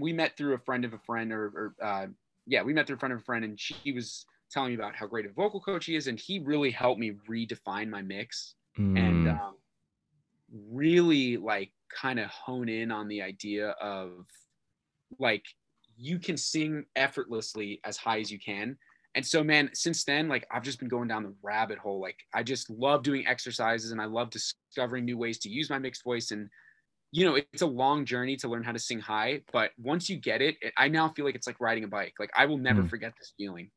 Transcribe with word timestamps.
we 0.00 0.12
met 0.12 0.36
through 0.36 0.54
a 0.54 0.58
friend 0.58 0.84
of 0.84 0.92
a 0.92 0.98
friend, 0.98 1.32
or, 1.32 1.46
or 1.46 1.74
uh, 1.82 2.06
yeah, 2.46 2.62
we 2.62 2.72
met 2.72 2.86
through 2.86 2.96
a 2.96 2.98
friend 2.98 3.12
of 3.12 3.20
a 3.20 3.24
friend, 3.24 3.44
and 3.44 3.58
she 3.58 3.92
was 3.92 4.24
telling 4.50 4.70
me 4.70 4.74
about 4.74 4.96
how 4.96 5.06
great 5.06 5.26
a 5.26 5.30
vocal 5.30 5.60
coach 5.60 5.86
he 5.86 5.96
is, 5.96 6.06
and 6.08 6.18
he 6.18 6.38
really 6.40 6.70
helped 6.70 7.00
me 7.00 7.12
redefine 7.28 7.88
my 7.88 8.02
mix 8.02 8.54
Mm. 8.78 8.96
and 8.96 9.28
um, 9.28 9.56
really 10.52 11.36
like 11.36 11.72
kind 11.94 12.18
of 12.20 12.30
hone 12.30 12.68
in 12.68 12.90
on 12.90 13.08
the 13.08 13.22
idea 13.22 13.70
of 13.70 14.26
like 15.18 15.44
you 15.96 16.18
can 16.18 16.36
sing 16.36 16.84
effortlessly 16.96 17.80
as 17.84 17.96
high 17.96 18.20
as 18.20 18.30
you 18.30 18.38
can. 18.38 18.78
And 19.14 19.26
so, 19.26 19.42
man, 19.42 19.70
since 19.74 20.04
then, 20.04 20.28
like 20.28 20.46
I've 20.52 20.62
just 20.62 20.78
been 20.78 20.88
going 20.88 21.08
down 21.08 21.24
the 21.24 21.34
rabbit 21.42 21.78
hole. 21.78 22.00
Like 22.00 22.18
I 22.32 22.42
just 22.42 22.70
love 22.70 23.02
doing 23.02 23.26
exercises 23.26 23.90
and 23.90 24.00
I 24.00 24.04
love 24.04 24.30
discovering 24.30 25.04
new 25.04 25.18
ways 25.18 25.38
to 25.40 25.48
use 25.48 25.68
my 25.68 25.78
mixed 25.78 26.04
voice. 26.04 26.30
And, 26.30 26.48
you 27.12 27.24
know, 27.24 27.34
it's 27.34 27.62
a 27.62 27.66
long 27.66 28.04
journey 28.04 28.36
to 28.36 28.48
learn 28.48 28.62
how 28.62 28.72
to 28.72 28.78
sing 28.78 29.00
high. 29.00 29.40
But 29.52 29.70
once 29.78 30.08
you 30.08 30.16
get 30.16 30.42
it, 30.42 30.56
I 30.76 30.88
now 30.88 31.08
feel 31.08 31.24
like 31.24 31.34
it's 31.34 31.46
like 31.46 31.60
riding 31.60 31.84
a 31.84 31.88
bike. 31.88 32.14
Like 32.20 32.30
I 32.36 32.46
will 32.46 32.58
never 32.58 32.82
Mm. 32.82 32.90
forget 32.90 33.12
this 33.18 33.32
feeling. 33.36 33.70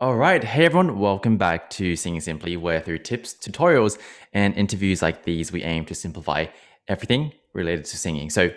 All 0.00 0.16
right. 0.16 0.42
Hey, 0.42 0.64
everyone. 0.64 0.98
Welcome 0.98 1.36
back 1.36 1.70
to 1.70 1.94
Singing 1.94 2.20
Simply, 2.20 2.56
where 2.56 2.80
through 2.80 2.98
tips, 2.98 3.34
tutorials, 3.34 3.98
and 4.32 4.52
interviews 4.54 5.00
like 5.00 5.24
these, 5.24 5.52
we 5.52 5.62
aim 5.62 5.84
to 5.86 5.94
simplify 5.94 6.46
everything 6.88 7.32
related 7.54 7.84
to 7.86 7.96
singing. 7.96 8.28
So 8.30 8.50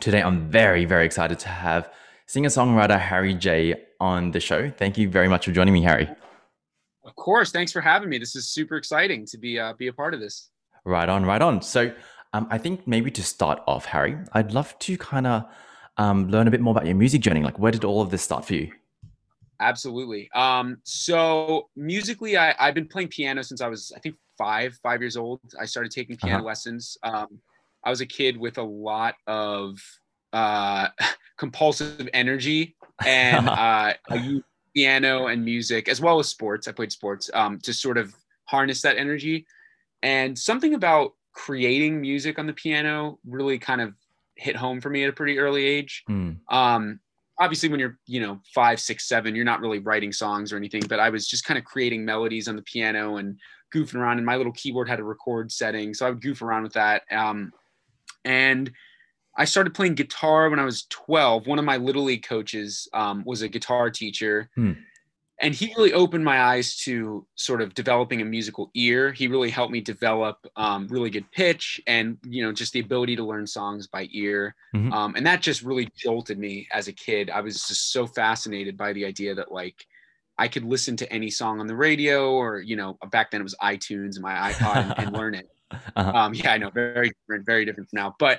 today, 0.00 0.22
I'm 0.22 0.50
very, 0.50 0.86
very 0.86 1.04
excited 1.04 1.38
to 1.40 1.48
have 1.48 1.90
singer 2.26 2.48
songwriter 2.48 2.98
Harry 2.98 3.34
J 3.34 3.74
on 4.00 4.30
the 4.30 4.40
show. 4.40 4.70
Thank 4.70 4.96
you 4.96 5.10
very 5.10 5.28
much 5.28 5.44
for 5.44 5.52
joining 5.52 5.74
me, 5.74 5.82
Harry. 5.82 6.08
Of 7.10 7.16
course. 7.16 7.50
Thanks 7.50 7.72
for 7.72 7.80
having 7.80 8.08
me. 8.08 8.18
This 8.18 8.36
is 8.36 8.48
super 8.48 8.76
exciting 8.76 9.26
to 9.26 9.36
be 9.38 9.58
uh, 9.58 9.72
be 9.74 9.88
a 9.88 9.92
part 9.92 10.14
of 10.14 10.20
this. 10.20 10.50
Right 10.84 11.08
on, 11.08 11.26
right 11.26 11.42
on. 11.42 11.60
So 11.60 11.92
um, 12.32 12.46
I 12.50 12.58
think 12.58 12.86
maybe 12.86 13.10
to 13.10 13.22
start 13.22 13.60
off, 13.66 13.84
Harry, 13.86 14.16
I'd 14.32 14.52
love 14.52 14.78
to 14.80 14.96
kind 14.96 15.26
of 15.26 15.44
um, 15.96 16.28
learn 16.28 16.46
a 16.46 16.50
bit 16.52 16.60
more 16.60 16.70
about 16.70 16.86
your 16.86 16.94
music 16.94 17.20
journey. 17.20 17.42
Like, 17.42 17.58
where 17.58 17.72
did 17.72 17.84
all 17.84 18.00
of 18.00 18.10
this 18.10 18.22
start 18.22 18.44
for 18.44 18.54
you? 18.54 18.70
Absolutely. 19.58 20.30
Um, 20.34 20.78
so 20.84 21.68
musically, 21.76 22.38
I, 22.38 22.54
I've 22.58 22.74
been 22.74 22.86
playing 22.88 23.08
piano 23.08 23.42
since 23.42 23.60
I 23.60 23.68
was, 23.68 23.92
I 23.94 23.98
think, 23.98 24.14
five, 24.38 24.78
five 24.82 25.00
years 25.02 25.16
old. 25.16 25.40
I 25.60 25.66
started 25.66 25.90
taking 25.92 26.16
piano 26.16 26.36
Uh-huh. 26.38 26.46
lessons. 26.46 26.96
Um, 27.02 27.40
I 27.84 27.90
was 27.90 28.00
a 28.00 28.06
kid 28.06 28.36
with 28.38 28.56
a 28.58 28.62
lot 28.62 29.16
of 29.26 29.78
uh, 30.32 30.88
compulsive 31.36 32.08
energy, 32.14 32.76
and 33.04 33.48
uh, 33.66 33.92
I 34.08 34.14
used 34.14 34.44
piano 34.74 35.26
and 35.26 35.44
music 35.44 35.88
as 35.88 36.00
well 36.00 36.18
as 36.18 36.28
sports. 36.28 36.68
I 36.68 36.72
played 36.72 36.92
sports 36.92 37.30
um, 37.34 37.58
to 37.60 37.72
sort 37.72 37.98
of 37.98 38.14
harness 38.44 38.82
that 38.82 38.96
energy. 38.96 39.46
And 40.02 40.38
something 40.38 40.74
about 40.74 41.12
creating 41.32 42.00
music 42.00 42.38
on 42.38 42.46
the 42.46 42.52
piano 42.52 43.18
really 43.26 43.58
kind 43.58 43.80
of 43.80 43.94
hit 44.34 44.56
home 44.56 44.80
for 44.80 44.90
me 44.90 45.04
at 45.04 45.10
a 45.10 45.12
pretty 45.12 45.38
early 45.38 45.64
age 45.64 46.02
Hmm. 46.06 46.32
um 46.48 46.98
obviously 47.38 47.68
when 47.68 47.78
you're 47.78 47.98
you 48.06 48.20
know 48.20 48.40
five 48.54 48.80
six 48.80 49.06
seven 49.06 49.34
you're 49.34 49.44
not 49.44 49.60
really 49.60 49.78
writing 49.78 50.12
songs 50.12 50.52
or 50.52 50.56
anything 50.56 50.82
but 50.88 50.98
i 50.98 51.08
was 51.08 51.28
just 51.28 51.44
kind 51.44 51.56
of 51.58 51.64
creating 51.64 52.04
melodies 52.04 52.48
on 52.48 52.56
the 52.56 52.62
piano 52.62 53.16
and 53.18 53.38
goofing 53.72 53.96
around 53.96 54.16
and 54.16 54.26
my 54.26 54.36
little 54.36 54.52
keyboard 54.52 54.88
had 54.88 54.98
a 54.98 55.04
record 55.04 55.52
setting 55.52 55.94
so 55.94 56.06
i 56.06 56.10
would 56.10 56.20
goof 56.22 56.42
around 56.42 56.62
with 56.64 56.72
that 56.72 57.02
um 57.12 57.52
and 58.24 58.72
i 59.42 59.44
started 59.44 59.72
playing 59.78 59.94
guitar 60.02 60.50
when 60.50 60.58
i 60.64 60.64
was 60.72 60.84
12 60.90 61.46
one 61.46 61.58
of 61.58 61.64
my 61.64 61.78
little 61.88 62.04
league 62.10 62.26
coaches 62.34 62.70
um, 62.92 63.16
was 63.30 63.40
a 63.42 63.48
guitar 63.48 63.90
teacher. 63.90 64.36
Hmm. 64.58 64.72
and 65.44 65.54
he 65.54 65.66
really 65.76 65.94
opened 66.02 66.24
my 66.32 66.38
eyes 66.50 66.76
to 66.84 67.26
sort 67.34 67.60
of 67.64 67.72
developing 67.72 68.20
a 68.20 68.26
musical 68.36 68.70
ear. 68.74 69.02
He 69.20 69.26
really 69.34 69.48
helped 69.58 69.72
me 69.72 69.80
develop 69.80 70.36
um, 70.64 70.80
really 70.94 71.08
good 71.16 71.28
pitch 71.32 71.80
and 71.86 72.18
you 72.34 72.42
know 72.44 72.52
just 72.60 72.72
the 72.74 72.80
ability 72.80 73.14
to 73.16 73.24
learn 73.30 73.46
songs 73.46 73.86
by 73.96 74.02
ear. 74.24 74.54
Mhm. 74.76 74.92
um, 74.92 75.10
and 75.16 75.24
that 75.28 75.40
just 75.40 75.62
really 75.62 75.88
jolted 75.96 76.38
me 76.46 76.54
as 76.78 76.88
a 76.88 76.92
kid. 77.06 77.24
I 77.30 77.40
was 77.40 77.54
just 77.70 77.84
so 77.96 78.02
fascinated 78.06 78.74
by 78.76 78.92
the 78.92 79.04
idea 79.12 79.34
that 79.34 79.50
like 79.60 79.78
i 80.44 80.46
could 80.48 80.64
listen 80.74 80.94
to 80.96 81.06
any 81.18 81.30
song 81.40 81.54
on 81.60 81.66
the 81.66 81.76
radio 81.88 82.18
or 82.42 82.48
you 82.70 82.76
know 82.80 82.90
back 83.10 83.26
then 83.30 83.40
it 83.42 83.48
was 83.50 83.56
itunes 83.72 84.14
and 84.16 84.22
my 84.30 84.34
ipod 84.48 84.76
and, 84.76 84.92
and 85.00 85.08
learn 85.20 85.34
it. 85.40 85.46
Uh-huh. 85.96 86.12
um, 86.18 86.30
yeah 86.34 86.52
i 86.54 86.58
know 86.58 86.70
very 86.70 87.10
different 87.16 87.42
very 87.52 87.64
different 87.66 87.88
from 87.90 87.98
now. 88.02 88.14
But 88.18 88.36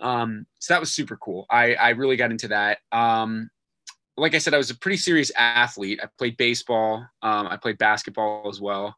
um, 0.00 0.46
so 0.58 0.74
that 0.74 0.80
was 0.80 0.92
super 0.92 1.16
cool. 1.16 1.46
I 1.50 1.74
i 1.74 1.90
really 1.90 2.16
got 2.16 2.30
into 2.30 2.48
that. 2.48 2.78
Um, 2.92 3.50
like 4.16 4.34
i 4.34 4.38
said 4.38 4.52
i 4.54 4.58
was 4.58 4.70
a 4.70 4.76
pretty 4.78 4.96
serious 4.98 5.30
athlete. 5.36 6.00
I 6.02 6.08
played 6.18 6.36
baseball. 6.36 7.06
Um, 7.22 7.46
i 7.48 7.56
played 7.56 7.78
basketball 7.78 8.48
as 8.50 8.60
well. 8.60 8.96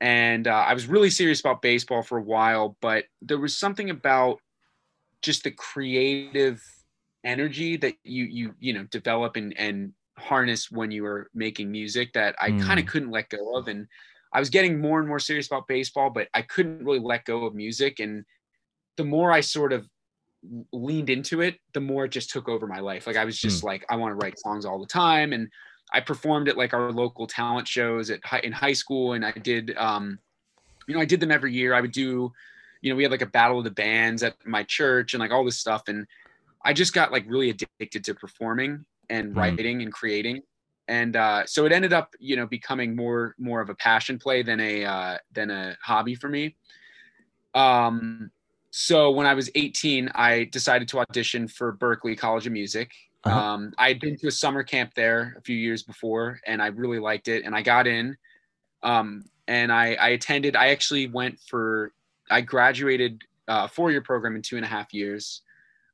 And 0.00 0.46
uh, 0.46 0.64
i 0.68 0.74
was 0.74 0.86
really 0.86 1.10
serious 1.10 1.40
about 1.40 1.62
baseball 1.62 2.02
for 2.02 2.18
a 2.18 2.22
while 2.22 2.76
but 2.80 3.04
there 3.22 3.38
was 3.38 3.56
something 3.56 3.90
about 3.90 4.38
just 5.22 5.44
the 5.44 5.50
creative 5.50 6.62
energy 7.24 7.76
that 7.76 7.94
you 8.04 8.24
you 8.24 8.54
you 8.60 8.72
know 8.72 8.84
develop 8.84 9.36
and 9.36 9.56
and 9.58 9.92
harness 10.18 10.70
when 10.70 10.90
you 10.90 11.02
were 11.02 11.30
making 11.34 11.70
music 11.70 12.12
that 12.14 12.34
I 12.40 12.52
kind 12.52 12.78
of 12.80 12.86
Mm. 12.86 12.88
couldn't 12.88 13.10
let 13.10 13.28
go 13.28 13.56
of. 13.56 13.68
And 13.68 13.86
I 14.32 14.38
was 14.40 14.48
getting 14.50 14.80
more 14.80 14.98
and 14.98 15.08
more 15.08 15.18
serious 15.18 15.46
about 15.46 15.66
baseball 15.68 16.10
but 16.10 16.28
I 16.34 16.42
couldn't 16.42 16.84
really 16.84 17.00
let 17.00 17.24
go 17.24 17.44
of 17.44 17.54
music. 17.54 18.00
And 18.00 18.24
the 18.96 19.04
more 19.04 19.32
I 19.32 19.40
sort 19.40 19.72
of 19.72 19.86
leaned 20.72 21.10
into 21.10 21.40
it 21.40 21.58
the 21.74 21.80
more 21.80 22.04
it 22.06 22.10
just 22.10 22.30
took 22.30 22.48
over 22.48 22.66
my 22.66 22.80
life. 22.80 23.06
Like 23.06 23.16
I 23.16 23.24
was 23.24 23.38
just 23.38 23.62
like 23.62 23.84
I 23.90 23.96
want 23.96 24.12
to 24.12 24.16
write 24.16 24.38
songs 24.38 24.64
all 24.64 24.80
the 24.80 24.86
time 24.86 25.32
and 25.32 25.50
I 25.92 26.00
performed 26.00 26.48
at 26.48 26.56
like 26.56 26.74
our 26.74 26.92
local 26.92 27.26
talent 27.26 27.68
shows 27.68 28.10
at 28.10 28.24
high, 28.24 28.40
in 28.40 28.52
high 28.52 28.72
school 28.74 29.12
and 29.14 29.24
I 29.24 29.32
did 29.32 29.76
um 29.76 30.18
you 30.86 30.94
know 30.94 31.00
I 31.00 31.04
did 31.06 31.20
them 31.20 31.30
every 31.32 31.52
year. 31.54 31.74
I 31.74 31.80
would 31.80 31.92
do 31.92 32.32
you 32.82 32.90
know 32.90 32.96
we 32.96 33.02
had 33.02 33.12
like 33.12 33.22
a 33.22 33.26
battle 33.26 33.58
of 33.58 33.64
the 33.64 33.70
bands 33.70 34.22
at 34.22 34.36
my 34.46 34.62
church 34.64 35.14
and 35.14 35.20
like 35.20 35.30
all 35.32 35.44
this 35.44 35.58
stuff 35.58 35.82
and 35.88 36.06
I 36.64 36.72
just 36.72 36.94
got 36.94 37.12
like 37.12 37.24
really 37.28 37.50
addicted 37.50 38.04
to 38.04 38.14
performing 38.14 38.86
and 39.08 39.34
Mhm. 39.34 39.36
writing 39.36 39.82
and 39.82 39.92
creating 39.92 40.42
and 40.88 41.16
uh, 41.16 41.46
so 41.46 41.66
it 41.66 41.72
ended 41.72 41.92
up 41.92 42.14
you 42.20 42.36
know 42.36 42.46
becoming 42.46 42.96
more 42.96 43.34
more 43.38 43.60
of 43.60 43.70
a 43.70 43.74
passion 43.74 44.18
play 44.18 44.42
than 44.42 44.60
a 44.60 44.84
uh, 44.84 45.18
than 45.32 45.50
a 45.50 45.76
hobby 45.82 46.14
for 46.14 46.28
me. 46.28 46.56
Um 47.54 48.30
so 48.70 49.10
when 49.10 49.26
i 49.26 49.34
was 49.34 49.50
18 49.54 50.10
i 50.14 50.44
decided 50.44 50.88
to 50.88 50.98
audition 51.00 51.48
for 51.48 51.72
berklee 51.76 52.16
college 52.18 52.46
of 52.46 52.52
music 52.52 52.90
Uh-huh. 53.24 53.38
um, 53.38 53.72
i 53.78 53.88
had 53.88 54.00
been 54.00 54.16
to 54.18 54.28
a 54.28 54.30
summer 54.30 54.62
camp 54.62 54.92
there 54.94 55.34
a 55.38 55.40
few 55.42 55.56
years 55.56 55.82
before 55.82 56.40
and 56.46 56.60
i 56.62 56.66
really 56.68 56.98
liked 56.98 57.28
it 57.28 57.44
and 57.44 57.54
i 57.54 57.62
got 57.62 57.86
in 57.86 58.16
um, 58.82 59.24
and 59.48 59.72
I, 59.72 59.94
I 59.94 60.08
attended 60.10 60.56
i 60.56 60.68
actually 60.68 61.06
went 61.08 61.38
for 61.40 61.92
i 62.30 62.40
graduated 62.40 63.22
uh, 63.48 63.62
a 63.64 63.68
four-year 63.68 64.02
program 64.02 64.36
in 64.36 64.42
two 64.42 64.56
and 64.56 64.64
a 64.64 64.68
half 64.68 64.92
years 64.92 65.42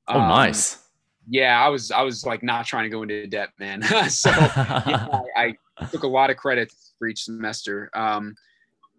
oh, 0.09 0.19
Um, 0.21 0.29
nice. 0.29 0.79
yeah 1.29 1.65
i 1.65 1.69
was 1.69 1.91
i 1.91 2.03
was 2.03 2.25
like 2.27 2.43
not 2.43 2.67
trying 2.67 2.85
to 2.85 2.91
go 2.91 3.03
into 3.03 3.27
debt 3.27 3.51
man 3.59 3.83
so 4.11 4.31
yeah, 4.31 5.21
I, 5.37 5.55
I 5.79 5.85
took 5.87 6.03
a 6.03 6.09
lot 6.09 6.31
of 6.31 6.37
credits 6.37 6.95
for 6.99 7.09
each 7.09 7.25
semester. 7.25 7.89
Um, 7.95 8.35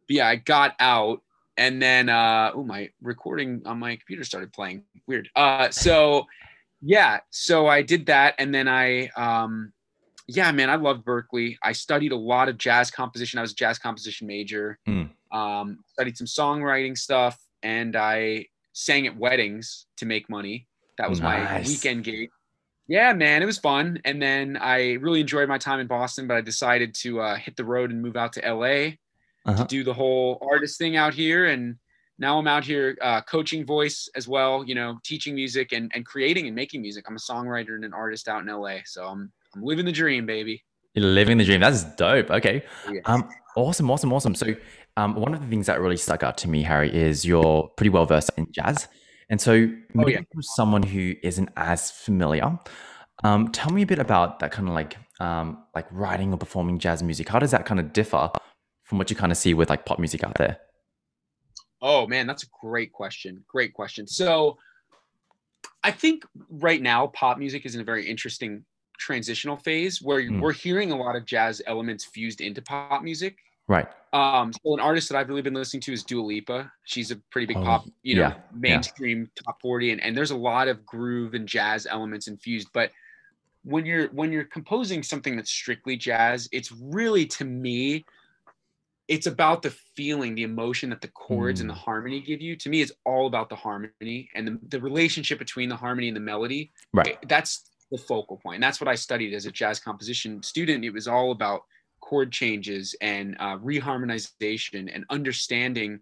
but 0.08 0.16
yeah, 0.18 0.28
I 0.28 0.36
got 0.38 0.76
out 0.80 1.22
and 1.58 1.82
then, 1.82 2.10
uh, 2.10 2.52
oh, 2.54 2.64
my 2.64 2.90
recording 3.02 3.62
on 3.66 3.80
my 3.80 3.96
computer 3.96 4.24
started 4.24 4.52
playing 4.54 4.84
weird. 5.08 5.30
Uh, 5.36 5.70
so 5.70 6.26
yeah, 6.82 7.20
so 7.30 7.68
I 7.68 7.82
did 7.82 8.08
that. 8.08 8.36
And 8.40 8.54
then 8.54 8.68
I, 8.68 9.08
um, 9.16 9.72
yeah, 10.28 10.52
man, 10.52 10.70
I 10.70 10.76
loved 10.76 11.06
Berklee. 11.06 11.58
I 11.62 11.72
studied 11.74 12.12
a 12.12 12.18
lot 12.18 12.50
of 12.50 12.58
jazz 12.58 12.90
composition. 12.92 13.40
I 13.40 13.42
was 13.42 13.52
a 13.52 13.56
jazz 13.56 13.78
composition 13.78 14.28
major, 14.28 14.80
Mm. 14.88 15.10
um, 15.32 15.80
studied 15.94 16.18
some 16.18 16.28
songwriting 16.28 16.98
stuff 16.98 17.38
and 17.62 17.96
I 17.96 18.48
sang 18.74 19.08
at 19.08 19.16
weddings 19.18 19.86
to 19.98 20.06
make 20.06 20.30
money. 20.30 20.68
That 20.98 21.10
was 21.10 21.22
my 21.22 21.62
weekend 21.62 22.04
gig. 22.04 22.30
Yeah, 22.88 23.14
man, 23.14 23.42
it 23.42 23.46
was 23.46 23.58
fun. 23.58 24.02
And 24.04 24.22
then 24.22 24.58
I 24.58 24.94
really 24.94 25.22
enjoyed 25.22 25.48
my 25.48 25.58
time 25.58 25.80
in 25.80 25.88
Boston, 25.88 26.28
but 26.28 26.36
I 26.36 26.42
decided 26.42 26.94
to 26.96 27.22
uh, 27.22 27.36
hit 27.36 27.56
the 27.56 27.64
road 27.64 27.92
and 27.92 28.02
move 28.02 28.18
out 28.18 28.34
to 28.34 28.42
LA 28.42 28.96
Uh-huh. 29.46 29.64
to 29.64 29.68
do 29.68 29.84
the 29.84 29.94
whole 29.94 30.38
artist 30.42 30.78
thing 30.78 30.96
out 30.96 31.14
here. 31.14 31.48
And 31.48 31.76
now 32.18 32.40
I'm 32.40 32.48
out 32.48 32.64
here 32.64 32.98
uh, 33.02 33.22
coaching 33.22 33.66
voice 33.66 34.08
as 34.16 34.28
well, 34.28 34.64
you 34.64 34.76
know, 34.76 35.00
teaching 35.04 35.36
music 35.36 35.74
and, 35.74 35.92
and 35.94 36.06
creating 36.06 36.48
and 36.48 36.56
making 36.56 36.82
music. 36.82 37.06
I'm 37.08 37.16
a 37.16 37.20
songwriter 37.20 37.76
and 37.76 37.84
an 37.84 37.94
artist 37.94 38.28
out 38.28 38.42
in 38.42 38.48
LA. 38.48 38.78
So 38.86 39.06
I'm, 39.06 39.32
I'm 39.56 39.64
living 39.64 39.86
the 39.86 39.92
dream, 39.92 40.26
baby. 40.26 40.64
You're 40.94 41.06
living 41.06 41.38
the 41.38 41.44
dream. 41.46 41.62
That's 41.62 41.84
dope. 41.96 42.30
Okay. 42.30 42.64
Yeah. 42.92 43.02
Um, 43.06 43.28
awesome, 43.56 43.90
awesome, 43.90 44.14
awesome. 44.14 44.36
So, 44.36 44.56
um, 44.96 45.16
one 45.16 45.34
of 45.34 45.42
the 45.42 45.48
things 45.48 45.66
that 45.66 45.82
really 45.82 45.98
stuck 45.98 46.24
out 46.24 46.38
to 46.40 46.48
me, 46.48 46.62
Harry, 46.64 46.94
is 46.94 47.26
you're 47.26 47.72
pretty 47.78 47.90
well 47.90 48.06
versed 48.06 48.30
in 48.38 48.48
jazz, 48.52 48.88
and 49.30 49.42
so 49.42 49.68
maybe 49.94 50.14
yeah. 50.14 50.20
for 50.34 50.42
someone 50.42 50.84
who 50.84 51.16
isn't 51.24 51.50
as 51.58 51.90
familiar, 51.90 52.60
um, 53.24 53.48
tell 53.50 53.72
me 53.72 53.82
a 53.82 53.86
bit 53.88 53.98
about 53.98 54.40
that 54.40 54.52
kind 54.52 54.68
of 54.68 54.76
like, 54.76 54.98
um, 55.20 55.64
like 55.74 55.88
writing 55.92 56.32
or 56.32 56.38
performing 56.38 56.78
jazz 56.78 57.02
music. 57.02 57.28
How 57.30 57.40
does 57.40 57.52
that 57.52 57.66
kind 57.66 57.80
of 57.80 57.92
differ 57.92 58.30
from 58.84 58.98
what 58.98 59.10
you 59.10 59.16
kind 59.16 59.32
of 59.32 59.38
see 59.38 59.54
with 59.54 59.70
like 59.70 59.86
pop 59.86 60.00
music 60.00 60.24
out 60.24 60.36
there? 60.36 60.58
Oh 61.82 62.08
man, 62.08 62.28
that's 62.28 62.44
a 62.44 62.48
great 62.62 62.92
question. 62.94 63.44
Great 63.48 63.74
question. 63.74 64.08
So 64.08 64.58
I 65.84 65.92
think 65.92 66.26
right 66.50 66.82
now 66.82 67.08
pop 67.08 67.38
music 67.38 67.66
is 67.66 67.76
in 67.76 67.82
a 67.82 67.84
very 67.84 68.08
interesting 68.10 68.64
transitional 69.00 69.58
phase 69.58 70.02
where 70.02 70.22
Mm. 70.22 70.40
we're 70.40 70.54
hearing 70.54 70.92
a 70.92 70.96
lot 70.98 71.16
of 71.16 71.26
jazz 71.26 71.62
elements 71.66 72.06
fused 72.06 72.40
into 72.42 72.62
pop 72.62 73.04
music. 73.04 73.38
Right. 73.68 73.88
Um, 74.14 74.52
so 74.54 74.74
an 74.74 74.80
artist 74.80 75.10
that 75.10 75.18
I've 75.18 75.28
really 75.30 75.42
been 75.42 75.54
listening 75.54 75.82
to 75.82 75.94
is 75.94 76.04
Dua 76.04 76.22
Lipa. 76.22 76.72
She's 76.84 77.12
a 77.12 77.16
pretty 77.32 77.48
big 77.48 77.58
Oh, 77.58 77.64
pop, 77.64 77.86
you 78.04 78.16
know, 78.16 78.22
yeah, 78.30 78.36
mainstream 78.54 79.30
top 79.44 79.60
40 79.62 79.92
and, 79.92 80.02
and 80.04 80.16
there's 80.16 80.32
a 80.32 80.38
lot 80.38 80.68
of 80.68 80.86
groove 80.86 81.34
and 81.34 81.48
jazz 81.48 81.86
elements 81.88 82.28
infused. 82.28 82.68
But 82.74 82.92
when 83.64 83.86
you're 83.86 84.08
when 84.10 84.32
you're 84.32 84.44
composing 84.44 85.02
something 85.04 85.36
that's 85.36 85.50
strictly 85.52 85.96
jazz, 85.98 86.48
it's 86.52 86.72
really 86.72 87.26
to 87.28 87.46
me, 87.46 88.06
it's 89.08 89.28
about 89.28 89.62
the 89.62 89.72
feeling, 89.96 90.34
the 90.34 90.44
emotion 90.44 90.90
that 90.90 91.02
the 91.02 91.10
chords 91.10 91.60
and 91.62 91.70
the 91.70 91.74
Mm. 91.74 91.78
harmony 91.78 92.22
give 92.22 92.42
you. 92.42 92.56
To 92.56 92.70
me, 92.70 92.82
it's 92.82 92.92
all 93.06 93.28
about 93.28 93.50
the 93.50 93.56
harmony 93.56 94.30
and 94.34 94.48
the, 94.48 94.60
the 94.70 94.80
relationship 94.80 95.40
between 95.40 95.68
the 95.70 95.76
harmony 95.76 96.08
and 96.08 96.16
the 96.16 96.22
melody 96.22 96.72
Right. 96.94 97.18
that's 97.28 97.70
the 97.92 97.98
focal 97.98 98.38
point. 98.38 98.56
And 98.56 98.64
that's 98.64 98.80
what 98.80 98.88
I 98.88 98.96
studied 98.96 99.34
as 99.34 99.46
a 99.46 99.52
jazz 99.52 99.80
composition 99.80 100.42
student. 100.42 100.86
It 100.86 100.92
was 100.92 101.08
all 101.08 101.32
about 101.32 101.64
chord 102.00 102.32
changes 102.32 102.96
and 103.02 103.36
uh, 103.40 103.58
reharmonization 103.58 104.90
and 104.94 105.06
understanding 105.10 106.00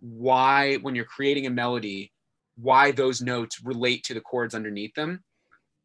why, 0.00 0.76
when 0.76 0.94
you're 0.94 1.04
creating 1.06 1.46
a 1.46 1.50
melody, 1.50 2.12
why 2.56 2.90
those 2.90 3.22
notes 3.22 3.62
relate 3.64 4.04
to 4.04 4.14
the 4.14 4.20
chords 4.20 4.54
underneath 4.54 4.94
them. 4.94 5.24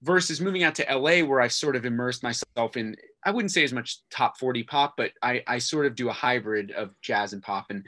Versus 0.01 0.39
moving 0.39 0.63
out 0.63 0.75
to 0.75 0.85
LA, 0.89 1.25
where 1.25 1.41
I've 1.41 1.51
sort 1.51 1.75
of 1.75 1.85
immersed 1.85 2.23
myself 2.23 2.77
in, 2.77 2.95
I 3.25 3.31
wouldn't 3.31 3.51
say 3.51 3.63
as 3.63 3.73
much 3.73 3.99
top 4.09 4.37
40 4.37 4.63
pop, 4.63 4.95
but 4.97 5.11
I, 5.21 5.43
I 5.47 5.57
sort 5.59 5.85
of 5.85 5.95
do 5.95 6.09
a 6.09 6.13
hybrid 6.13 6.71
of 6.71 6.93
jazz 7.01 7.33
and 7.33 7.43
pop 7.43 7.67
and 7.69 7.85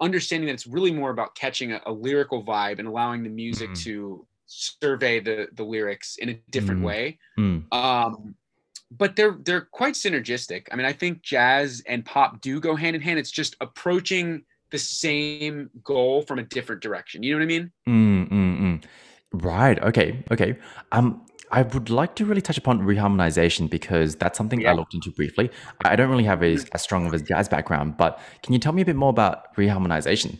understanding 0.00 0.46
that 0.46 0.54
it's 0.54 0.66
really 0.66 0.92
more 0.92 1.10
about 1.10 1.34
catching 1.34 1.72
a, 1.72 1.80
a 1.86 1.92
lyrical 1.92 2.42
vibe 2.42 2.78
and 2.78 2.88
allowing 2.88 3.22
the 3.22 3.28
music 3.28 3.70
Mhm. 3.70 3.82
to 3.84 4.26
survey 4.46 5.20
the 5.20 5.48
the 5.52 5.62
lyrics 5.62 6.16
in 6.16 6.28
a 6.30 6.34
different 6.50 6.80
Mhm. 6.80 6.84
way 6.84 7.18
Mm. 7.38 7.72
um 7.72 8.34
but 8.90 9.14
they're 9.14 9.36
they're 9.44 9.60
quite 9.60 9.94
synergistic 9.94 10.66
i 10.72 10.76
mean 10.76 10.86
i 10.86 10.92
think 10.92 11.22
jazz 11.22 11.82
and 11.86 12.04
pop 12.04 12.40
do 12.40 12.58
go 12.58 12.74
hand 12.74 12.96
in 12.96 13.02
hand 13.02 13.20
it's 13.20 13.30
just 13.30 13.54
approaching 13.60 14.42
the 14.70 14.78
same 14.78 15.70
goal 15.84 16.22
from 16.22 16.40
a 16.40 16.42
different 16.42 16.82
direction 16.82 17.22
you 17.22 17.30
know 17.32 17.38
what 17.38 17.44
i 17.44 17.46
mean 17.46 17.70
Mm, 17.88 18.28
mm, 18.28 18.60
mm. 18.60 18.84
Right. 19.32 19.80
Okay. 19.80 20.24
Okay. 20.32 20.56
Um, 20.90 21.24
I 21.52 21.62
would 21.62 21.90
like 21.90 22.14
to 22.16 22.24
really 22.24 22.40
touch 22.40 22.58
upon 22.58 22.80
reharmonization 22.80 23.68
because 23.68 24.14
that's 24.16 24.38
something 24.38 24.66
I 24.66 24.72
looked 24.72 24.94
into 24.94 25.10
briefly. 25.10 25.50
I 25.84 25.96
don't 25.96 26.08
really 26.08 26.24
have 26.24 26.42
a, 26.42 26.58
as 26.72 26.82
strong 26.82 27.06
of 27.06 27.12
a 27.12 27.18
jazz 27.18 27.48
background, 27.48 27.96
but 27.96 28.20
can 28.42 28.52
you 28.52 28.58
tell 28.58 28.72
me 28.72 28.82
a 28.82 28.84
bit 28.84 28.96
more 28.96 29.10
about 29.10 29.54
reharmonization? 29.56 30.38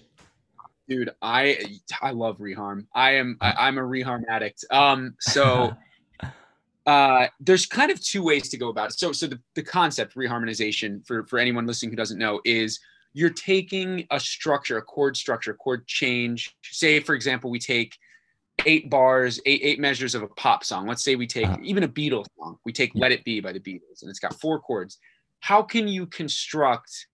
dude 0.91 1.11
i 1.23 1.79
i 2.03 2.11
love 2.11 2.37
reharm. 2.39 2.85
I 2.95 3.12
am 3.12 3.39
I, 3.41 3.53
i'm 3.59 3.79
a 3.79 3.83
reharm 3.83 4.23
addict. 4.29 4.65
Um 4.71 5.15
so 5.21 5.73
uh 6.87 7.29
there's 7.39 7.65
kind 7.65 7.91
of 7.91 8.03
two 8.05 8.23
ways 8.23 8.51
to 8.51 8.59
go 8.59 8.69
about 8.69 8.91
it. 8.91 8.99
So 8.99 9.12
so 9.12 9.27
the, 9.27 9.41
the 9.55 9.62
concept 9.62 10.17
reharmonization 10.17 11.07
for 11.07 11.25
for 11.25 11.39
anyone 11.39 11.67
listening 11.67 11.91
who 11.91 11.97
doesn't 11.97 12.19
know 12.19 12.41
is 12.45 12.81
you're 13.12 13.31
taking 13.31 14.07
a 14.11 14.21
structure 14.21 14.77
a 14.77 14.83
chord 14.83 15.17
structure 15.17 15.53
a 15.53 15.55
chord 15.55 15.87
change. 15.87 16.57
Say 16.62 17.01
for 17.01 17.15
example 17.15 17.51
we 17.51 17.61
take 17.61 17.97
eight 18.67 18.91
bars 18.91 19.41
eight 19.47 19.61
eight 19.62 19.81
measures 19.81 20.14
of 20.14 20.23
a 20.23 20.29
pop 20.29 20.62
song 20.64 20.87
let's 20.87 21.02
say 21.02 21.17
we 21.17 21.26
take 21.26 21.47
Uh-huh. 21.47 21.58
even 21.62 21.82
a 21.82 21.88
beatles 21.88 22.26
song 22.38 22.58
we 22.64 22.73
take 22.73 22.93
Yeah. 22.94 23.00
let 23.02 23.12
it 23.12 23.25
be 23.25 23.41
by 23.41 23.52
the 23.52 23.61
beatles 23.61 24.02
and 24.02 24.11
it's 24.11 24.19
got 24.19 24.38
four 24.41 24.61
chords 24.61 24.99
how 25.41 25.62
can 25.62 25.88
you 25.88 26.06
construct 26.06 27.06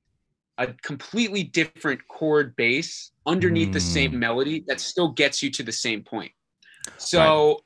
a 0.58 0.66
completely 0.82 1.44
different 1.44 2.00
chord 2.08 2.56
base 2.56 3.12
underneath 3.26 3.72
the 3.72 3.80
same 3.80 4.12
Mm. 4.12 4.18
melody 4.18 4.64
that 4.66 4.80
still 4.80 5.12
gets 5.12 5.42
you 5.42 5.50
to 5.50 5.62
the 5.62 5.70
same 5.70 6.02
point. 6.02 6.32
So 6.96 7.60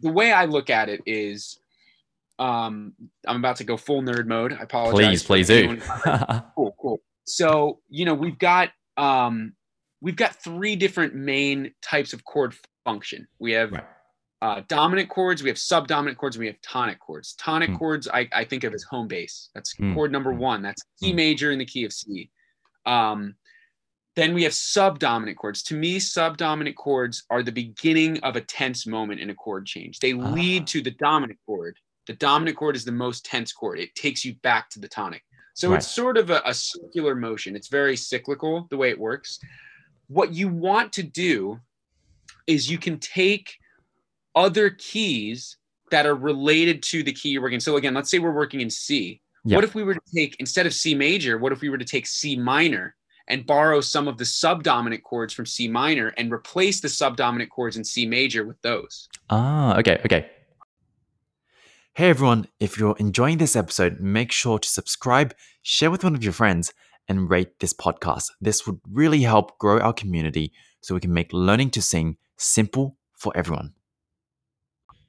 the 0.00 0.10
way 0.10 0.32
I 0.32 0.46
look 0.46 0.70
at 0.70 0.88
it 0.88 1.02
is 1.06 1.60
um 2.38 2.94
I'm 3.26 3.36
about 3.36 3.56
to 3.56 3.64
go 3.64 3.76
full 3.76 4.00
nerd 4.02 4.26
mode. 4.26 4.54
I 4.54 4.62
apologize. 4.62 5.22
please, 5.22 5.46
please 5.46 5.48
do. 5.48 5.80
cool, 6.56 6.74
cool. 6.80 7.02
So, 7.24 7.80
you 7.90 8.06
know, 8.06 8.14
we've 8.14 8.38
got 8.38 8.70
um 8.96 9.52
we've 10.00 10.16
got 10.16 10.42
three 10.42 10.74
different 10.74 11.14
main 11.14 11.72
types 11.82 12.14
of 12.14 12.24
chord 12.24 12.54
function. 12.84 13.26
We 13.38 13.52
have 13.52 13.72
Right. 13.72 13.84
uh, 14.40 14.62
dominant 14.66 15.08
chords, 15.08 15.42
we 15.42 15.48
have 15.48 15.58
subdominant 15.58 16.18
chords, 16.18 16.34
and 16.36 16.40
we 16.40 16.48
have 16.48 16.60
tonic 16.62 16.98
chords. 16.98 17.34
Tonic 17.34 17.70
Mm. 17.70 17.78
chords 17.78 18.08
I, 18.08 18.28
I 18.32 18.44
think 18.44 18.64
of 18.64 18.74
as 18.74 18.82
home 18.82 19.06
base. 19.06 19.50
That's 19.54 19.74
Mm. 19.76 19.94
chord 19.94 20.10
number 20.10 20.32
Mm. 20.32 20.38
one. 20.38 20.62
That's 20.62 20.82
C 20.96 21.12
Mm. 21.12 21.14
major 21.16 21.52
in 21.52 21.58
the 21.58 21.64
key 21.64 21.84
of 21.84 21.92
C. 21.92 22.28
Um, 22.84 23.36
then 24.16 24.34
we 24.34 24.42
have 24.42 24.52
subdominant 24.52 25.38
chords. 25.38 25.62
To 25.64 25.74
me, 25.76 26.00
subdominant 26.00 26.76
chords 26.76 27.22
are 27.30 27.42
the 27.42 27.52
beginning 27.52 28.18
of 28.20 28.34
a 28.36 28.40
tense 28.40 28.84
moment 28.86 29.20
in 29.20 29.30
a 29.30 29.34
chord 29.34 29.64
change. 29.64 30.00
They 30.00 30.12
Ah. 30.12 30.16
lead 30.16 30.66
to 30.68 30.82
the 30.82 30.90
dominant 30.90 31.38
chord. 31.46 31.78
The 32.06 32.14
dominant 32.14 32.56
chord 32.56 32.74
is 32.74 32.84
the 32.84 32.90
most 32.92 33.24
tense 33.24 33.52
chord. 33.52 33.78
It 33.78 33.94
takes 33.94 34.24
you 34.24 34.34
back 34.42 34.68
to 34.70 34.80
the 34.80 34.88
tonic. 34.88 35.22
So 35.54 35.70
Right. 35.70 35.76
it's 35.76 35.86
sort 35.86 36.18
of 36.18 36.30
a, 36.30 36.42
a 36.44 36.52
circular 36.52 37.14
motion. 37.14 37.54
It's 37.54 37.68
very 37.68 37.96
cyclical 37.96 38.66
the 38.70 38.76
way 38.76 38.90
it 38.90 38.98
works. 38.98 39.38
What 40.08 40.32
you 40.32 40.48
want 40.48 40.92
to 40.94 41.04
do 41.04 41.60
is 42.46 42.70
you 42.70 42.78
can 42.78 42.98
take 42.98 43.58
other 44.34 44.70
keys 44.70 45.56
that 45.90 46.06
are 46.06 46.14
related 46.14 46.82
to 46.82 47.02
the 47.02 47.12
key 47.12 47.30
you're 47.30 47.42
working. 47.42 47.60
So 47.60 47.76
again, 47.76 47.94
let's 47.94 48.10
say 48.10 48.18
we're 48.18 48.32
working 48.32 48.60
in 48.60 48.70
C. 48.70 49.20
Yeah. 49.44 49.56
What 49.56 49.64
if 49.64 49.74
we 49.74 49.82
were 49.82 49.94
to 49.94 50.00
take 50.14 50.36
instead 50.38 50.66
of 50.66 50.74
C 50.74 50.94
major, 50.94 51.38
what 51.38 51.52
if 51.52 51.60
we 51.60 51.68
were 51.68 51.78
to 51.78 51.84
take 51.84 52.06
C 52.06 52.36
minor 52.36 52.94
and 53.28 53.46
borrow 53.46 53.80
some 53.80 54.08
of 54.08 54.18
the 54.18 54.24
subdominant 54.24 55.02
chords 55.04 55.34
from 55.34 55.46
C 55.46 55.68
minor 55.68 56.08
and 56.16 56.32
replace 56.32 56.80
the 56.80 56.88
subdominant 56.88 57.50
chords 57.50 57.76
in 57.76 57.84
C 57.84 58.06
major 58.06 58.44
with 58.44 58.60
those? 58.62 59.08
Ah, 59.30 59.76
okay, 59.78 60.00
okay. 60.04 60.30
Hey 61.94 62.08
everyone, 62.08 62.46
if 62.58 62.78
you're 62.78 62.96
enjoying 62.98 63.36
this 63.36 63.54
episode, 63.54 64.00
make 64.00 64.32
sure 64.32 64.58
to 64.58 64.68
subscribe, 64.68 65.34
share 65.62 65.90
with 65.90 66.04
one 66.04 66.14
of 66.14 66.24
your 66.24 66.32
friends, 66.32 66.72
and 67.08 67.28
rate 67.28 67.58
this 67.58 67.74
podcast. 67.74 68.30
This 68.40 68.66
would 68.66 68.80
really 68.90 69.22
help 69.22 69.58
grow 69.58 69.78
our 69.78 69.92
community 69.92 70.52
so 70.80 70.94
we 70.94 71.00
can 71.00 71.12
make 71.12 71.32
learning 71.32 71.70
to 71.72 71.82
sing 71.82 72.16
simple 72.42 72.96
for 73.18 73.32
everyone. 73.36 73.72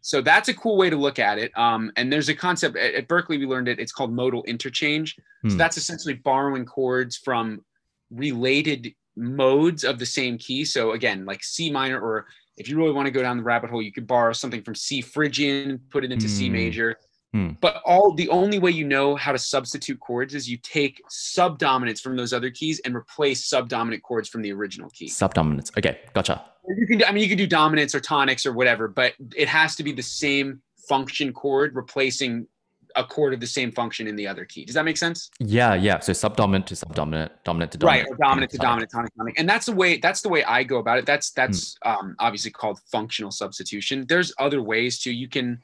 So 0.02 0.22
that's 0.22 0.50
a 0.50 0.54
cool 0.54 0.76
way 0.78 0.90
to 0.90 0.98
look 0.98 1.18
at 1.18 1.40
it. 1.40 1.58
Um, 1.58 1.92
and 1.96 2.12
there's 2.12 2.28
a 2.28 2.36
concept 2.36 2.76
at, 2.76 2.94
at 2.94 3.08
Berklee, 3.08 3.40
we 3.40 3.46
learned 3.46 3.70
it. 3.70 3.80
It's 3.80 3.94
called 3.94 4.12
modal 4.12 4.44
interchange. 4.44 5.16
So 5.16 5.52
Hmm. 5.52 5.58
that's 5.58 5.78
essentially 5.78 6.14
borrowing 6.16 6.66
chords 6.66 7.16
from 7.18 7.64
related 8.12 8.94
modes 9.16 9.84
of 9.84 10.00
the 10.00 10.06
same 10.06 10.38
key. 10.38 10.66
So 10.66 10.92
again, 10.92 11.26
like 11.26 11.44
C 11.44 11.72
minor, 11.72 12.00
or 12.00 12.28
if 12.58 12.68
you 12.68 12.78
really 12.78 12.92
want 12.92 13.06
to 13.06 13.12
go 13.12 13.22
down 13.22 13.38
the 13.38 13.44
rabbit 13.44 13.70
hole, 13.70 13.82
you 13.82 13.92
could 13.94 14.06
borrow 14.08 14.34
something 14.34 14.62
from 14.62 14.76
C 14.76 15.02
Phrygian, 15.02 15.80
put 15.90 16.04
it 16.04 16.12
into 16.12 16.28
C 16.28 16.48
Hmm. 16.48 16.54
major. 16.54 16.96
Hmm. 17.32 17.52
But 17.62 17.82
all 17.86 18.14
the 18.14 18.30
only 18.30 18.60
way 18.60 18.72
you 18.72 18.86
know 18.86 19.16
how 19.16 19.32
to 19.32 19.40
substitute 19.40 20.00
chords 20.00 20.36
is 20.36 20.48
you 20.50 20.58
take 20.58 21.02
subdominants 21.10 22.00
from 22.02 22.16
those 22.16 22.32
other 22.34 22.52
keys 22.52 22.80
and 22.86 22.94
replace 22.96 23.46
subdominant 23.46 24.04
chords 24.04 24.30
from 24.30 24.42
the 24.44 24.52
original 24.52 24.90
key. 24.92 25.08
Subdominants. 25.08 25.76
Okay, 25.78 26.02
gotcha. 26.14 26.44
You 26.68 26.88
can, 26.88 27.00
do- 27.00 27.06
I 27.06 27.12
mean, 27.12 27.24
you 27.24 27.30
can 27.30 27.38
do 27.38 27.48
dominants 27.48 27.94
or 27.94 28.00
tonics 28.00 28.46
or 28.46 28.54
whatever, 28.54 28.88
but 28.88 29.14
it 29.36 29.48
has 29.48 29.76
to 29.76 29.84
be 29.84 29.92
the 29.92 30.04
same 30.04 30.62
function 30.88 31.34
chord 31.34 31.76
replacing 31.76 32.48
a 32.96 33.04
chord 33.04 33.34
of 33.34 33.40
the 33.40 33.48
same 33.48 33.72
function 33.72 34.08
in 34.08 34.16
the 34.16 34.28
other 34.28 34.46
key. 34.46 34.66
Does 34.66 34.76
that 34.76 34.86
make 34.86 34.98
sense? 34.98 35.30
Yeah, 35.40 35.74
yeah. 35.74 36.00
So 36.00 36.14
subdominant 36.14 36.68
to 36.68 36.76
subdominant, 36.76 37.32
dominant 37.44 37.72
to 37.74 37.78
dominant. 37.78 38.10
right 38.10 38.18
dominant. 38.18 38.20
or 38.20 38.24
dominant 38.24 38.52
to 38.52 38.58
dominant 38.58 38.92
tonic 38.92 39.16
tonic 39.18 39.40
and 39.40 39.50
that's 39.50 39.66
the 39.66 39.72
way 39.72 39.98
that's 39.98 40.22
the 40.22 40.30
way 40.30 40.44
i 40.44 40.64
go 40.64 40.78
about 40.78 40.98
it 41.00 41.06
that's 41.06 41.32
that's 41.32 41.76
um, 41.86 42.16
obviously 42.20 42.52
called 42.52 42.80
functional 42.92 43.32
substitution 43.32 44.06
there's 44.08 44.34
other 44.38 44.62
ways 44.62 45.00
to 45.00 45.12
you 45.12 45.28
can 45.28 45.60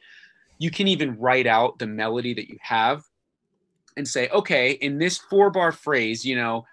you 0.58 0.72
can 0.72 0.88
even 0.88 1.18
write 1.18 1.48
out 1.48 1.77
the 1.79 1.88
melody 1.88 2.34
that 2.34 2.50
you 2.50 2.58
have 2.62 3.03
and 3.98 4.08
say 4.08 4.27
okay 4.29 4.72
in 4.72 4.98
this 4.98 5.18
four 5.18 5.50
bar 5.51 5.72
phrase 5.72 6.25
you 6.25 6.36
know 6.36 6.65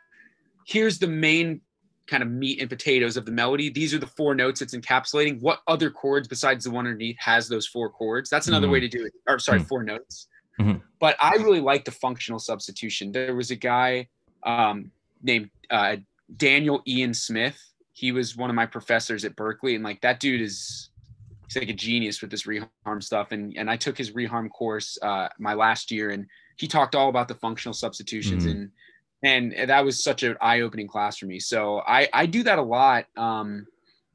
here's 0.66 0.98
the 0.98 1.06
main 1.06 1.60
kind 2.06 2.22
of 2.22 2.28
meat 2.30 2.60
and 2.60 2.68
potatoes 2.70 3.16
of 3.16 3.24
the 3.24 3.32
melody 3.32 3.68
these 3.68 3.92
are 3.92 3.98
the 3.98 4.06
four 4.06 4.34
notes 4.34 4.62
it's 4.62 4.74
encapsulating 4.76 5.40
what 5.40 5.60
other 5.66 5.90
chords 5.90 6.28
besides 6.28 6.64
the 6.64 6.70
one 6.70 6.86
underneath 6.86 7.16
has 7.18 7.48
those 7.48 7.66
four 7.66 7.90
chords 7.90 8.30
that's 8.30 8.46
another 8.48 8.68
Mm. 8.68 8.72
way 8.72 8.80
to 8.80 8.88
do 8.88 9.04
it 9.04 9.12
or 9.28 9.38
sorry 9.38 9.60
Mm. 9.60 9.66
four 9.68 9.82
notes 9.82 10.28
Mhm. 10.60 10.80
but 11.00 11.16
i 11.20 11.34
really 11.34 11.60
like 11.60 11.84
the 11.84 11.90
functional 11.90 12.38
substitution 12.38 13.10
there 13.12 13.34
was 13.34 13.50
a 13.50 13.56
guy 13.56 14.08
um, 14.44 14.92
named 15.22 15.50
uh, 15.70 15.96
Daniel 16.36 16.80
Ian 16.86 17.12
Smith. 17.14 17.58
He 17.94 18.12
was 18.12 18.36
one 18.36 18.48
of 18.50 18.54
my 18.54 18.66
professors 18.66 19.24
at 19.24 19.34
Berklee, 19.34 19.74
and 19.74 19.82
like 19.82 20.00
that 20.02 20.20
dude 20.20 20.40
is 20.40 20.90
he's 21.48 21.56
like 21.56 21.68
a 21.68 21.72
genius 21.72 22.20
with 22.20 22.30
this 22.30 22.44
reharm 22.44 23.02
stuff. 23.02 23.32
And 23.32 23.56
and 23.56 23.68
I 23.68 23.76
took 23.76 23.98
his 23.98 24.12
reharm 24.12 24.48
course 24.50 24.98
uh, 25.02 25.28
my 25.38 25.54
last 25.54 25.90
year, 25.90 26.10
and 26.10 26.26
he 26.58 26.68
talked 26.68 26.94
all 26.94 27.08
about 27.08 27.26
the 27.26 27.34
functional 27.34 27.74
substitutions, 27.74 28.44
Mhm. 28.46 28.50
and 28.50 28.70
and 29.26 29.68
that 29.70 29.84
was 29.84 30.02
such 30.02 30.22
an 30.22 30.36
eye 30.40 30.60
opening 30.60 30.88
class 30.88 31.18
for 31.18 31.26
me. 31.26 31.38
So 31.40 31.80
I 31.86 32.08
I 32.12 32.26
do 32.26 32.42
that 32.44 32.58
a 32.58 32.62
lot. 32.62 33.06
Um, 33.16 33.66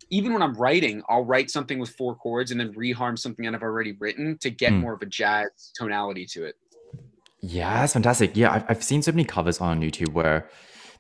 even 0.10 0.34
when 0.34 0.42
I'm 0.42 0.54
writing, 0.56 1.02
I'll 1.10 1.24
write 1.26 1.50
something 1.50 1.80
with 1.80 1.90
four 1.92 2.16
chords 2.16 2.52
and 2.52 2.60
then 2.60 2.74
reharm 2.74 3.18
something 3.18 3.46
that 3.46 3.56
I've 3.56 3.64
already 3.64 3.94
written 3.94 4.38
to 4.40 4.50
get 4.50 4.74
Mm. 4.74 4.82
more 4.82 4.94
of 4.94 5.02
a 5.02 5.06
jazz 5.06 5.72
tonality 5.74 6.26
to 6.34 6.44
it. 6.46 6.56
Yeah, 7.42 7.80
that's 7.80 7.94
fantastic. 7.94 8.36
Yeah, 8.36 8.52
I've, 8.52 8.66
I've 8.70 8.84
seen 8.84 9.02
so 9.02 9.12
many 9.12 9.24
covers 9.24 9.60
on 9.62 9.82
YouTube 9.82 10.14
where 10.14 10.50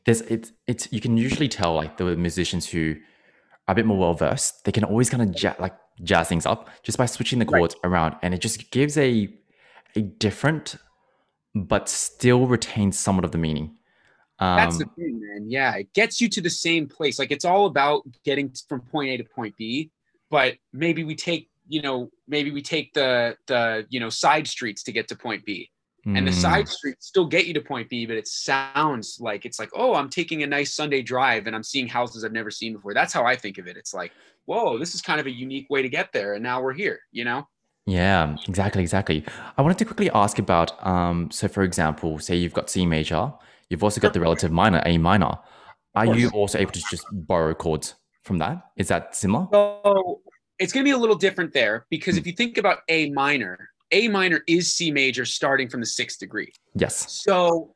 there's 0.06 0.22
it's 0.22 0.52
it's 0.68 0.88
you 0.92 1.00
can 1.02 1.18
usually 1.18 1.48
tell 1.50 1.74
like 1.76 1.98
the 1.98 2.16
musicians 2.16 2.68
who 2.70 2.96
are 3.68 3.74
a 3.74 3.76
bit 3.76 3.86
more 3.86 3.98
well 4.00 4.14
versed, 4.14 4.64
they 4.66 4.72
can 4.72 4.84
always 4.84 5.10
kind 5.10 5.24
of 5.24 5.42
ja- 5.44 5.56
like 5.60 5.76
jazz 6.04 6.28
things 6.30 6.46
up 6.46 6.70
just 6.84 6.98
by 6.98 7.06
switching 7.06 7.38
the 7.40 7.46
Right. 7.46 7.60
chords 7.60 7.76
around, 7.84 8.16
and 8.24 8.34
it 8.34 8.40
just 8.42 8.72
gives 8.72 8.98
a 8.98 9.28
a 9.96 10.02
different 10.02 10.78
but 11.54 11.90
still 11.90 12.48
retains 12.48 12.98
somewhat 12.98 13.26
of 13.26 13.32
the 13.34 13.38
meaning. 13.38 13.76
Um, 14.42 14.58
That's 14.58 14.80
the 14.80 14.86
thing, 14.98 15.22
man. 15.22 15.50
Yeah, 15.50 15.76
it 15.76 15.94
gets 15.94 16.20
you 16.20 16.28
to 16.30 16.42
the 16.42 16.50
same 16.50 16.88
place. 16.88 17.20
Like 17.20 17.32
it's 17.32 17.46
all 17.46 17.68
about 17.68 18.04
getting 18.26 18.52
from 18.68 18.82
point 18.82 19.12
A 19.12 19.18
to 19.18 19.24
point 19.24 19.56
B, 19.56 19.92
but 20.32 20.56
maybe 20.74 21.04
we 21.04 21.16
take, 21.16 21.50
you 21.70 21.84
know, 21.84 22.10
maybe 22.28 22.50
we 22.52 22.64
take 22.64 22.92
the 22.94 23.38
the 23.46 23.86
you 23.90 24.00
know 24.00 24.10
side 24.10 24.48
streets 24.48 24.82
to 24.84 24.92
get 24.92 25.08
to 25.10 25.16
point 25.16 25.46
B, 25.46 25.70
and 26.06 26.26
the 26.26 26.32
mm, 26.32 26.42
side 26.42 26.68
streets 26.68 27.06
still 27.06 27.28
get 27.28 27.46
you 27.46 27.54
to 27.54 27.62
point 27.62 27.88
B, 27.88 28.08
but 28.08 28.16
it 28.16 28.28
sounds 28.28 29.20
like 29.20 29.46
it's 29.46 29.60
like, 29.60 29.70
oh, 29.76 29.94
I'm 29.94 30.10
taking 30.10 30.42
a 30.42 30.48
nice 30.48 30.74
Sunday 30.74 31.04
drive 31.04 31.46
and 31.46 31.56
I'm 31.56 31.64
seeing 31.64 31.88
houses 31.88 32.26
I've 32.26 32.32
never 32.32 32.50
seen 32.50 32.74
before. 32.74 32.96
That's 32.96 33.14
how 33.14 33.26
I 33.26 33.36
think 33.36 33.60
of 33.60 33.68
it. 33.68 33.78
It's 33.78 33.94
like, 33.94 34.12
whoa, 34.46 34.80
this 34.80 34.96
is 34.96 35.02
kind 35.04 35.20
of 35.20 35.28
a 35.28 35.32
unique 35.32 35.68
way 35.70 35.84
to 35.84 35.90
get 35.90 36.12
there, 36.12 36.34
and 36.34 36.42
now 36.42 36.64
we're 36.64 36.74
here. 36.74 37.02
You 37.12 37.26
know? 37.26 37.48
Yeah, 37.86 38.36
exactly, 38.48 38.82
exactly. 38.82 39.24
I 39.58 39.62
wanted 39.62 39.78
to 39.78 39.86
quickly 39.86 40.10
ask 40.12 40.40
about, 40.40 40.84
um, 40.86 41.30
so 41.30 41.48
for 41.48 41.62
example, 41.62 42.18
say 42.18 42.36
you've 42.36 42.54
got 42.54 42.72
C 42.72 42.88
major, 42.88 43.34
you've 43.72 43.84
also 43.84 44.02
got 44.02 44.14
the 44.14 44.20
relative 44.20 44.52
minor, 44.52 44.84
A 44.86 44.98
minor. 44.98 45.40
Are 45.96 46.06
you 46.06 46.30
also 46.30 46.60
able 46.60 46.72
to 46.72 46.84
just 46.92 47.06
borrow 47.12 47.54
chords 47.54 47.96
from 48.24 48.38
that? 48.38 48.62
Is 48.78 48.90
that 48.90 49.16
similar? 49.16 49.48
So 49.52 50.22
it's 50.60 50.72
going 50.72 50.86
to 50.86 50.88
be 50.88 50.94
a 50.94 50.98
little 50.98 51.16
different 51.16 51.54
there 51.54 51.86
because 51.90 52.18
if 52.18 52.28
you 52.28 52.34
think 52.34 52.58
about 52.58 52.80
A 52.90 53.10
minor, 53.12 53.70
A 53.92 54.08
minor 54.08 54.42
is 54.48 54.74
C 54.74 54.92
major 54.92 55.26
starting 55.26 55.70
from 55.70 55.80
the 55.80 55.86
sixth 55.86 56.20
degree. 56.20 56.52
Yes. 56.76 57.12
So 57.24 57.74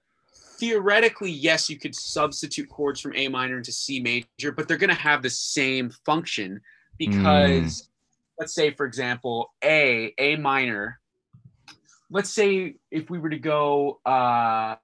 theoretically, 0.59 1.31
yes, 1.31 1.69
you 1.69 1.77
could 1.77 1.95
substitute 1.95 2.69
chords 2.69 2.99
from 3.01 3.15
A 3.15 3.27
minor 3.27 3.57
into 3.57 3.71
C 3.71 3.99
major, 3.99 4.51
but 4.51 4.67
they're 4.67 4.77
going 4.77 4.89
to 4.89 4.95
have 4.95 5.21
the 5.21 5.29
same 5.29 5.89
function 6.05 6.61
because, 6.97 7.89
let's 8.39 8.53
say, 8.53 8.71
for 8.71 8.85
example, 8.85 9.53
A, 9.63 10.13
A 10.17 10.35
minor. 10.37 10.99
Let's 12.09 12.29
say 12.29 12.75
if 12.91 13.09
we 13.09 13.17
were 13.17 13.29
to 13.29 13.39
go, 13.39 13.99
uh, 14.05 14.75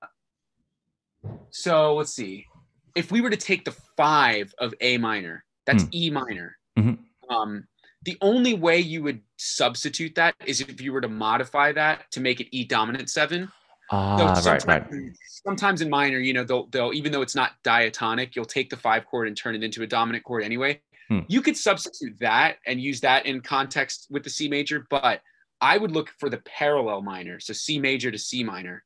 so 1.50 1.96
let's 1.96 2.14
see, 2.14 2.48
if 2.96 3.12
we 3.12 3.22
were 3.22 3.30
to 3.30 3.38
take 3.38 3.66
the 3.66 3.76
five 3.98 4.54
of 4.60 4.74
A 4.82 4.98
minor, 4.98 5.44
that's 5.66 5.84
Hmm. 5.84 5.90
E 5.94 6.10
minor. 6.10 6.58
Mhm. 6.78 7.00
Um, 7.30 7.68
the 8.04 8.18
only 8.22 8.54
way 8.56 8.80
you 8.80 9.04
would 9.04 9.22
substitute 9.38 10.16
that 10.16 10.36
is 10.46 10.62
if 10.62 10.82
you 10.82 10.92
were 10.92 11.02
to 11.02 11.08
modify 11.08 11.72
that 11.74 12.10
to 12.12 12.20
make 12.20 12.40
it 12.40 12.48
E 12.52 12.64
dominant 12.66 13.10
seven. 13.10 13.48
So 13.92 13.98
Ah, 13.98 14.16
right, 14.34 14.38
sometimes, 14.62 14.66
right. 14.66 15.12
sometimes 15.46 15.82
in 15.82 15.90
minor, 15.90 16.18
you 16.18 16.34
know, 16.34 16.44
they'll 16.46 16.68
they'll 16.68 16.94
even 16.94 17.12
though 17.12 17.22
it's 17.22 17.36
not 17.36 17.52
diatonic, 17.64 18.36
you'll 18.36 18.46
take 18.46 18.70
the 18.70 18.78
five 18.78 19.06
chord 19.06 19.28
and 19.28 19.36
turn 19.36 19.54
it 19.54 19.64
into 19.64 19.84
a 19.84 19.88
dominant 19.88 20.24
chord 20.24 20.44
anyway. 20.44 20.82
Hmm. 21.10 21.20
You 21.28 21.42
could 21.42 21.58
substitute 21.58 22.18
that 22.20 22.58
and 22.66 22.80
use 22.82 23.02
that 23.02 23.26
in 23.26 23.42
context 23.42 24.08
with 24.10 24.24
the 24.24 24.30
C 24.30 24.48
major, 24.48 24.88
but 24.90 25.22
I 25.62 25.78
would 25.78 25.92
look 25.92 26.10
for 26.20 26.30
the 26.30 26.40
parallel 26.40 27.02
minor, 27.02 27.40
so 27.40 27.54
C 27.54 27.80
major 27.80 28.12
to 28.12 28.18
C 28.18 28.44
minor. 28.44 28.84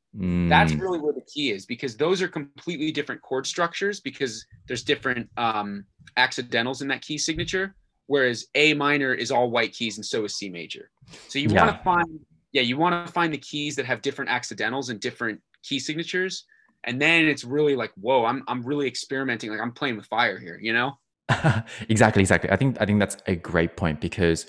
That's 0.48 0.74
Mm, 0.74 0.78
really 0.78 1.00
where 1.00 1.12
the 1.12 1.24
key 1.32 1.50
is 1.50 1.66
because 1.66 1.96
those 1.96 2.22
are 2.22 2.28
completely 2.28 2.92
different 2.92 3.22
chord 3.22 3.46
structures 3.46 4.00
because 4.00 4.46
there's 4.68 4.84
different 4.84 5.28
um, 5.36 5.86
accidentals 6.16 6.82
in 6.82 6.88
that 6.88 7.02
key 7.02 7.18
signature. 7.18 7.74
Whereas 8.06 8.46
A 8.54 8.74
minor 8.74 9.12
is 9.14 9.30
all 9.32 9.50
white 9.50 9.72
keys 9.72 9.96
and 9.98 10.06
so 10.06 10.24
is 10.24 10.36
C 10.36 10.48
major. 10.48 10.90
So 11.26 11.38
you 11.40 11.50
want 11.50 11.70
to 11.70 11.82
find, 11.82 12.20
yeah, 12.52 12.62
you 12.62 12.76
want 12.76 13.06
to 13.06 13.12
find 13.12 13.32
the 13.32 13.38
keys 13.38 13.76
that 13.76 13.86
have 13.86 14.02
different 14.02 14.30
accidentals 14.30 14.90
and 14.90 15.00
different 15.00 15.40
key 15.64 15.80
signatures. 15.80 16.44
And 16.84 17.02
then 17.02 17.26
it's 17.26 17.42
really 17.44 17.74
like, 17.74 17.92
whoa, 17.96 18.24
I'm 18.24 18.44
I'm 18.46 18.62
really 18.62 18.86
experimenting. 18.86 19.50
Like 19.50 19.60
I'm 19.60 19.72
playing 19.72 19.96
with 19.96 20.06
fire 20.06 20.38
here, 20.38 20.58
you 20.62 20.72
know? 20.72 20.92
exactly, 21.88 22.20
exactly. 22.20 22.50
I 22.50 22.56
think 22.56 22.76
I 22.80 22.86
think 22.86 22.98
that's 23.00 23.16
a 23.26 23.34
great 23.34 23.76
point 23.76 24.00
because 24.00 24.46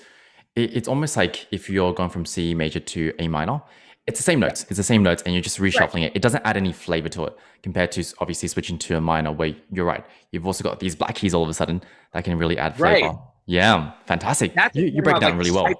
it's 0.64 0.88
almost 0.88 1.16
like 1.16 1.46
if 1.50 1.68
you're 1.70 1.92
going 1.92 2.10
from 2.10 2.24
C 2.24 2.54
major 2.54 2.80
to 2.80 3.12
A 3.18 3.28
minor, 3.28 3.62
it's 4.06 4.18
the 4.18 4.24
same 4.24 4.40
notes. 4.40 4.64
It's 4.68 4.78
the 4.78 4.82
same 4.82 5.02
notes, 5.02 5.22
and 5.22 5.34
you're 5.34 5.42
just 5.42 5.58
reshuffling 5.58 6.02
it. 6.02 6.12
It 6.16 6.22
doesn't 6.22 6.42
add 6.44 6.56
any 6.56 6.72
flavor 6.72 7.08
to 7.10 7.24
it 7.24 7.36
compared 7.62 7.92
to 7.92 8.04
obviously 8.20 8.48
switching 8.48 8.78
to 8.78 8.96
a 8.96 9.00
minor 9.00 9.32
where 9.32 9.54
you're 9.70 9.84
right. 9.84 10.04
You've 10.32 10.46
also 10.46 10.64
got 10.64 10.80
these 10.80 10.94
black 10.94 11.14
keys 11.14 11.34
all 11.34 11.42
of 11.42 11.48
a 11.48 11.54
sudden 11.54 11.82
that 12.12 12.24
can 12.24 12.38
really 12.38 12.58
add 12.58 12.76
flavor. 12.76 13.08
Right. 13.08 13.18
Yeah, 13.46 13.92
fantastic. 14.06 14.54
That's 14.54 14.76
you, 14.76 14.86
you 14.86 15.02
break 15.02 15.16
it 15.16 15.20
down 15.20 15.32
like, 15.32 15.38
really 15.38 15.50
well. 15.50 15.72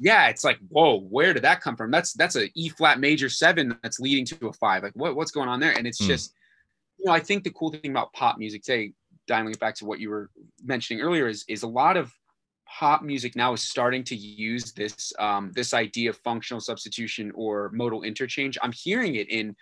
Yeah, 0.00 0.28
it's 0.28 0.42
like, 0.42 0.58
whoa, 0.68 1.00
where 1.00 1.32
did 1.32 1.44
that 1.44 1.60
come 1.60 1.76
from? 1.76 1.90
That's 1.90 2.12
that's 2.12 2.36
a 2.36 2.48
E 2.54 2.68
flat 2.68 2.98
major 2.98 3.28
seven 3.28 3.78
that's 3.82 4.00
leading 4.00 4.24
to 4.26 4.48
a 4.48 4.52
five. 4.52 4.82
Like, 4.82 4.94
what, 4.94 5.14
what's 5.14 5.30
going 5.30 5.48
on 5.48 5.60
there? 5.60 5.72
And 5.72 5.86
it's 5.86 5.98
Hmm. 5.98 6.06
just, 6.06 6.34
you 6.98 7.06
know, 7.06 7.12
I 7.12 7.20
think 7.20 7.44
the 7.44 7.50
cool 7.50 7.70
thing 7.70 7.90
about 7.90 8.12
pop 8.12 8.38
music, 8.38 8.64
say, 8.64 8.92
dialing 9.26 9.52
it 9.52 9.60
back 9.60 9.74
to 9.76 9.84
what 9.84 10.00
you 10.00 10.10
were 10.10 10.30
mentioning 10.64 11.02
earlier, 11.02 11.28
is 11.28 11.44
is 11.48 11.62
a 11.62 11.68
lot 11.68 11.96
of 11.96 12.12
pop 12.78 13.02
music 13.02 13.36
now 13.36 13.52
is 13.52 13.62
starting 13.62 14.02
to 14.04 14.16
use 14.16 14.72
this 14.72 15.12
um, 15.18 15.52
this 15.54 15.72
idea 15.74 16.10
of 16.10 16.16
functional 16.18 16.60
substitution 16.60 17.30
or 17.34 17.70
modal 17.72 18.02
interchange. 18.02 18.58
I'm 18.62 18.72
hearing 18.72 19.14
it 19.14 19.28
in 19.30 19.54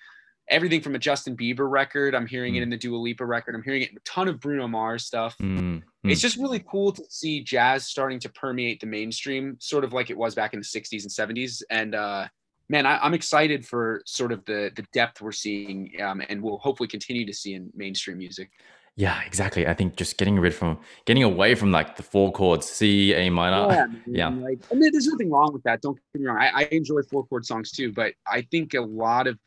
everything 0.48 0.80
from 0.80 0.94
a 0.94 0.98
Justin 0.98 1.36
Bieber 1.36 1.70
record. 1.70 2.14
I'm 2.14 2.26
hearing 2.26 2.56
it 2.56 2.60
Hmm. 2.60 2.64
in 2.64 2.70
the 2.70 2.76
Dua 2.76 2.96
Lipa 2.96 3.24
record. 3.24 3.54
I'm 3.54 3.62
hearing 3.62 3.82
it 3.82 3.90
in 3.90 3.96
a 3.96 4.00
ton 4.04 4.28
of 4.28 4.40
Bruno 4.40 4.66
Mars 4.66 5.04
stuff 5.04 5.36
Mm, 5.38 5.82
it's 6.04 6.20
just 6.20 6.36
really 6.36 6.60
cool 6.68 6.90
to 6.92 7.02
see 7.08 7.42
jazz 7.42 7.86
starting 7.86 8.18
to 8.20 8.28
permeate 8.30 8.80
the 8.80 8.86
mainstream, 8.86 9.56
sort 9.60 9.84
of 9.84 9.92
like 9.92 10.10
it 10.10 10.16
was 10.16 10.34
back 10.34 10.52
in 10.54 10.60
the 10.60 10.64
60s 10.66 11.02
and 11.04 11.12
70s. 11.36 11.62
And 11.70 11.94
uh, 11.94 12.26
man, 12.68 12.86
I, 12.86 12.98
I'm 12.98 13.14
excited 13.14 13.66
for 13.66 14.02
sort 14.06 14.32
of 14.32 14.44
the 14.46 14.70
the 14.74 14.84
depth 14.92 15.20
we're 15.20 15.32
seeing, 15.32 15.92
um, 16.00 16.22
and 16.28 16.42
we'll 16.42 16.58
hopefully 16.58 16.88
continue 16.88 17.24
to 17.26 17.34
see 17.34 17.52
in 17.54 17.70
mainstream 17.74 18.18
music. 18.18 18.50
Yeah, 18.94 19.22
exactly. 19.22 19.66
I 19.66 19.74
think 19.74 19.96
just 19.96 20.18
getting 20.18 20.38
rid 20.38 20.54
from 20.54 20.78
getting 21.06 21.22
away 21.22 21.54
from 21.54 21.72
like 21.72 21.96
the 21.96 22.02
four 22.02 22.30
chords, 22.30 22.66
C, 22.66 23.14
A 23.14 23.30
minor. 23.30 23.68
man. 23.68 24.02
yeah. 24.06 24.28
Like, 24.28 24.60
I 24.70 24.74
mean, 24.74 24.92
there's 24.92 25.06
nothing 25.06 25.30
wrong 25.30 25.52
with 25.52 25.62
that. 25.62 25.80
Don't 25.80 25.98
get 26.12 26.20
me 26.20 26.26
wrong. 26.26 26.38
I, 26.38 26.62
I 26.62 26.68
enjoy 26.70 27.00
four 27.10 27.24
chord 27.26 27.46
songs 27.46 27.70
too, 27.70 27.92
but 27.92 28.12
I 28.26 28.42
think 28.42 28.74
a 28.74 28.82
lot 28.82 29.26
of 29.26 29.38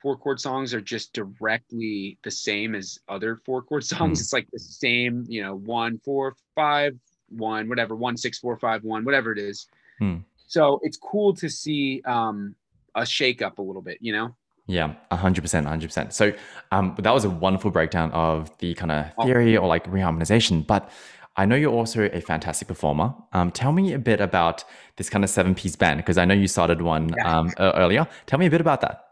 four 0.00 0.16
chord 0.16 0.40
songs 0.40 0.72
are 0.74 0.80
just 0.80 1.12
directly 1.12 2.18
the 2.22 2.30
same 2.30 2.76
as 2.76 3.00
other 3.08 3.40
four 3.44 3.62
chord 3.62 3.84
songs. 3.84 4.18
Mm. 4.18 4.22
It's 4.22 4.32
like 4.32 4.48
the 4.52 4.60
same, 4.60 5.24
you 5.28 5.42
know, 5.42 5.56
one, 5.56 5.98
four, 6.04 6.36
five, 6.54 6.96
one, 7.30 7.68
whatever, 7.68 7.96
one, 7.96 8.16
six, 8.16 8.38
four, 8.38 8.56
five, 8.58 8.84
one, 8.84 9.04
whatever 9.04 9.32
it 9.32 9.38
is. 9.38 9.66
Mm. 10.00 10.22
So 10.46 10.80
it's 10.82 10.96
cool 10.96 11.34
to 11.34 11.48
see 11.48 12.00
um, 12.06 12.54
a 12.94 13.04
shake 13.04 13.42
up 13.42 13.58
a 13.58 13.62
little 13.62 13.82
bit, 13.82 13.98
you 14.00 14.12
know? 14.12 14.36
Yeah, 14.68 14.94
hundred 15.10 15.40
percent, 15.40 15.66
hundred 15.66 15.86
percent. 15.86 16.12
So, 16.12 16.32
um, 16.72 16.94
that 16.98 17.12
was 17.12 17.24
a 17.24 17.30
wonderful 17.30 17.70
breakdown 17.70 18.12
of 18.12 18.56
the 18.58 18.74
kind 18.74 18.92
of 18.92 19.06
theory 19.24 19.56
or 19.56 19.66
like 19.66 19.84
reharmonization. 19.90 20.66
But 20.66 20.90
I 21.38 21.46
know 21.46 21.56
you're 21.56 21.72
also 21.72 22.02
a 22.12 22.20
fantastic 22.20 22.68
performer. 22.68 23.14
Um, 23.32 23.50
tell 23.50 23.72
me 23.72 23.94
a 23.94 23.98
bit 23.98 24.20
about 24.20 24.64
this 24.96 25.08
kind 25.08 25.24
of 25.24 25.30
seven-piece 25.30 25.76
band 25.76 25.98
because 25.98 26.18
I 26.18 26.26
know 26.26 26.34
you 26.34 26.48
started 26.48 26.82
one 26.82 27.14
Yeah. 27.16 27.38
um, 27.38 27.50
earlier. 27.58 28.06
Tell 28.26 28.38
me 28.38 28.44
a 28.46 28.50
bit 28.50 28.60
about 28.60 28.82
that. 28.82 29.04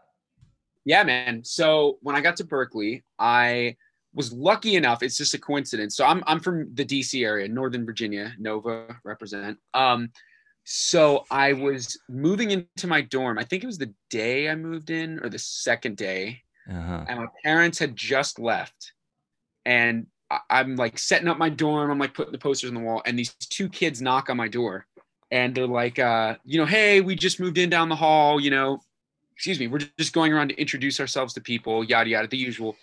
Yeah, 0.85 1.03
man. 1.03 1.43
So 1.43 1.97
when 2.01 2.15
I 2.15 2.21
got 2.21 2.35
to 2.37 2.43
Berklee, 2.43 3.01
I 3.17 3.75
was 4.13 4.31
lucky 4.31 4.75
enough. 4.75 5.01
It's 5.03 5.17
just 5.17 5.33
a 5.33 5.39
coincidence. 5.39 5.95
So 5.97 6.05
I'm 6.05 6.23
I'm 6.27 6.39
from 6.39 6.69
the 6.73 6.85
DC 6.85 7.25
area, 7.25 7.47
Northern 7.47 7.85
Virginia, 7.85 8.33
Nova 8.37 8.95
represent. 9.03 9.57
Um, 9.73 10.11
so 10.69 11.23
I 11.31 11.53
was 11.53 11.97
moving 12.09 12.51
into 12.51 12.87
my 12.87 12.99
dorm. 12.99 13.37
I 13.39 13.45
think 13.45 13.63
it 13.63 13.67
was 13.67 13.77
the 13.77 13.93
day 14.09 14.49
I 14.49 14.55
moved 14.55 14.89
in, 14.89 15.17
or 15.23 15.29
the 15.29 15.39
second 15.39 15.95
day, 15.95 16.41
Uh-huh. 16.69 17.05
and 17.07 17.19
my 17.19 17.27
parents 17.41 17.79
had 17.79 17.95
just 17.95 18.37
left, 18.37 18.91
and 19.65 20.07
I'm 20.49 20.75
like 20.75 20.99
setting 20.99 21.29
up 21.29 21.37
my 21.37 21.47
dorm. 21.47 21.89
I'm 21.89 21.99
like 21.99 22.13
putting 22.13 22.33
the 22.33 22.37
posters 22.37 22.69
on 22.69 22.73
the 22.73 22.81
wall, 22.81 23.01
and 23.05 23.17
these 23.17 23.33
two 23.35 23.69
kids 23.69 24.01
knock 24.01 24.29
on 24.29 24.35
my 24.35 24.49
door, 24.49 24.85
and 25.31 25.55
they're 25.55 25.65
like, 25.67 25.99
uh, 25.99 26.35
you 26.43 26.59
know, 26.59 26.65
hey, 26.65 26.99
we 26.99 27.15
just 27.15 27.39
moved 27.39 27.57
in 27.57 27.69
down 27.69 27.87
the 27.87 27.95
hall. 27.95 28.37
You 28.37 28.51
know, 28.51 28.81
excuse 29.33 29.61
me, 29.61 29.67
we're 29.67 29.87
just 29.97 30.11
going 30.11 30.33
around 30.33 30.49
to 30.49 30.59
introduce 30.59 30.99
ourselves 30.99 31.33
to 31.35 31.41
people, 31.41 31.85
yada 31.85 32.09
yada, 32.09 32.27
the 32.27 32.35
usual. 32.35 32.75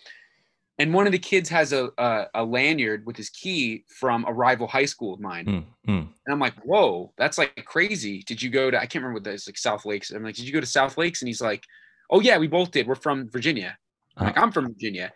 And 0.79 0.93
one 0.93 1.07
of 1.07 1.13
the 1.13 1.19
kids 1.21 1.49
has 1.51 1.73
a 1.73 1.91
a, 1.99 2.27
a 2.35 2.45
lanyard 2.45 3.07
with 3.07 3.17
his 3.17 3.31
key 3.31 3.85
from 3.89 4.25
a 4.27 4.33
rival 4.33 4.67
high 4.67 4.87
school 4.87 5.15
of 5.15 5.21
mine, 5.21 5.47
Mm, 5.47 5.65
mm. 5.89 5.99
and 6.27 6.33
I'm 6.33 6.41
like, 6.41 6.55
whoa, 6.65 7.13
that's 7.17 7.39
like 7.39 7.65
crazy. 7.65 8.23
Did 8.25 8.43
you 8.43 8.51
go 8.51 8.71
to? 8.71 8.77
I 8.77 8.87
can't 8.87 8.97
remember 8.97 9.15
what 9.15 9.25
that 9.25 9.35
is, 9.35 9.47
like 9.47 9.59
South 9.59 9.85
Lakes. 9.85 10.11
I'm 10.11 10.23
like, 10.25 10.35
did 10.35 10.47
you 10.47 10.53
go 10.53 10.61
to 10.61 10.67
South 10.67 10.99
Lakes? 10.99 11.23
And 11.23 11.29
he's 11.29 11.41
like, 11.41 11.65
oh 12.11 12.21
yeah, 12.21 12.39
we 12.39 12.49
both 12.49 12.71
did. 12.73 12.87
We're 12.89 12.97
from 12.97 13.29
Virginia. 13.31 13.79
I'm 14.17 14.27
like, 14.27 14.39
I'm 14.39 14.53
from 14.53 14.67
Virginia. 14.67 15.13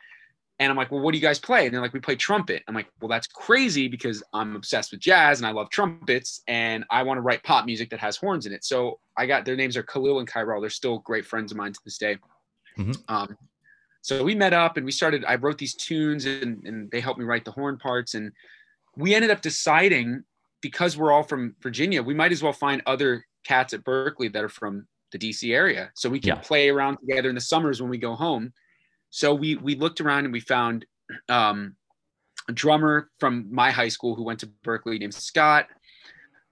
And 0.60 0.70
I'm 0.72 0.76
like, 0.76 0.90
well, 0.90 1.00
what 1.00 1.12
do 1.12 1.18
you 1.18 1.22
guys 1.22 1.38
play? 1.38 1.66
And 1.66 1.74
they're 1.74 1.80
like, 1.80 1.92
we 1.92 2.00
play 2.00 2.16
trumpet. 2.16 2.64
I'm 2.66 2.74
like, 2.74 2.88
well, 3.00 3.08
that's 3.08 3.28
crazy 3.28 3.86
because 3.86 4.24
I'm 4.32 4.56
obsessed 4.56 4.90
with 4.90 4.98
jazz 5.00 5.38
and 5.38 5.46
I 5.46 5.52
love 5.52 5.70
trumpets 5.70 6.42
and 6.48 6.84
I 6.90 7.04
want 7.04 7.18
to 7.18 7.22
write 7.22 7.44
pop 7.44 7.64
music 7.64 7.90
that 7.90 8.00
has 8.00 8.16
horns 8.16 8.44
in 8.44 8.52
it. 8.52 8.64
So 8.64 8.98
I 9.16 9.26
got 9.26 9.44
their 9.44 9.54
names 9.54 9.76
are 9.76 9.84
Khalil 9.84 10.18
and 10.18 10.28
Kyrell. 10.28 10.60
They're 10.60 10.70
still 10.70 10.98
great 10.98 11.24
friends 11.26 11.52
of 11.52 11.58
mine 11.58 11.72
to 11.74 11.80
this 11.84 11.96
day. 11.98 12.18
Mhm. 12.76 12.96
Um, 13.08 13.36
so 14.08 14.24
we 14.24 14.34
met 14.34 14.54
up 14.54 14.78
and 14.78 14.86
we 14.86 14.92
started, 14.92 15.22
I 15.26 15.34
wrote 15.34 15.58
these 15.58 15.74
tunes 15.74 16.24
and, 16.24 16.64
and 16.64 16.90
they 16.90 16.98
helped 16.98 17.20
me 17.20 17.26
write 17.26 17.44
the 17.44 17.50
horn 17.50 17.76
parts. 17.76 18.14
And 18.14 18.32
we 18.96 19.14
ended 19.14 19.30
up 19.30 19.42
deciding 19.42 20.24
because 20.62 20.96
we're 20.96 21.12
all 21.12 21.22
from 21.22 21.54
Virginia, 21.60 22.02
we 22.02 22.14
might 22.14 22.32
as 22.32 22.42
well 22.42 22.54
find 22.54 22.80
other 22.86 23.22
cats 23.44 23.74
at 23.74 23.84
Berklee 23.84 24.32
that 24.32 24.42
are 24.42 24.48
from 24.48 24.86
the 25.12 25.18
DC 25.18 25.54
area. 25.54 25.90
So 25.94 26.08
we 26.08 26.20
can 26.20 26.36
Yeah. 26.36 26.40
play 26.40 26.70
around 26.70 26.96
together 26.96 27.28
in 27.28 27.34
the 27.34 27.40
summers 27.42 27.82
when 27.82 27.90
we 27.90 27.98
go 27.98 28.14
home. 28.14 28.54
So 29.10 29.34
we 29.34 29.56
we 29.56 29.74
looked 29.74 30.00
around 30.00 30.24
and 30.24 30.32
we 30.32 30.40
found 30.40 30.86
um, 31.28 31.76
a 32.48 32.52
drummer 32.52 33.10
from 33.20 33.46
my 33.50 33.70
high 33.70 33.88
school 33.88 34.14
who 34.14 34.22
went 34.22 34.40
to 34.40 34.46
Berkeley 34.64 34.98
named 34.98 35.12
Scott. 35.12 35.66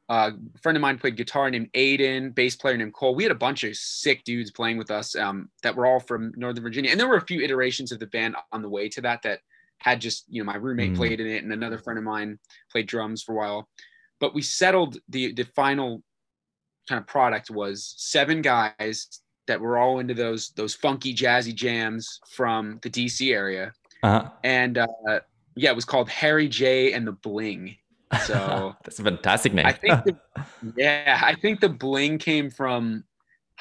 Uh, 0.09 0.31
a 0.55 0.59
friend 0.59 0.77
of 0.77 0.83
mine 0.83 0.99
played 0.99 1.17
guitar 1.17 1.51
named 1.51 1.71
Aiden, 1.73 2.35
bass 2.35 2.55
player 2.55 2.77
named 2.77 2.95
Cole. 2.95 3.15
We 3.15 3.25
had 3.25 3.33
a 3.33 3.37
bunch 3.37 3.65
of 3.65 3.77
sick 3.77 4.23
dudes 4.25 4.51
playing 4.51 4.79
with 4.79 4.91
us 4.91 5.17
um, 5.17 5.49
that 5.63 5.75
were 5.75 5.87
all 5.87 5.99
from 5.99 6.33
Northern 6.37 6.63
Virginia, 6.63 6.91
and 6.91 7.01
there 7.01 7.09
were 7.09 7.17
a 7.17 7.27
few 7.27 7.41
iterations 7.41 7.91
of 7.91 7.99
the 7.99 8.07
band 8.07 8.37
on 8.53 8.63
the 8.63 8.69
way 8.69 8.89
to 8.91 9.01
that 9.01 9.23
that 9.23 9.41
had 9.79 10.01
just 10.01 10.25
you 10.29 10.43
know 10.43 10.47
my 10.47 10.57
roommate 10.57 10.93
mm. 10.93 10.97
played 10.97 11.21
in 11.21 11.27
it, 11.27 11.43
and 11.43 11.53
another 11.53 11.79
friend 11.79 11.99
of 11.99 12.05
mine 12.05 12.39
played 12.71 12.87
drums 12.87 13.23
for 13.23 13.33
a 13.33 13.37
while. 13.37 13.69
But 14.21 14.35
we 14.35 14.43
settled 14.43 14.99
the 15.09 15.33
the 15.33 15.45
final 15.57 16.03
kind 16.89 17.01
of 17.01 17.07
product 17.07 17.51
was 17.51 17.95
seven 17.97 18.43
guys 18.43 19.21
that 19.49 19.61
were 19.61 19.77
all 19.77 19.99
into 19.99 20.15
those 20.15 20.51
those 20.51 20.75
funky 20.75 21.15
jazzy 21.15 21.55
jams 21.55 22.21
from 22.31 22.79
the 22.83 22.91
DC 22.91 23.33
area, 23.33 23.73
uh-huh. 24.05 24.31
and 24.45 24.79
uh, 24.79 25.21
yeah, 25.57 25.71
it 25.71 25.77
was 25.77 25.85
called 25.85 26.09
Harry 26.09 26.49
J 26.49 26.93
and 26.93 27.07
the 27.07 27.13
Bling. 27.13 27.77
So 28.27 28.75
that's 28.85 28.99
a 28.99 29.05
fantastic 29.05 29.53
name. 29.53 29.67
I 29.67 29.73
think, 29.73 30.05
the, 30.05 30.17
yeah, 30.77 31.21
I 31.23 31.35
think 31.35 31.61
the 31.61 31.69
Bling 31.69 32.19
came 32.19 32.51
from 32.51 33.05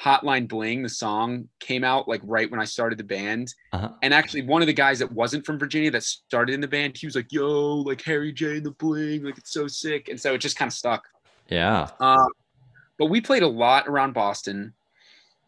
Hotline 0.00 0.48
Bling. 0.48 0.82
The 0.82 0.88
song 0.88 1.48
came 1.58 1.84
out 1.84 2.08
like 2.08 2.20
right 2.24 2.50
when 2.50 2.60
I 2.60 2.64
started 2.64 2.98
the 2.98 3.04
band, 3.04 3.54
uh-huh. 3.72 3.90
and 4.02 4.12
actually 4.14 4.42
one 4.42 4.62
of 4.62 4.66
the 4.66 4.72
guys 4.72 4.98
that 4.98 5.10
wasn't 5.10 5.44
from 5.44 5.58
Virginia 5.58 5.90
that 5.90 6.02
started 6.02 6.54
in 6.54 6.60
the 6.60 6.68
band, 6.68 6.96
he 6.96 7.06
was 7.06 7.16
like, 7.16 7.32
"Yo, 7.32 7.76
like 7.76 8.02
Harry 8.02 8.32
J 8.32 8.58
and 8.58 8.66
the 8.66 8.72
Bling, 8.72 9.24
like 9.24 9.38
it's 9.38 9.52
so 9.52 9.66
sick," 9.66 10.08
and 10.08 10.20
so 10.20 10.34
it 10.34 10.38
just 10.38 10.56
kind 10.56 10.68
of 10.68 10.74
stuck. 10.74 11.04
Yeah. 11.48 11.88
Um, 12.00 12.28
but 12.98 13.06
we 13.06 13.20
played 13.20 13.42
a 13.42 13.48
lot 13.48 13.88
around 13.88 14.14
Boston. 14.14 14.72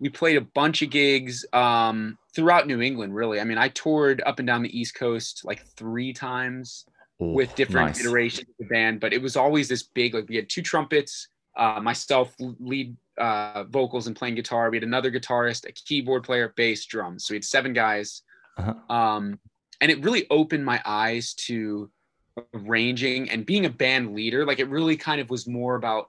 We 0.01 0.09
played 0.09 0.37
a 0.37 0.43
bunch 0.43 0.83
of 0.83 0.91
gigs 0.91 1.45
um, 1.53 2.19
throughout 2.35 2.69
New 2.69 2.81
England, 2.81 3.15
really. 3.15 3.41
I 3.41 3.45
mean, 3.45 3.59
I 3.59 3.69
toured 3.69 4.23
up 4.25 4.39
and 4.39 4.47
down 4.47 4.63
the 4.63 4.79
East 4.79 4.95
Coast 4.95 5.45
like 5.45 5.67
three 5.67 6.13
times 6.13 6.87
Ooh, 7.21 7.33
with 7.33 7.55
different 7.55 7.89
nice. 7.89 8.01
iterations 8.01 8.49
of 8.49 8.55
the 8.59 8.67
band, 8.67 9.01
but 9.01 9.13
it 9.13 9.21
was 9.21 9.37
always 9.37 9.69
this 9.69 9.83
big, 9.83 10.15
like 10.15 10.29
we 10.29 10.37
had 10.37 10.49
two 10.49 10.63
trumpets, 10.63 11.29
uh, 11.57 11.81
myself 11.83 12.35
lead 12.39 12.97
uh, 13.19 13.65
vocals 13.65 14.07
and 14.07 14.15
playing 14.15 14.37
guitar. 14.37 14.71
We 14.71 14.77
had 14.77 14.85
another 14.85 15.11
guitarist, 15.11 15.69
a 15.69 15.73
keyboard 15.73 16.23
player, 16.23 16.53
bass, 16.57 16.87
drums. 16.87 17.27
So 17.27 17.33
we 17.33 17.37
had 17.37 17.45
seven 17.45 17.73
guys. 17.73 18.23
Uh-huh. 18.57 18.75
Um, 18.95 19.39
and 19.81 19.91
it 19.91 20.03
really 20.03 20.27
opened 20.31 20.65
my 20.65 20.81
eyes 20.85 21.35
to 21.35 21.91
arranging 22.55 23.31
and 23.31 23.45
being 23.45 23.67
a 23.67 23.71
band 23.71 24.15
leader. 24.15 24.47
Like 24.47 24.61
it 24.61 24.69
really 24.69 24.97
kind 24.97 25.21
of 25.21 25.31
was 25.31 25.47
more 25.47 25.75
about 25.75 26.09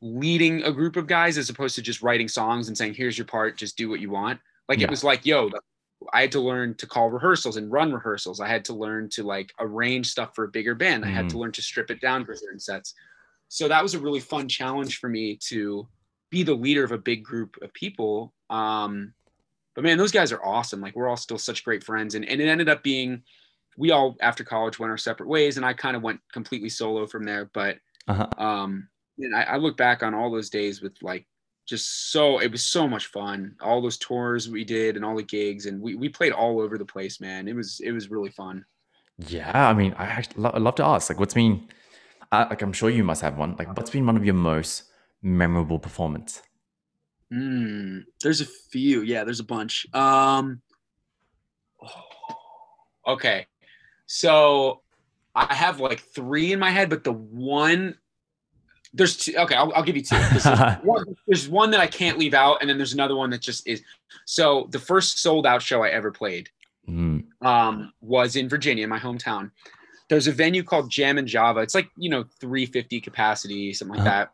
leading 0.00 0.62
a 0.64 0.72
group 0.72 0.96
of 0.96 1.06
guys 1.06 1.38
as 1.38 1.50
opposed 1.50 1.74
to 1.76 1.82
just 1.82 2.02
writing 2.02 2.28
songs 2.28 2.68
and 2.68 2.76
saying, 2.76 2.94
here's 2.94 3.16
your 3.16 3.26
part, 3.26 3.56
just 3.56 3.76
do 3.76 3.88
what 3.88 4.00
you 4.00 4.10
want. 4.10 4.40
Like 4.68 4.78
yeah. 4.78 4.86
it 4.86 4.90
was 4.90 5.04
like, 5.04 5.26
yo, 5.26 5.50
I 6.12 6.22
had 6.22 6.32
to 6.32 6.40
learn 6.40 6.74
to 6.76 6.86
call 6.86 7.10
rehearsals 7.10 7.56
and 7.56 7.70
run 7.70 7.92
rehearsals. 7.92 8.40
I 8.40 8.48
had 8.48 8.64
to 8.66 8.74
learn 8.74 9.08
to 9.10 9.22
like 9.22 9.52
arrange 9.58 10.08
stuff 10.08 10.34
for 10.34 10.44
a 10.44 10.48
bigger 10.48 10.74
band. 10.74 11.04
I 11.04 11.08
had 11.08 11.28
to 11.30 11.36
mm. 11.36 11.40
learn 11.40 11.52
to 11.52 11.62
strip 11.62 11.90
it 11.90 12.00
down 12.00 12.24
for 12.24 12.34
certain 12.34 12.60
sets. 12.60 12.94
So 13.48 13.68
that 13.68 13.82
was 13.82 13.94
a 13.94 13.98
really 13.98 14.20
fun 14.20 14.48
challenge 14.48 14.98
for 14.98 15.08
me 15.08 15.36
to 15.48 15.86
be 16.30 16.42
the 16.42 16.54
leader 16.54 16.84
of 16.84 16.92
a 16.92 16.98
big 16.98 17.22
group 17.22 17.56
of 17.60 17.72
people. 17.74 18.32
Um, 18.48 19.12
but 19.74 19.84
man, 19.84 19.98
those 19.98 20.12
guys 20.12 20.32
are 20.32 20.44
awesome. 20.44 20.80
Like 20.80 20.96
we're 20.96 21.08
all 21.08 21.16
still 21.16 21.38
such 21.38 21.64
great 21.64 21.84
friends. 21.84 22.14
And, 22.14 22.26
and 22.26 22.40
it 22.40 22.48
ended 22.48 22.68
up 22.68 22.82
being, 22.82 23.22
we 23.76 23.90
all 23.90 24.16
after 24.20 24.44
college 24.44 24.78
went 24.78 24.90
our 24.90 24.98
separate 24.98 25.28
ways 25.28 25.56
and 25.56 25.66
I 25.66 25.72
kind 25.72 25.96
of 25.96 26.02
went 26.02 26.20
completely 26.32 26.68
solo 26.68 27.06
from 27.06 27.24
there. 27.24 27.50
But 27.52 27.78
uh-huh. 28.08 28.28
um, 28.38 28.88
and 29.18 29.36
I, 29.36 29.42
I 29.42 29.56
look 29.56 29.76
back 29.76 30.02
on 30.02 30.14
all 30.14 30.30
those 30.30 30.50
days 30.50 30.80
with 30.80 30.94
like 31.02 31.26
just 31.66 32.10
so 32.10 32.38
it 32.38 32.50
was 32.50 32.62
so 32.62 32.88
much 32.88 33.06
fun. 33.06 33.56
All 33.60 33.80
those 33.80 33.98
tours 33.98 34.48
we 34.48 34.64
did 34.64 34.96
and 34.96 35.04
all 35.04 35.16
the 35.16 35.22
gigs 35.22 35.66
and 35.66 35.80
we, 35.80 35.94
we 35.94 36.08
played 36.08 36.32
all 36.32 36.60
over 36.60 36.76
the 36.76 36.84
place 36.84 37.20
man. 37.20 37.48
It 37.48 37.54
was 37.54 37.80
it 37.84 37.92
was 37.92 38.10
really 38.10 38.30
fun. 38.30 38.64
Yeah 39.28 39.68
i 39.68 39.74
mean 39.74 39.94
i 39.98 40.04
actually 40.04 40.42
lo- 40.42 40.58
love 40.58 40.74
to 40.76 40.84
ask 40.84 41.10
like 41.10 41.20
what's 41.20 41.34
been 41.34 41.68
uh, 42.32 42.46
like 42.50 42.62
i'm 42.62 42.72
sure 42.72 42.90
you 42.90 43.04
must 43.04 43.22
have 43.22 43.36
one 43.36 43.54
like 43.58 43.68
what's 43.76 43.90
been 43.90 44.06
one 44.06 44.16
of 44.16 44.24
your 44.24 44.34
most 44.34 44.84
memorable 45.20 45.78
performance? 45.78 46.42
Mm, 47.32 48.04
there's 48.22 48.40
a 48.40 48.46
few. 48.70 49.02
Yeah 49.02 49.24
there's 49.24 49.40
a 49.40 49.44
bunch. 49.44 49.86
Um 49.94 50.62
okay. 53.06 53.46
So 54.06 54.82
i 55.34 55.54
have 55.54 55.80
like 55.80 56.00
three 56.00 56.52
in 56.52 56.58
my 56.58 56.70
head 56.70 56.90
but 56.90 57.04
the 57.04 57.12
one 57.12 57.96
there's 58.94 59.16
two. 59.16 59.34
Okay, 59.36 59.54
I'll, 59.54 59.72
I'll 59.74 59.82
give 59.82 59.96
you 59.96 60.02
two. 60.02 60.16
one, 60.82 61.04
there's 61.26 61.48
one 61.48 61.70
that 61.70 61.80
I 61.80 61.86
can't 61.86 62.18
leave 62.18 62.34
out, 62.34 62.58
and 62.60 62.68
then 62.68 62.76
there's 62.76 62.92
another 62.92 63.16
one 63.16 63.30
that 63.30 63.40
just 63.40 63.66
is. 63.66 63.82
So 64.26 64.68
the 64.70 64.78
first 64.78 65.20
sold 65.20 65.46
out 65.46 65.62
show 65.62 65.82
I 65.82 65.88
ever 65.88 66.10
played 66.10 66.50
mm. 66.88 67.24
um, 67.40 67.92
was 68.00 68.36
in 68.36 68.48
Virginia, 68.48 68.86
my 68.86 68.98
hometown. 68.98 69.50
There's 70.08 70.26
a 70.26 70.32
venue 70.32 70.62
called 70.62 70.90
Jammin 70.90 71.26
Java. 71.26 71.60
It's 71.60 71.74
like 71.74 71.88
you 71.96 72.10
know 72.10 72.24
350 72.40 73.00
capacity, 73.00 73.72
something 73.72 73.96
like 73.96 74.06
uh-huh. 74.06 74.18
that. 74.18 74.32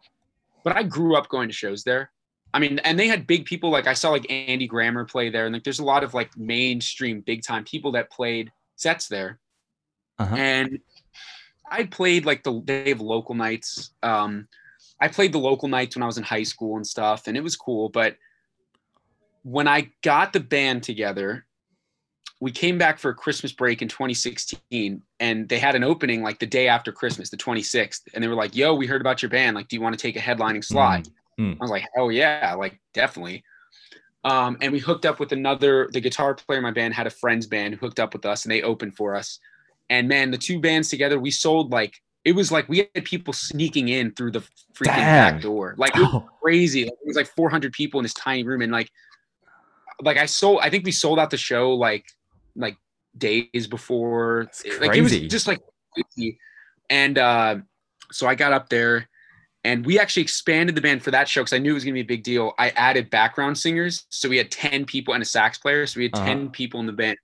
But 0.65 0.77
I 0.77 0.83
grew 0.83 1.17
up 1.17 1.29
going 1.29 1.49
to 1.49 1.55
shows 1.55 1.85
there. 1.85 2.11
I 2.53 2.59
mean, 2.59 2.79
and 2.81 2.99
they 2.99 3.07
had 3.07 3.27
big 3.27 3.45
people 3.45 3.71
like 3.71 3.87
I 3.87 3.95
saw 3.95 4.11
like 4.11 4.27
Andy 4.31 4.67
Grammer 4.67 5.05
play 5.05 5.31
there, 5.31 5.47
and 5.47 5.53
like 5.53 5.65
there's 5.65 5.79
a 5.79 5.85
lot 5.85 6.03
of 6.03 6.15
like 6.15 6.37
mainstream 6.37 7.21
big 7.21 7.43
time 7.43 7.65
people 7.65 7.93
that 7.93 8.11
played 8.11 8.51
sets 8.77 9.07
there. 9.07 9.39
Uh-huh. 10.19 10.35
And 10.35 10.81
I 11.71 11.85
played 11.85 12.27
like 12.27 12.43
the 12.43 12.63
they 12.65 12.89
have 12.89 13.01
local 13.01 13.35
nights. 13.35 13.91
Um, 14.03 14.49
I 15.01 15.09
played 15.09 15.33
the 15.33 15.39
local 15.39 15.69
nights 15.69 15.97
when 15.97 16.03
I 16.03 16.07
was 16.07 16.19
in 16.19 16.25
high 16.25 16.43
school 16.43 16.77
and 16.77 16.87
stuff, 16.87 17.27
and 17.27 17.37
it 17.37 17.43
was 17.43 17.57
cool. 17.57 17.89
But 17.89 18.17
when 19.43 19.69
I 19.69 19.91
got 20.03 20.33
the 20.33 20.41
band 20.41 20.83
together, 20.83 21.47
we 22.41 22.51
came 22.51 22.79
back 22.79 22.99
for 22.99 23.11
a 23.11 23.15
Christmas 23.15 23.53
break 23.53 23.83
in 23.83 23.89
2016, 23.89 25.03
and 25.21 25.49
they 25.49 25.59
had 25.59 25.75
an 25.75 25.85
opening 25.85 26.23
like 26.23 26.39
the 26.39 26.47
day 26.47 26.69
after 26.69 26.93
Christmas, 26.93 27.31
the 27.31 27.37
26th, 27.37 28.03
and 28.15 28.23
they 28.23 28.29
were 28.29 28.35
like, 28.35 28.55
"Yo, 28.55 28.75
we 28.75 28.87
heard 28.87 29.01
about 29.01 29.23
your 29.23 29.31
band. 29.31 29.57
Like, 29.57 29.69
do 29.69 29.77
you 29.77 29.83
want 29.83 29.99
to 29.99 30.03
take 30.03 30.17
a 30.17 30.21
headlining 30.21 30.65
slot?" 30.65 31.09
Mm-hmm. 31.39 31.61
I 31.61 31.65
was 31.65 31.71
like, 31.71 31.85
"Oh 31.97 32.09
yeah, 32.09 32.55
like 32.59 32.81
definitely." 32.95 33.45
Um, 34.25 34.59
and 34.61 34.73
we 34.73 34.79
hooked 34.79 35.07
up 35.07 35.21
with 35.21 35.33
another. 35.33 35.89
The 35.93 36.01
guitar 36.01 36.35
player 36.35 36.59
in 36.59 36.65
my 36.65 36.71
band 36.71 36.95
had 36.95 37.07
a 37.07 37.11
friend's 37.11 37.47
band 37.47 37.75
who 37.75 37.81
hooked 37.81 38.01
up 38.01 38.13
with 38.13 38.27
us, 38.27 38.45
and 38.45 38.53
they 38.53 38.63
opened 38.63 38.97
for 38.97 39.15
us. 39.15 39.39
And 39.91 40.09
man, 40.09 40.31
the 40.31 40.39
two 40.39 40.61
bands 40.61 40.89
together, 40.89 41.19
we 41.19 41.31
sold 41.31 41.73
like 41.73 42.01
it 42.25 42.33
was 42.33 42.53
like 42.53 42.69
we 42.69 42.89
had 42.95 43.05
people 43.05 43.33
sneaking 43.33 43.89
in 43.89 44.13
through 44.13 44.33
the 44.33 44.41
freaking 44.75 44.97
Damn. 44.97 45.35
back 45.35 45.43
door. 45.43 45.75
Like 45.79 45.97
it 45.97 46.01
was 46.01 46.11
oh. 46.13 46.29
crazy. 46.43 46.85
Like, 46.85 46.93
it 46.93 47.07
was 47.07 47.17
like 47.17 47.29
400 47.29 47.73
people 47.73 48.01
in 48.01 48.05
this 48.05 48.15
tiny 48.15 48.43
room, 48.43 48.61
and 48.61 48.71
like, 48.71 48.91
like 50.03 50.19
I 50.19 50.27
sold. 50.27 50.61
I 50.63 50.71
think 50.71 50.85
we 50.85 50.93
sold 50.93 51.19
out 51.19 51.31
the 51.31 51.37
show 51.37 51.73
like 51.73 52.07
like 52.55 52.77
days 53.17 53.67
before. 53.67 54.51
Like 54.81 54.97
it 54.97 55.03
was 55.03 55.19
just 55.19 55.47
like 55.47 55.61
crazy. 55.95 56.39
And 56.91 57.19
uh, 57.19 57.57
so 58.13 58.27
I 58.27 58.35
got 58.35 58.53
up 58.53 58.69
there, 58.69 59.09
and 59.65 59.87
we 59.87 59.99
actually 59.99 60.23
expanded 60.23 60.75
the 60.75 60.81
band 60.81 61.03
for 61.03 61.11
that 61.13 61.29
show 61.29 61.43
because 61.43 61.55
I 61.55 61.59
knew 61.59 61.71
it 61.71 61.75
was 61.75 61.85
gonna 61.85 61.95
be 61.95 62.01
a 62.01 62.05
big 62.05 62.25
deal. 62.25 62.53
I 62.59 62.71
added 62.71 63.11
background 63.11 63.57
singers, 63.57 64.05
so 64.11 64.29
we 64.29 64.37
had 64.37 64.51
10 64.51 64.85
people 64.85 65.15
and 65.15 65.23
a 65.23 65.27
sax 65.27 65.57
player. 65.57 65.87
So 65.87 65.99
we 65.99 66.05
had 66.05 66.15
uh-huh. 66.15 66.27
10 66.27 66.51
people 66.51 66.81
in 66.81 66.87
the 66.87 66.93
band 66.93 67.17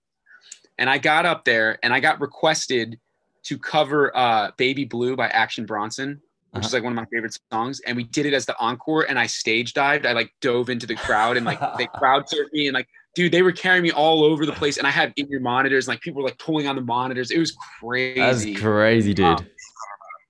and 0.78 0.90
I 0.90 0.98
got 0.98 1.26
up 1.26 1.44
there 1.44 1.78
and 1.82 1.92
I 1.92 2.00
got 2.00 2.20
requested 2.20 2.98
to 3.44 3.58
cover 3.58 4.16
uh, 4.16 4.50
Baby 4.56 4.84
Blue 4.84 5.16
by 5.16 5.28
Action 5.28 5.66
Bronson, 5.66 6.20
which 6.50 6.60
uh-huh. 6.60 6.66
is 6.66 6.72
like 6.72 6.82
one 6.82 6.92
of 6.92 6.96
my 6.96 7.06
favorite 7.12 7.36
songs. 7.52 7.80
And 7.86 7.96
we 7.96 8.04
did 8.04 8.26
it 8.26 8.34
as 8.34 8.46
the 8.46 8.58
encore 8.58 9.06
and 9.08 9.18
I 9.18 9.26
stage 9.26 9.74
dived. 9.74 10.06
I 10.06 10.12
like 10.12 10.32
dove 10.40 10.70
into 10.70 10.86
the 10.86 10.96
crowd 10.96 11.36
and 11.36 11.46
like 11.46 11.60
they 11.76 11.86
crowd 11.94 12.24
surfed 12.26 12.52
me 12.52 12.66
and 12.66 12.74
like, 12.74 12.88
dude, 13.14 13.32
they 13.32 13.42
were 13.42 13.52
carrying 13.52 13.82
me 13.82 13.92
all 13.92 14.24
over 14.24 14.46
the 14.46 14.52
place. 14.52 14.78
And 14.78 14.86
I 14.86 14.90
had 14.90 15.12
in 15.16 15.30
ear 15.30 15.40
monitors, 15.40 15.86
like 15.86 16.00
people 16.00 16.22
were 16.22 16.28
like 16.28 16.38
pulling 16.38 16.66
on 16.66 16.74
the 16.74 16.82
monitors. 16.82 17.30
It 17.30 17.38
was 17.38 17.56
crazy. 17.80 18.52
That's 18.52 18.62
crazy, 18.62 19.14
dude. 19.14 19.26
Um, 19.26 19.46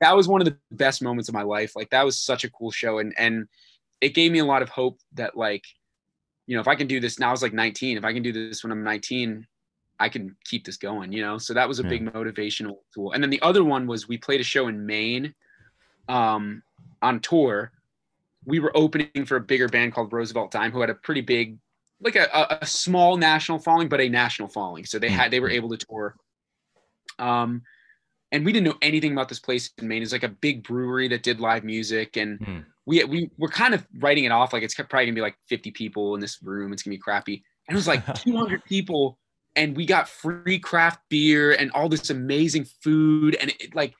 that 0.00 0.16
was 0.16 0.28
one 0.28 0.40
of 0.40 0.44
the 0.44 0.56
best 0.72 1.02
moments 1.02 1.28
of 1.28 1.34
my 1.34 1.42
life. 1.42 1.74
Like 1.76 1.90
that 1.90 2.04
was 2.04 2.18
such 2.18 2.44
a 2.44 2.50
cool 2.50 2.70
show. 2.70 2.98
And, 2.98 3.14
and 3.16 3.46
it 4.00 4.10
gave 4.10 4.32
me 4.32 4.40
a 4.40 4.44
lot 4.44 4.60
of 4.60 4.68
hope 4.68 4.98
that 5.14 5.36
like, 5.36 5.64
you 6.46 6.54
know, 6.56 6.60
if 6.60 6.68
I 6.68 6.74
can 6.74 6.86
do 6.86 7.00
this 7.00 7.18
now, 7.18 7.28
I 7.28 7.30
was 7.30 7.42
like 7.42 7.54
19. 7.54 7.96
If 7.96 8.04
I 8.04 8.12
can 8.12 8.22
do 8.22 8.32
this 8.32 8.62
when 8.62 8.70
I'm 8.70 8.82
19, 8.82 9.46
I 10.00 10.08
can 10.08 10.36
keep 10.44 10.64
this 10.64 10.76
going, 10.76 11.12
you 11.12 11.22
know? 11.22 11.38
So 11.38 11.54
that 11.54 11.68
was 11.68 11.80
a 11.80 11.82
yeah. 11.84 11.88
big 11.90 12.12
motivational 12.12 12.78
tool. 12.92 13.12
And 13.12 13.22
then 13.22 13.30
the 13.30 13.42
other 13.42 13.64
one 13.64 13.86
was 13.86 14.08
we 14.08 14.18
played 14.18 14.40
a 14.40 14.44
show 14.44 14.68
in 14.68 14.84
Maine 14.84 15.34
um, 16.08 16.62
on 17.02 17.20
tour. 17.20 17.72
We 18.44 18.58
were 18.58 18.76
opening 18.76 19.24
for 19.26 19.36
a 19.36 19.40
bigger 19.40 19.68
band 19.68 19.94
called 19.94 20.12
Roosevelt 20.12 20.50
Dime, 20.50 20.72
who 20.72 20.80
had 20.80 20.90
a 20.90 20.94
pretty 20.94 21.20
big, 21.20 21.58
like 22.00 22.16
a, 22.16 22.58
a 22.60 22.66
small 22.66 23.16
national 23.16 23.58
following, 23.58 23.88
but 23.88 24.00
a 24.00 24.08
national 24.08 24.48
following. 24.48 24.84
So 24.84 24.98
they 24.98 25.08
had, 25.08 25.30
they 25.30 25.40
were 25.40 25.50
able 25.50 25.70
to 25.70 25.76
tour. 25.76 26.16
Um, 27.18 27.62
and 28.32 28.44
we 28.44 28.52
didn't 28.52 28.66
know 28.66 28.78
anything 28.82 29.12
about 29.12 29.28
this 29.28 29.38
place 29.38 29.70
in 29.78 29.86
Maine. 29.86 30.02
It's 30.02 30.10
like 30.10 30.24
a 30.24 30.28
big 30.28 30.64
brewery 30.64 31.06
that 31.08 31.22
did 31.22 31.38
live 31.38 31.62
music. 31.62 32.16
And 32.16 32.40
mm. 32.40 32.64
we, 32.84 33.04
we 33.04 33.30
were 33.38 33.48
kind 33.48 33.74
of 33.74 33.86
writing 34.00 34.24
it 34.24 34.32
off. 34.32 34.52
Like 34.52 34.64
it's 34.64 34.74
probably 34.74 35.06
gonna 35.06 35.14
be 35.14 35.20
like 35.20 35.36
50 35.48 35.70
people 35.70 36.16
in 36.16 36.20
this 36.20 36.42
room. 36.42 36.72
It's 36.72 36.82
gonna 36.82 36.96
be 36.96 36.98
crappy. 36.98 37.44
And 37.68 37.74
it 37.74 37.78
was 37.78 37.86
like 37.86 38.04
200 38.22 38.64
people 38.64 39.18
and 39.56 39.76
we 39.76 39.86
got 39.86 40.08
free 40.08 40.58
craft 40.58 41.00
beer 41.08 41.52
and 41.52 41.70
all 41.72 41.88
this 41.88 42.10
amazing 42.10 42.66
food. 42.82 43.36
And 43.40 43.50
it, 43.60 43.74
like 43.74 43.94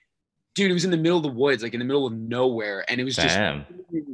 dude 0.55 0.71
it 0.71 0.73
was 0.73 0.85
in 0.85 0.91
the 0.91 0.97
middle 0.97 1.17
of 1.17 1.23
the 1.23 1.29
woods 1.29 1.61
like 1.63 1.73
in 1.73 1.79
the 1.79 1.85
middle 1.85 2.07
of 2.07 2.13
nowhere. 2.13 2.85
And 2.89 2.99
it 2.99 3.03
was 3.03 3.15
just 3.15 3.37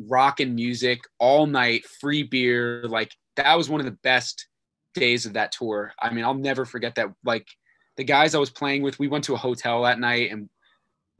rock 0.07 0.39
and 0.39 0.55
music 0.55 1.01
all 1.19 1.45
night 1.45 1.85
free 1.85 2.23
beer. 2.23 2.83
Like 2.83 3.11
that 3.35 3.55
was 3.55 3.69
one 3.69 3.79
of 3.79 3.85
the 3.85 3.97
best 4.03 4.47
days 4.93 5.25
of 5.25 5.33
that 5.33 5.51
tour. 5.51 5.93
I 6.01 6.11
mean 6.11 6.25
i'll 6.25 6.33
never 6.33 6.65
forget 6.65 6.95
that. 6.95 7.07
Like 7.23 7.47
the 7.97 8.03
guys 8.03 8.35
i 8.35 8.39
was 8.39 8.49
playing 8.49 8.83
with 8.83 8.99
we 8.99 9.07
went 9.07 9.25
to 9.25 9.33
a 9.33 9.37
hotel 9.37 9.83
that 9.83 9.99
night 9.99 10.31
and 10.31 10.49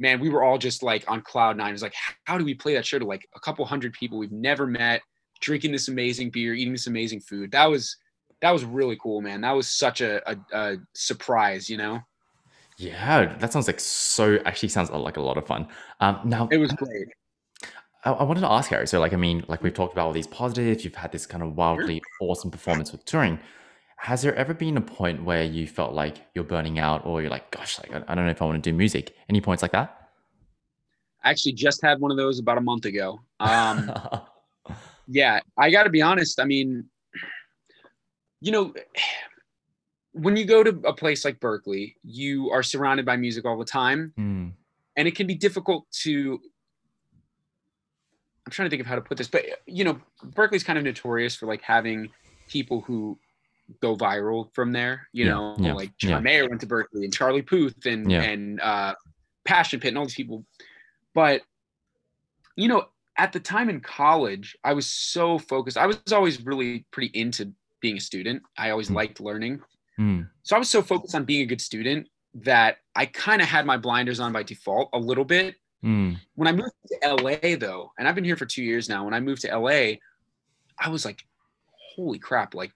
man, 0.02 0.20
we 0.20 0.30
were 0.30 0.44
all 0.44 0.58
just 0.58 0.82
like 0.82 1.10
on 1.10 1.22
cloud 1.22 1.56
nine. 1.56 1.70
It 1.70 1.74
was 1.74 1.84
like, 1.84 1.94
how 2.26 2.38
do 2.38 2.44
we 2.44 2.56
play 2.56 2.74
that 2.74 2.86
show 2.86 2.98
to 2.98 3.06
like 3.06 3.28
a 3.36 3.40
couple 3.40 3.64
hundred 3.66 3.94
people 3.94 4.18
we've 4.18 4.32
never 4.32 4.66
met, 4.66 5.02
drinking 5.40 5.72
this 5.72 5.88
amazing 5.88 6.32
beer, 6.32 6.56
eating 6.56 6.74
this 6.74 6.88
amazing 6.88 7.22
food? 7.22 7.52
That 7.52 7.70
was 7.70 7.96
that 8.42 8.52
was 8.52 8.66
really 8.66 8.98
cool, 8.98 9.22
man. 9.22 9.42
That 9.42 9.52
was 9.52 9.70
such 9.70 10.02
a, 10.02 10.22
a, 10.30 10.38
a 10.54 10.78
surprise, 10.94 11.70
you 11.70 11.78
know. 11.78 12.02
Yeah, 12.78 13.36
that 13.38 13.54
sounds 13.54 13.68
like 13.68 13.80
so. 13.80 14.40
Actually, 14.46 14.70
sounds 14.70 14.90
like 14.90 15.18
a 15.18 15.22
lot 15.22 15.38
of 15.38 15.46
fun. 15.46 15.68
Um, 16.00 16.20
now 16.26 16.48
it 16.52 16.58
was 16.58 16.72
great. 16.72 17.08
I, 18.04 18.12
I 18.12 18.24
wanted 18.24 18.42
to 18.42 18.52
ask 18.52 18.70
Harry. 18.72 18.88
So, 18.88 19.00
like, 19.00 19.14
I 19.14 19.18
mean, 19.18 19.46
like 19.48 19.62
we've 19.62 19.74
talked 19.74 19.94
about 19.94 20.08
all 20.08 20.14
these 20.14 20.28
positives. 20.28 20.84
You've 20.84 20.96
had 20.96 21.12
this 21.12 21.28
kind 21.28 21.44
of 21.44 21.56
wildly 21.56 22.02
awesome 22.22 22.50
performance 22.50 22.92
with 22.92 23.06
touring. 23.06 23.40
Has 23.98 24.24
there 24.24 24.34
ever 24.34 24.56
been 24.56 24.78
a 24.78 24.82
point 24.82 25.24
where 25.24 25.44
you 25.44 25.68
felt 25.68 25.94
like 25.94 26.18
you're 26.34 26.44
burning 26.44 26.80
out, 26.80 27.06
or 27.06 27.22
you're 27.22 27.30
like, 27.30 27.52
gosh, 27.52 27.78
like 27.80 27.94
I, 27.94 28.12
I 28.12 28.16
don't 28.16 28.26
know 28.26 28.32
if 28.32 28.42
I 28.42 28.46
want 28.46 28.64
to 28.64 28.70
do 28.72 28.76
music? 28.76 29.16
Any 29.30 29.42
points 29.42 29.62
like 29.62 29.74
that? 29.74 30.10
I 31.24 31.30
actually 31.30 31.54
just 31.54 31.84
had 31.84 32.00
one 32.00 32.10
of 32.10 32.18
those 32.18 32.40
about 32.40 32.58
a 32.58 32.62
month 32.62 32.86
ago. 32.86 33.20
Um, 33.40 33.92
yeah, 35.08 35.40
I 35.56 35.70
got 35.70 35.84
to 35.84 35.92
be 35.92 36.02
honest. 36.02 36.40
I 36.40 36.46
mean, 36.46 36.86
you 38.42 38.52
know, 38.52 38.74
when 40.14 40.36
you 40.36 40.46
go 40.46 40.64
to 40.64 40.82
a 40.86 40.94
place 40.94 41.24
like 41.24 41.40
Berklee, 41.40 41.96
you 42.04 42.50
are 42.52 42.64
surrounded 42.64 43.06
by 43.06 43.16
music 43.16 43.46
all 43.46 43.58
the 43.58 43.66
time. 43.66 44.14
Mm. 44.20 44.52
And 44.98 45.08
it 45.08 45.16
can 45.16 45.26
be 45.26 45.36
difficult 45.36 45.86
to 46.04 46.42
I'm 48.46 48.52
trying 48.52 48.66
to 48.66 48.70
think 48.72 48.82
of 48.82 48.88
how 48.88 48.96
to 48.96 49.02
put 49.02 49.18
this, 49.18 49.28
but 49.28 49.46
you 49.68 49.84
know, 49.84 50.02
Berklee's 50.26 50.64
kind 50.64 50.78
of 50.78 50.84
notorious 50.84 51.36
for 51.36 51.46
like 51.46 51.62
having 51.62 52.10
people 52.50 52.82
who 52.82 53.18
go 53.82 53.96
viral 53.96 54.54
from 54.54 54.72
there. 54.72 55.08
You 55.14 55.26
Yeah, 55.26 55.32
know, 55.32 55.56
yeah, 55.60 55.74
like 55.74 55.96
John 55.98 56.10
yeah. 56.10 56.20
Mayer 56.20 56.50
went 56.50 56.60
to 56.62 56.68
Berklee 56.68 57.04
and 57.04 57.14
Charlie 57.14 57.44
Puth 57.44 57.86
and 57.86 58.12
and 58.12 58.60
uh, 58.60 58.96
Passion 59.46 59.80
Pit 59.80 59.90
and 59.90 59.98
all 59.98 60.06
these 60.06 60.16
people. 60.16 60.44
But 61.14 61.44
you 62.56 62.68
know, 62.68 62.86
at 63.18 63.32
the 63.32 63.40
time 63.40 63.70
in 63.70 63.80
college, 63.80 64.58
I 64.64 64.74
was 64.74 64.88
so 64.88 65.38
focused. 65.38 65.78
I 65.78 65.86
was 65.86 66.00
always 66.12 66.44
really 66.44 66.86
pretty 66.92 67.12
into 67.14 67.54
being 67.82 67.98
a 67.98 68.00
student. 68.00 68.44
I 68.58 68.70
always 68.70 68.90
Mm. 68.90 68.96
liked 68.96 69.20
learning. 69.20 69.62
Mm. 70.00 70.30
So 70.44 70.56
I 70.56 70.60
was 70.60 70.70
so 70.70 70.82
focused 70.82 71.16
on 71.16 71.26
being 71.26 71.42
a 71.42 71.46
good 71.46 71.62
student 71.62 72.08
that 72.34 72.78
I 72.96 73.06
kind 73.08 73.42
of 73.42 73.48
had 73.48 73.66
my 73.66 73.78
blinders 73.78 74.20
on 74.20 74.32
by 74.32 74.44
default 74.44 74.90
a 74.94 75.00
little 75.00 75.26
bit. 75.26 75.56
Mm. 75.84 76.18
When 76.36 76.48
I 76.48 76.52
moved 76.54 76.72
to 76.88 76.98
LA 77.08 77.56
though, 77.58 77.92
and 77.98 78.08
I've 78.08 78.16
been 78.16 78.24
here 78.24 78.38
for 78.38 78.46
two 78.46 78.64
years 78.64 78.88
now, 78.88 79.04
when 79.04 79.14
I 79.14 79.20
moved 79.20 79.42
to 79.42 79.50
LA, 79.50 79.98
I 80.80 80.90
was 80.90 81.04
like, 81.06 81.24
holy 81.96 82.20
crap, 82.20 82.54
like 82.56 82.72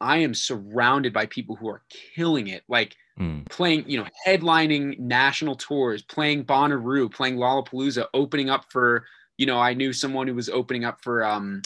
I 0.00 0.18
am 0.18 0.34
surrounded 0.34 1.12
by 1.12 1.26
people 1.26 1.56
who 1.56 1.68
are 1.68 1.82
killing 2.14 2.48
it. 2.48 2.64
Like 2.68 2.96
Mm. 3.18 3.48
playing, 3.48 3.88
you 3.88 3.96
know, 3.98 4.06
headlining 4.26 4.98
national 4.98 5.56
tours, 5.56 6.02
playing 6.02 6.44
Bonnaroo, 6.44 7.10
playing 7.10 7.36
Lollapalooza, 7.36 8.06
opening 8.12 8.50
up 8.50 8.70
for, 8.70 9.06
you 9.38 9.46
know, 9.46 9.58
I 9.58 9.72
knew 9.72 9.94
someone 9.94 10.26
who 10.26 10.34
was 10.34 10.50
opening 10.50 10.84
up 10.84 11.00
for 11.02 11.24
um 11.24 11.62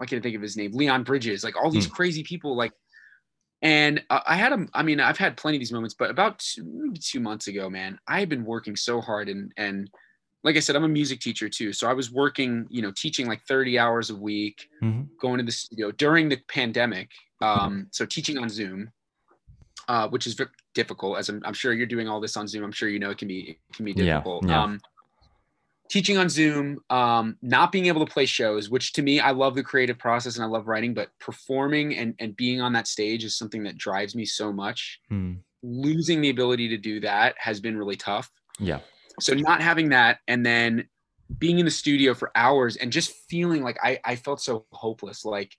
why 0.00 0.06
can't 0.06 0.18
I 0.18 0.22
think 0.22 0.34
of 0.34 0.40
his 0.40 0.56
name? 0.56 0.72
Leon 0.72 1.02
Bridges, 1.04 1.44
like 1.44 1.62
all 1.62 1.70
these 1.70 1.86
crazy 1.86 2.22
people, 2.22 2.56
like 2.56 2.72
and 3.60 4.02
uh, 4.08 4.20
I 4.26 4.36
had 4.36 4.54
a, 4.54 4.66
I 4.72 4.82
mean, 4.82 4.98
I've 4.98 5.18
had 5.18 5.36
plenty 5.36 5.58
of 5.58 5.60
these 5.60 5.72
moments, 5.72 5.94
but 5.94 6.08
about 6.10 6.38
two, 6.38 6.64
maybe 6.64 6.98
two 6.98 7.20
months 7.20 7.48
ago, 7.48 7.68
man, 7.68 7.98
I 8.08 8.18
had 8.18 8.30
been 8.30 8.46
working 8.46 8.76
so 8.76 9.02
hard 9.02 9.28
and 9.28 9.52
and 9.58 9.90
like 10.42 10.56
I 10.56 10.60
said, 10.60 10.74
I'm 10.74 10.84
a 10.84 10.88
music 10.88 11.20
teacher 11.20 11.50
too, 11.50 11.74
so 11.74 11.86
I 11.86 11.92
was 11.92 12.10
working, 12.10 12.66
you 12.70 12.80
know, 12.80 12.90
teaching 12.96 13.28
like 13.28 13.42
30 13.46 13.78
hours 13.78 14.08
a 14.08 14.16
week, 14.16 14.70
Mhm. 14.82 15.08
going 15.20 15.36
to 15.36 15.44
the 15.44 15.52
studio 15.52 15.90
during 15.90 16.30
the 16.30 16.38
pandemic. 16.48 17.10
Um, 17.42 17.88
so 17.90 18.06
teaching 18.06 18.38
on 18.38 18.48
Zoom, 18.48 18.90
uh, 19.86 20.08
which 20.08 20.26
is 20.26 20.40
difficult. 20.74 21.18
As 21.18 21.28
I'm, 21.28 21.42
I'm 21.44 21.52
sure 21.52 21.74
you're 21.74 21.86
doing 21.86 22.08
all 22.08 22.20
this 22.22 22.38
on 22.38 22.48
Zoom. 22.48 22.64
I'm 22.64 22.72
sure 22.72 22.88
you 22.88 22.98
know 22.98 23.10
it 23.10 23.18
can 23.18 23.28
be 23.28 23.40
it 23.68 23.76
can 23.76 23.84
be 23.84 23.92
Yeah, 23.92 24.04
difficult. 24.14 24.46
yeah. 24.48 24.62
Um, 24.62 24.80
teaching 25.90 26.16
on 26.16 26.28
Zoom, 26.30 26.78
um, 26.88 27.36
not 27.42 27.72
being 27.72 27.86
able 27.86 28.04
to 28.06 28.10
play 28.10 28.24
shows, 28.24 28.70
which 28.70 28.92
to 28.94 29.02
me, 29.02 29.20
I 29.20 29.32
love 29.32 29.54
the 29.54 29.62
creative 29.62 29.98
process 29.98 30.36
and 30.36 30.44
I 30.44 30.48
love 30.48 30.66
writing, 30.68 30.94
but 30.94 31.08
performing 31.18 31.96
and 31.96 32.14
and 32.18 32.34
being 32.36 32.60
on 32.62 32.72
that 32.72 32.86
stage 32.88 33.24
is 33.24 33.36
something 33.36 33.62
that 33.64 33.76
drives 33.76 34.14
me 34.14 34.24
so 34.24 34.52
much. 34.52 35.00
Mm. 35.12 35.38
Losing 35.62 36.22
the 36.22 36.30
ability 36.30 36.68
to 36.68 36.78
do 36.78 37.00
that 37.00 37.34
has 37.38 37.60
been 37.60 37.76
really 37.76 37.96
tough 37.96 38.30
Yeah. 38.58 38.80
so 39.20 39.34
not 39.34 39.60
having 39.60 39.90
that 39.90 40.20
and 40.26 40.46
then 40.46 40.88
being 41.38 41.58
in 41.58 41.64
the 41.66 41.70
studio 41.70 42.14
for 42.14 42.30
hours 42.34 42.76
and 42.76 42.90
just 42.90 43.10
feeling 43.28 43.62
like 43.62 43.76
I, 43.82 44.00
I 44.04 44.16
felt 44.16 44.40
so 44.40 44.64
hopeless 44.72 45.24
like 45.24 45.54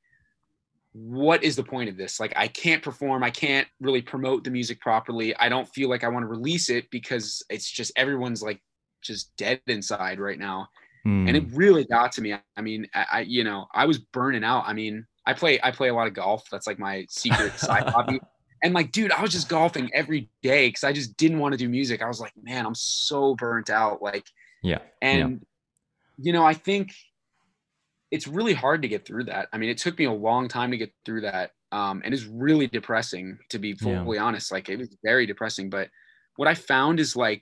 what 0.94 1.44
is 1.44 1.56
the 1.56 1.64
point 1.64 1.90
of 1.90 1.96
this 1.96 2.20
like 2.20 2.34
i 2.36 2.48
can't 2.48 2.84
perform 2.84 3.24
i 3.24 3.30
can't 3.30 3.68
really 3.80 4.02
promote 4.02 4.44
the 4.44 4.50
music 4.50 4.82
properly 4.82 5.34
i 5.38 5.48
don't 5.48 5.70
feel 5.70 5.88
like 5.88 6.04
i 6.04 6.10
want 6.10 6.24
to 6.24 6.28
release 6.28 6.70
it 6.70 6.90
because 6.92 7.42
it's 7.50 7.70
just 7.72 7.94
everyone's 7.96 8.44
like 8.44 8.60
just 9.02 9.36
dead 9.38 9.62
inside 9.68 10.20
right 10.20 10.40
now. 10.40 10.70
Mm. 11.06 11.28
and 11.28 11.36
it 11.36 11.46
really 11.54 11.84
got 11.84 12.12
to 12.14 12.22
me. 12.22 12.36
I 12.56 12.62
mean 12.62 12.88
I, 12.94 13.06
I 13.12 13.20
you 13.22 13.44
know 13.44 13.66
i 13.74 13.86
was 13.86 13.98
burning 13.98 14.44
out. 14.44 14.66
I 14.68 14.74
mean 14.74 15.06
i 15.26 15.34
play 15.34 15.60
i 15.64 15.72
play 15.72 15.90
a 15.90 15.94
lot 15.96 16.06
of 16.08 16.14
golf. 16.14 16.48
That's 16.52 16.68
like 16.68 16.78
my 16.78 17.06
secret 17.10 17.58
side 17.58 17.84
hobby. 17.90 18.20
And 18.64 18.76
like 18.76 18.92
dude 18.92 19.12
i 19.12 19.20
was 19.22 19.32
just 19.32 19.50
golfing 19.50 19.90
every 19.96 20.30
day 20.44 20.68
because 20.68 20.84
i 20.84 20.94
just 20.94 21.18
didn't 21.18 21.40
want 21.40 21.54
to 21.54 21.58
do 21.58 21.68
music. 21.68 22.04
I 22.04 22.08
was 22.08 22.20
like 22.20 22.34
man 22.44 22.68
i'm 22.68 22.76
so 22.76 23.34
burnt 23.36 23.72
out. 23.72 24.02
Like 24.04 24.26
yeah. 24.62 24.78
and 25.02 25.44
you 26.20 26.34
know 26.34 26.46
i 26.46 26.54
think 26.54 26.94
it's 28.12 28.28
really 28.28 28.54
hard 28.54 28.82
to 28.84 28.88
get 28.88 29.06
through 29.06 29.24
that. 29.24 29.48
I 29.52 29.58
mean 29.58 29.72
it 29.72 29.80
took 29.80 29.98
me 29.98 30.06
a 30.06 30.12
long 30.14 30.48
time 30.48 30.70
to 30.70 30.78
get 30.78 30.94
through 31.04 31.22
that 31.22 31.52
um, 31.72 32.02
and 32.04 32.14
it's 32.14 32.26
really 32.26 32.68
depressing 32.68 33.40
to 33.50 33.58
be 33.58 33.70
Yeah. 33.82 34.04
fully 34.04 34.18
honest. 34.20 34.52
Like 34.52 34.70
it 34.70 34.78
was 34.78 34.96
very 35.04 35.26
depressing. 35.26 35.70
But 35.72 35.90
what 36.36 36.48
i 36.48 36.54
found 36.54 37.00
is 37.00 37.16
like 37.16 37.42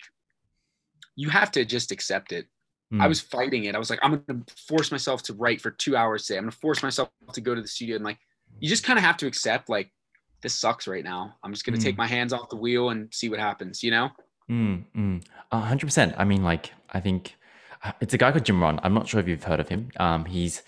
you 1.21 1.27
have 1.29 1.51
to 1.51 1.61
just 1.75 1.91
accept 1.91 2.31
it 2.31 2.45
I 2.91 3.05
Mm. 3.05 3.09
was 3.09 3.21
fighting 3.21 3.65
it. 3.65 3.75
I 3.75 3.77
was 3.83 3.91
like, 3.91 3.99
I'm 4.01 4.13
gonna 4.27 4.43
force 4.67 4.89
myself 4.95 5.21
to 5.27 5.33
write 5.41 5.61
for 5.61 5.69
two 5.69 5.95
hours 5.95 6.25
today. 6.25 6.37
I'm 6.39 6.45
gonna 6.45 6.63
force 6.67 6.81
myself 6.81 7.09
to 7.33 7.41
go 7.47 7.53
to 7.53 7.61
the 7.61 7.67
studio 7.67 7.95
and 7.97 8.03
like 8.09 8.17
you 8.61 8.67
just 8.67 8.83
kind 8.83 8.97
of 8.97 9.05
have 9.05 9.17
to 9.17 9.27
accept 9.27 9.69
like 9.69 9.87
this 10.41 10.55
sucks 10.55 10.87
right 10.87 11.03
now. 11.03 11.35
I'm 11.43 11.53
just 11.53 11.63
gonna 11.65 11.77
Mm. 11.77 11.83
take 11.87 11.97
my 12.03 12.07
hands 12.07 12.33
off 12.33 12.49
the 12.49 12.55
wheel 12.55 12.89
and 12.89 13.13
see 13.13 13.29
what 13.29 13.39
happens, 13.39 13.83
you 13.83 13.91
know? 13.91 14.09
Mm, 14.49 14.85
mm. 14.95 15.23
A 15.51 15.59
hundred 15.59 15.85
percent. 15.85 16.15
I 16.17 16.23
mean, 16.31 16.41
like, 16.43 16.73
I 16.91 16.99
think 16.99 17.21
uh, 17.83 17.91
it's 18.01 18.15
a 18.15 18.17
guy 18.17 18.31
called 18.31 18.45
Jim 18.45 18.59
Rohn. 18.59 18.79
I'm 18.81 18.95
not 18.95 19.07
sure 19.07 19.19
if 19.19 19.27
you've 19.27 19.43
heard 19.43 19.59
of 19.59 19.69
him. 19.69 19.89
Um, 19.99 20.25
he's 20.25 20.63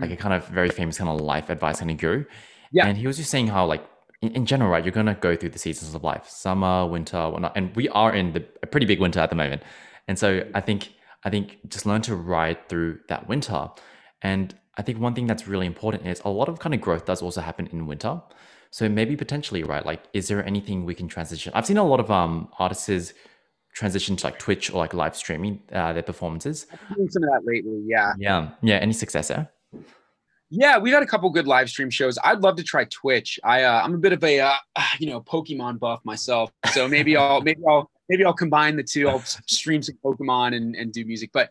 like 0.00 0.10
a 0.10 0.16
kind 0.16 0.32
of 0.32 0.48
very 0.48 0.70
famous 0.70 0.96
kind 0.96 1.10
of 1.10 1.20
life 1.20 1.50
advice 1.50 1.80
kind 1.80 1.90
of 1.90 1.98
guru. 1.98 2.24
Yeah. 2.72 2.86
And 2.86 2.96
he 2.96 3.06
was 3.06 3.18
just 3.18 3.30
saying 3.30 3.48
how, 3.48 3.66
like, 3.66 3.84
in, 4.22 4.30
in 4.32 4.46
general, 4.46 4.70
right, 4.70 4.82
you're 4.82 4.92
gonna 5.00 5.14
go 5.28 5.36
through 5.36 5.50
the 5.50 5.58
seasons 5.58 5.94
of 5.94 6.02
life, 6.02 6.26
summer, 6.26 6.86
winter, 6.86 7.28
whatnot, 7.28 7.52
and 7.54 7.76
we 7.76 7.90
are 7.90 8.14
in 8.14 8.32
the 8.32 8.42
a 8.62 8.66
pretty 8.66 8.86
big 8.86 8.98
winter 8.98 9.20
at 9.20 9.28
the 9.28 9.36
moment. 9.36 9.62
And 10.08 10.18
so 10.18 10.42
I 10.54 10.60
think 10.60 10.92
I 11.24 11.30
think 11.30 11.58
just 11.68 11.86
learn 11.86 12.02
to 12.02 12.14
ride 12.14 12.68
through 12.68 13.00
that 13.08 13.28
winter. 13.28 13.68
And 14.22 14.54
I 14.76 14.82
think 14.82 14.98
one 14.98 15.14
thing 15.14 15.26
that's 15.26 15.48
really 15.48 15.66
important 15.66 16.06
is 16.06 16.20
a 16.24 16.28
lot 16.28 16.48
of 16.48 16.58
kind 16.58 16.74
of 16.74 16.80
growth 16.80 17.04
does 17.06 17.22
also 17.22 17.40
happen 17.40 17.66
in 17.72 17.86
winter. 17.86 18.22
So 18.70 18.88
maybe 18.88 19.16
potentially, 19.16 19.62
right? 19.62 19.84
Like, 19.84 20.02
is 20.12 20.28
there 20.28 20.44
anything 20.44 20.84
we 20.84 20.94
can 20.94 21.08
transition? 21.08 21.52
I've 21.54 21.66
seen 21.66 21.78
a 21.78 21.84
lot 21.84 22.00
of 22.00 22.10
um 22.10 22.48
artists 22.58 23.12
transition 23.76 24.16
to 24.16 24.26
like 24.26 24.38
Twitch 24.38 24.70
or 24.70 24.78
like 24.78 24.94
live 24.94 25.14
streaming 25.14 25.60
uh, 25.70 25.92
their 25.92 26.02
performances. 26.02 26.66
Doing 26.94 27.10
some 27.10 27.22
of 27.24 27.28
that 27.30 27.42
lately, 27.44 27.82
yeah. 27.86 28.14
Yeah, 28.18 28.50
yeah. 28.62 28.76
Any 28.76 28.94
success 28.94 29.28
there? 29.28 29.50
Yeah, 30.48 30.78
we've 30.78 30.94
had 30.94 31.02
a 31.02 31.06
couple 31.06 31.28
good 31.30 31.46
live 31.46 31.68
stream 31.68 31.90
shows. 31.90 32.18
I'd 32.24 32.40
love 32.40 32.56
to 32.56 32.62
try 32.62 32.84
Twitch. 32.84 33.38
I 33.44 33.64
uh, 33.64 33.82
I'm 33.82 33.94
a 33.94 33.98
bit 33.98 34.12
of 34.12 34.22
a 34.24 34.40
uh, 34.40 34.54
you 34.98 35.08
know 35.08 35.20
Pokemon 35.20 35.78
buff 35.78 36.00
myself, 36.04 36.50
so 36.72 36.88
maybe 36.88 37.16
I'll 37.16 37.40
maybe 37.40 37.60
I'll 37.68 37.90
maybe 38.08 38.24
I'll 38.24 38.32
combine 38.34 38.76
the 38.76 38.82
two. 38.82 39.08
I'll 39.08 39.20
stream 39.46 39.82
some 39.82 39.96
Pokemon 40.04 40.54
and 40.56 40.74
and 40.76 40.92
do 40.92 41.04
music. 41.04 41.30
But 41.32 41.50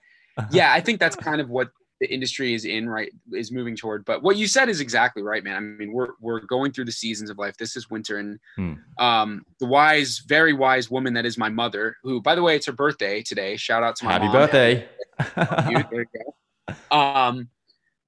yeah, 0.52 0.74
I 0.74 0.82
think 0.82 1.00
that's 1.00 1.16
kind 1.16 1.40
of 1.42 1.50
what 1.50 1.70
the 2.02 2.14
industry 2.14 2.54
is 2.54 2.66
in 2.66 2.90
right 2.90 3.10
is 3.32 3.54
moving 3.54 3.74
toward. 3.74 4.04
But 4.04 4.22
what 4.22 4.36
you 4.36 4.48
said 4.48 4.68
is 4.68 4.82
exactly 4.82 5.24
right, 5.24 5.42
man. 5.44 5.56
I 5.56 5.60
mean, 5.62 5.94
we're 5.94 6.10
we're 6.20 6.42
going 6.42 6.74
through 6.74 6.86
the 6.86 6.92
seasons 6.92 7.30
of 7.30 7.38
life. 7.38 7.56
This 7.56 7.78
is 7.78 7.90
winter, 7.90 8.18
and 8.18 8.38
Hmm. 8.58 8.74
um, 8.98 9.46
the 9.62 9.66
wise, 9.66 10.20
very 10.28 10.52
wise 10.52 10.92
woman 10.92 11.14
that 11.14 11.26
is 11.26 11.38
my 11.38 11.48
mother, 11.48 11.96
who 12.04 12.22
by 12.22 12.36
the 12.36 12.42
way, 12.44 12.56
it's 12.58 12.66
her 12.66 12.74
birthday 12.74 13.22
today. 13.22 13.56
Shout 13.56 13.82
out 13.82 13.96
to 13.98 14.06
my 14.06 14.12
Happy 14.12 14.26
mom. 14.26 14.34
birthday! 14.34 14.88
There 15.36 16.02
you 16.02 16.06
go. 16.92 16.96
Um, 16.98 17.48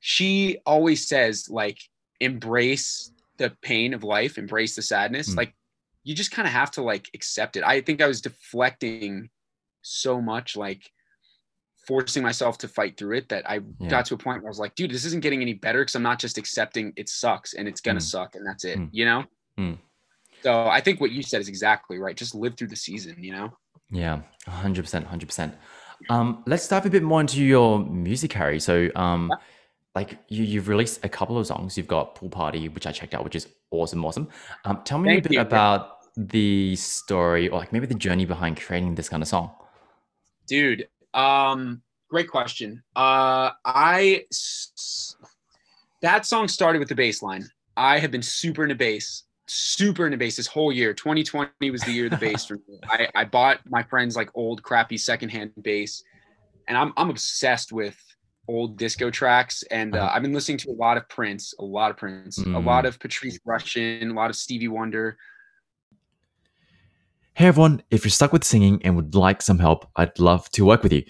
she 0.01 0.57
always 0.65 1.07
says 1.07 1.47
like 1.49 1.79
embrace 2.19 3.11
the 3.37 3.51
pain 3.61 3.93
of 3.93 4.03
life, 4.03 4.37
embrace 4.37 4.75
the 4.75 4.81
sadness. 4.81 5.29
Mm. 5.33 5.37
Like 5.37 5.53
you 6.07 6.15
just 6.15 6.31
kind 6.31 6.47
of 6.47 6.53
have 6.53 6.71
to 6.71 6.81
like 6.81 7.09
accept 7.13 7.57
it. 7.57 7.63
I 7.65 7.81
think 7.81 8.01
I 8.01 8.07
was 8.07 8.21
deflecting 8.21 9.29
so 9.81 10.21
much, 10.21 10.55
like 10.55 10.89
forcing 11.85 12.23
myself 12.23 12.57
to 12.59 12.67
fight 12.67 12.97
through 12.97 13.17
it 13.17 13.29
that 13.29 13.49
I 13.49 13.55
Yeah. 13.79 13.89
got 13.89 14.05
to 14.05 14.13
a 14.13 14.17
point 14.17 14.41
where 14.41 14.49
I 14.49 14.53
was 14.55 14.59
like, 14.59 14.75
dude, 14.75 14.91
this 14.91 15.03
isn't 15.05 15.21
getting 15.21 15.41
any 15.41 15.53
better 15.53 15.79
because 15.81 15.95
I'm 15.95 16.03
not 16.03 16.19
just 16.19 16.37
accepting 16.37 16.93
it 16.95 17.09
sucks 17.09 17.53
and 17.55 17.67
it's 17.67 17.81
gonna 17.81 17.99
Mm. 17.99 18.03
suck 18.03 18.35
and 18.35 18.45
that's 18.47 18.63
it, 18.63 18.77
Mm. 18.79 18.89
you 18.93 19.05
know? 19.05 19.25
Mm. 19.57 19.77
So 20.43 20.67
I 20.67 20.79
think 20.79 21.01
what 21.01 21.11
you 21.11 21.21
said 21.23 21.41
is 21.41 21.49
exactly 21.49 21.97
right. 21.97 22.15
Just 22.15 22.33
live 22.35 22.55
through 22.55 22.67
the 22.69 22.75
season, 22.75 23.21
you 23.21 23.33
know? 23.33 23.57
Yeah, 23.89 24.21
hundred 24.47 24.83
percent, 24.83 25.07
hundred 25.07 25.27
percent. 25.27 25.55
Um, 26.09 26.43
let's 26.45 26.67
dive 26.69 26.85
a 26.85 26.89
bit 26.89 27.03
more 27.03 27.19
into 27.19 27.43
your 27.43 27.79
music, 27.79 28.31
Harry. 28.33 28.59
So, 28.61 28.89
um, 28.95 29.29
Yeah. 29.31 29.43
like 29.95 30.17
you, 30.29 30.43
you've 30.43 30.67
released 30.67 31.03
a 31.03 31.09
couple 31.09 31.37
of 31.37 31.47
songs. 31.47 31.75
You've 31.77 31.87
got 31.87 32.15
"Pool 32.15 32.29
Party," 32.29 32.69
which 32.69 32.85
I 32.85 32.91
checked 32.91 33.13
out, 33.15 33.23
which 33.23 33.35
is 33.35 33.47
awesome, 33.71 34.05
awesome. 34.05 34.27
Um, 34.65 34.81
tell 34.83 34.99
me 34.99 35.09
Thank 35.09 35.25
a 35.25 35.29
bit 35.29 35.35
you. 35.35 35.41
about 35.41 35.96
the 36.17 36.75
story, 36.75 37.47
or 37.47 37.59
like 37.59 37.71
maybe 37.71 37.85
the 37.85 37.95
journey 37.95 38.25
behind 38.25 38.59
creating 38.59 38.95
this 38.95 39.07
kind 39.07 39.21
of 39.21 39.29
song. 39.29 39.51
Dude, 40.47 40.87
um, 41.13 41.81
great 42.09 42.29
question. 42.29 42.83
Uh, 42.95 43.51
I 43.63 44.25
that 46.01 46.25
song 46.25 46.47
started 46.47 46.79
with 46.79 46.89
the 46.89 46.95
bass 46.95 47.21
line. 47.21 47.47
I 47.75 47.99
have 47.99 48.09
been 48.09 48.23
super 48.23 48.63
into 48.63 48.75
bass, 48.75 49.23
super 49.45 50.05
into 50.05 50.17
bass 50.17 50.35
this 50.35 50.47
whole 50.47 50.71
year. 50.71 50.93
2020 50.93 51.69
was 51.69 51.81
the 51.81 51.91
year 51.91 52.05
of 52.05 52.11
the 52.11 52.17
bass 52.17 52.45
for 52.47 52.55
me. 52.55 52.79
I, 52.85 53.07
I 53.13 53.23
bought 53.23 53.59
my 53.69 53.83
friends 53.83 54.15
like 54.15 54.29
old 54.33 54.63
crappy 54.63 54.97
secondhand 54.97 55.51
bass, 55.61 56.03
and 56.67 56.75
I'm 56.77 56.93
I'm 56.97 57.11
obsessed 57.11 57.71
with 57.71 57.95
old 58.47 58.77
disco 58.77 59.11
tracks. 59.11 59.63
And 59.69 59.95
uh, 59.95 59.99
uh-huh. 59.99 60.11
I've 60.15 60.21
been 60.23 60.33
listening 60.33 60.57
to 60.59 60.71
a 60.71 60.73
lot 60.73 60.97
of 60.97 61.07
Prince, 61.09 61.53
a 61.59 61.63
lot 61.63 61.91
of 61.91 61.97
Prince, 61.97 62.39
mm. 62.39 62.55
a 62.55 62.59
lot 62.59 62.85
of 62.85 62.97
Patrice 62.99 63.39
Rushen, 63.47 64.09
a 64.09 64.13
lot 64.13 64.29
of 64.29 64.35
Stevie 64.35 64.67
Wonder. 64.67 65.17
Hey 67.37 67.45
everyone, 67.45 67.83
if 67.91 68.03
you're 68.03 68.09
stuck 68.09 68.33
with 68.33 68.43
singing 68.43 68.81
and 68.83 68.95
would 68.95 69.13
like 69.13 69.43
some 69.43 69.59
help, 69.59 69.87
I'd 69.95 70.17
love 70.17 70.49
to 70.53 70.65
work 70.65 70.81
with 70.81 70.91
you. 70.91 71.03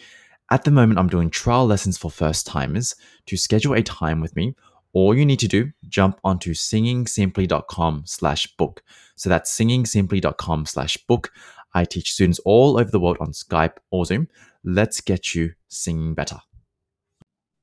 At 0.52 0.66
the 0.66 0.72
moment, 0.72 1.00
I'm 1.00 1.08
doing 1.08 1.30
trial 1.30 1.66
lessons 1.66 1.98
for 1.98 2.12
first 2.12 2.46
timers. 2.46 2.96
To 3.28 3.38
schedule 3.38 3.74
a 3.74 3.82
time 3.82 4.20
with 4.20 4.36
me, 4.36 4.54
all 4.92 5.16
you 5.16 5.26
need 5.26 5.40
to 5.40 5.48
do, 5.48 5.72
jump 5.88 6.20
onto 6.26 6.54
singingsimply.com 6.54 8.04
slash 8.08 8.46
book. 8.58 8.84
So 9.16 9.30
that's 9.30 9.58
singingsimply.com 9.58 10.66
slash 10.66 10.98
book. 11.08 11.32
I 11.74 11.86
teach 11.86 12.12
students 12.12 12.40
all 12.44 12.78
over 12.78 12.92
the 12.92 13.00
world 13.00 13.20
on 13.22 13.32
Skype 13.32 13.78
or 13.90 14.04
Zoom. 14.04 14.28
Let's 14.66 15.00
get 15.00 15.34
you 15.34 15.54
singing 15.70 16.14
better. 16.14 16.42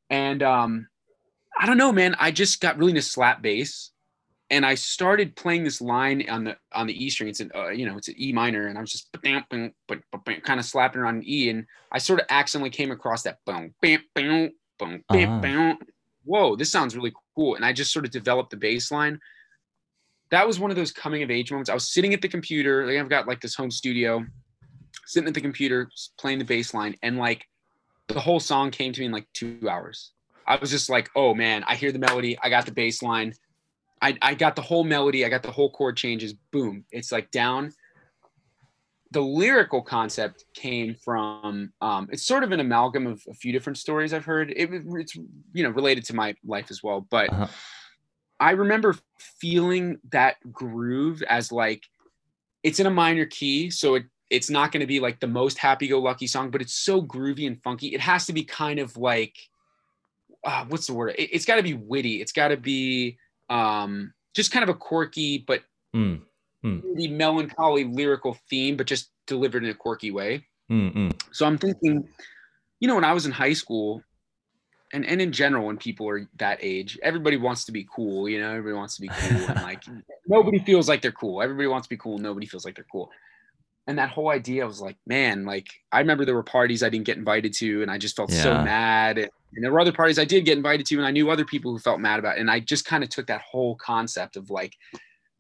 And 0.09 0.43
um, 0.43 0.89
I 1.61 1.67
don't 1.67 1.77
know, 1.77 1.93
man. 1.93 2.17
I 2.19 2.31
just 2.31 2.63
got 2.63 2.79
really 2.79 2.93
into 2.93 3.03
slap 3.03 3.43
bass 3.43 3.91
and 4.55 4.65
I 4.65 4.77
started 4.77 5.35
playing 5.35 5.65
this 5.65 5.81
line 5.81 6.25
on 6.31 6.45
the 6.45 6.57
on 6.73 6.87
the 6.87 7.05
E 7.05 7.11
string. 7.11 7.29
It's 7.29 7.41
an 7.41 7.51
uh, 7.55 7.71
you 7.71 7.87
know 7.87 7.97
it's 7.97 8.07
an 8.07 8.15
E 8.17 8.33
minor, 8.33 8.69
and 8.69 8.79
I 8.79 8.81
was 8.81 8.93
just 8.93 9.09
kind 9.21 10.61
of 10.61 10.65
slapping 10.65 11.01
around 11.01 11.17
an 11.17 11.25
E, 11.27 11.51
and 11.51 11.67
I 11.91 11.99
sort 11.99 12.21
of 12.21 12.27
accidentally 12.31 12.71
came 12.71 12.93
across 12.93 13.25
that 13.25 13.39
boom, 13.45 13.75
bam, 13.83 14.01
bam, 14.15 14.53
boom, 14.79 15.03
bam, 15.09 15.41
bam. 15.41 15.79
Whoa, 16.25 16.55
this 16.55 16.71
sounds 16.71 16.95
really 16.95 17.13
cool, 17.35 17.57
and 17.57 17.65
I 17.65 17.73
just 17.73 17.93
sort 17.93 18.05
of 18.05 18.13
developed 18.13 18.51
the 18.51 18.57
bass 18.57 18.93
line. 18.93 19.19
That 20.31 20.47
was 20.47 20.61
one 20.61 20.71
of 20.71 20.77
those 20.77 20.93
coming 20.93 21.25
of 21.25 21.33
age 21.33 21.51
moments. 21.51 21.69
I 21.69 21.75
was 21.75 21.91
sitting 21.91 22.15
at 22.15 22.23
the 22.23 22.29
computer. 22.29 22.87
Like 22.87 22.99
I've 22.99 23.09
got 23.09 23.27
like 23.27 23.41
this 23.41 23.57
home 23.57 23.73
studio, 23.73 24.25
sitting 25.05 25.27
at 25.27 25.35
the 25.35 25.41
computer 25.41 25.91
playing 26.17 26.39
the 26.39 26.45
bass 26.45 26.73
line, 26.73 26.95
and 27.03 27.19
like 27.19 27.45
the 28.07 28.21
whole 28.21 28.39
song 28.39 28.71
came 28.71 28.93
to 28.93 29.01
me 29.01 29.07
in 29.07 29.13
like 29.13 29.27
two 29.33 29.59
hours. 29.69 30.13
I 30.47 30.57
was 30.57 30.71
just 30.71 30.89
like, 30.89 31.11
oh 31.17 31.35
man, 31.35 31.65
I 31.67 31.75
hear 31.75 31.91
the 31.91 31.99
melody, 31.99 32.39
I 32.41 32.51
got 32.51 32.67
the 32.67 32.73
bass 32.73 33.03
line 33.03 33.35
I, 34.05 34.19
I 34.21 34.35
got 34.35 34.55
the 34.55 34.61
whole 34.61 34.85
melody, 34.85 35.25
I 35.25 35.31
got 35.31 35.43
the 35.43 35.51
whole 35.51 35.71
chord 35.71 35.97
changes, 35.97 36.35
boom, 36.53 36.85
it's 36.93 37.11
like 37.11 37.31
down. 37.31 37.73
The 39.13 39.23
lyrical 39.23 39.81
concept 39.81 40.45
came 40.53 40.95
from 41.03 41.73
um, 41.81 42.11
it's 42.13 42.27
sort 42.27 42.45
of 42.45 42.53
an 42.53 42.61
amalgam 42.61 43.07
of 43.07 43.23
a 43.31 43.33
few 43.33 43.51
different 43.51 43.79
stories 43.79 44.13
I've 44.13 44.27
heard. 44.27 44.51
It, 44.51 44.69
it's 44.73 45.17
you 45.55 45.63
know 45.63 45.71
related 45.71 46.05
to 46.07 46.15
my 46.15 46.35
life 46.45 46.67
as 46.71 46.83
well, 46.83 47.07
but 47.09 47.33
uh-huh. 47.33 47.47
I 48.39 48.51
remember 48.51 48.95
feeling 49.41 49.99
that 50.11 50.37
groove 50.53 51.23
as 51.23 51.51
like 51.51 51.85
it's 52.63 52.81
in 52.81 52.87
a 52.87 52.91
minor 52.91 53.25
key, 53.25 53.71
so 53.71 53.95
it 53.95 54.05
it's 54.29 54.51
not 54.51 54.71
going 54.71 54.81
to 54.81 54.87
be 54.87 55.01
like 55.01 55.21
the 55.21 55.29
most 55.29 55.57
happy-go-lucky 55.57 56.27
song, 56.27 56.51
but 56.51 56.61
it's 56.61 56.75
so 56.75 57.01
groovy 57.01 57.47
and 57.47 57.63
funky. 57.63 57.95
It 57.95 58.01
has 58.01 58.27
to 58.27 58.35
be 58.35 58.45
kind 58.45 58.81
of 58.81 58.99
like 58.99 59.37
uh, 60.45 60.67
what's 60.69 60.89
the 60.89 60.93
word? 60.93 61.15
It, 61.17 61.33
has 61.33 61.47
got 61.47 61.57
to 61.57 61.63
be 61.63 61.75
witty. 61.75 62.21
It's 62.21 62.33
got 62.33 62.49
to 62.49 62.59
be 62.59 63.17
um, 63.49 64.13
just 64.35 64.51
kind 64.51 64.63
of 64.63 64.69
a 64.69 64.75
quirky 64.75 65.39
but 65.39 65.63
mm, 65.95 66.21
mm. 66.65 66.83
really 66.83 67.09
melancholy 67.09 67.85
lyrical 67.85 68.37
theme, 68.49 68.77
but 68.77 68.87
just 68.87 69.11
delivered 69.27 69.65
in 69.65 69.71
a 69.71 69.75
quirky 69.75 70.11
way. 70.11 70.45
Mm-hmm. 70.71 71.11
So 71.33 71.47
I'm 71.47 71.59
thinking, 71.59 72.09
you 72.81 72.89
know, 72.89 72.95
when 72.95 73.05
I 73.05 73.13
was 73.13 73.27
in 73.27 73.33
high 73.33 73.53
school, 73.53 74.03
and 74.93 75.05
and 75.05 75.21
in 75.21 75.33
general, 75.33 75.67
when 75.67 75.77
people 75.77 76.09
are 76.09 76.29
that 76.39 76.59
age, 76.63 76.99
everybody 77.03 77.37
wants 77.37 77.65
to 77.65 77.73
be 77.73 77.87
cool. 77.95 78.29
You 78.29 78.41
know, 78.41 78.51
everybody 78.51 78.75
wants 78.75 78.97
to 78.97 79.03
be 79.03 79.09
cool, 79.09 79.49
and 79.49 79.63
like 79.63 79.83
nobody 80.27 80.59
feels 80.61 80.89
like 80.89 81.03
they're 81.03 81.13
cool. 81.13 81.43
Everybody 81.43 81.67
wants 81.67 81.87
to 81.87 81.91
be 81.91 81.97
cool. 81.97 82.19
Nobody 82.19 82.47
feels 82.47 82.65
like 82.65 82.77
they're 82.77 82.87
cool. 82.91 83.11
And 83.87 83.99
that 83.99 84.09
whole 84.09 84.31
idea, 84.31 84.65
I 84.65 84.67
was 84.67 84.81
like, 84.81 84.97
man, 85.07 85.45
like 85.45 85.69
I 85.93 85.99
remember 86.01 86.25
there 86.25 86.35
were 86.35 86.43
parties 86.43 86.83
I 86.83 86.89
didn't 86.89 87.05
get 87.05 87.19
invited 87.19 87.53
to, 87.55 87.83
and 87.83 87.91
I 87.91 87.99
just 87.99 88.17
felt 88.17 88.33
yeah. 88.33 88.43
so 88.43 88.55
mad. 88.63 89.19
And 89.19 89.63
there 89.63 89.71
were 89.71 89.81
other 89.81 89.93
parties 89.93 90.19
I 90.19 90.25
did 90.25 90.45
get 90.45 90.57
invited 90.57 90.87
to, 90.87 90.97
and 90.97 91.07
I 91.07 91.11
knew 91.11 91.31
other 91.31 91.45
people 91.45 91.71
who 91.73 91.79
felt 91.79 92.01
mad 92.01 92.19
about 92.19 92.39
it. 92.39 92.41
And 92.41 92.51
I 92.51 92.61
just 92.61 92.87
kind 92.87 93.05
of 93.05 93.11
took 93.11 93.27
that 93.27 93.43
whole 93.43 93.77
concept 93.77 94.37
of 94.37 94.51
like 94.51 94.77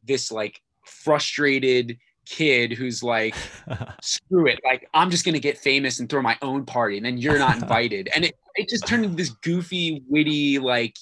this 0.04 0.30
like 0.30 0.60
frustrated 0.84 1.98
kid 2.26 2.72
who's 2.72 3.02
like, 3.02 3.34
screw 4.02 4.46
it, 4.46 4.60
like 4.62 4.88
I'm 4.92 5.10
just 5.10 5.24
gonna 5.24 5.38
get 5.38 5.56
famous 5.56 6.00
and 6.00 6.08
throw 6.08 6.20
my 6.20 6.36
own 6.42 6.66
party, 6.66 6.98
and 6.98 7.06
then 7.06 7.16
you're 7.16 7.38
not 7.38 7.56
invited. 7.62 8.10
and 8.14 8.26
it 8.26 8.36
it 8.56 8.68
just 8.68 8.86
turned 8.86 9.04
into 9.04 9.16
this 9.16 9.30
goofy, 9.30 10.02
witty 10.08 10.58
like 10.58 10.96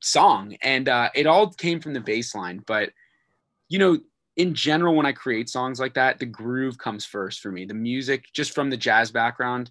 song, 0.00 0.56
and 0.62 0.88
uh, 0.88 1.10
it 1.14 1.26
all 1.26 1.50
came 1.50 1.80
from 1.80 1.92
the 1.92 2.00
bass 2.00 2.34
line. 2.34 2.62
But 2.66 2.90
you 3.68 3.78
know, 3.78 3.98
in 4.36 4.54
general, 4.54 4.94
when 4.94 5.06
I 5.06 5.12
create 5.12 5.48
songs 5.48 5.80
like 5.80 5.94
that, 5.94 6.18
the 6.18 6.26
groove 6.26 6.78
comes 6.78 7.04
first 7.04 7.40
for 7.40 7.50
me. 7.50 7.64
The 7.64 7.74
music, 7.74 8.26
just 8.32 8.54
from 8.54 8.70
the 8.70 8.76
jazz 8.76 9.10
background 9.10 9.70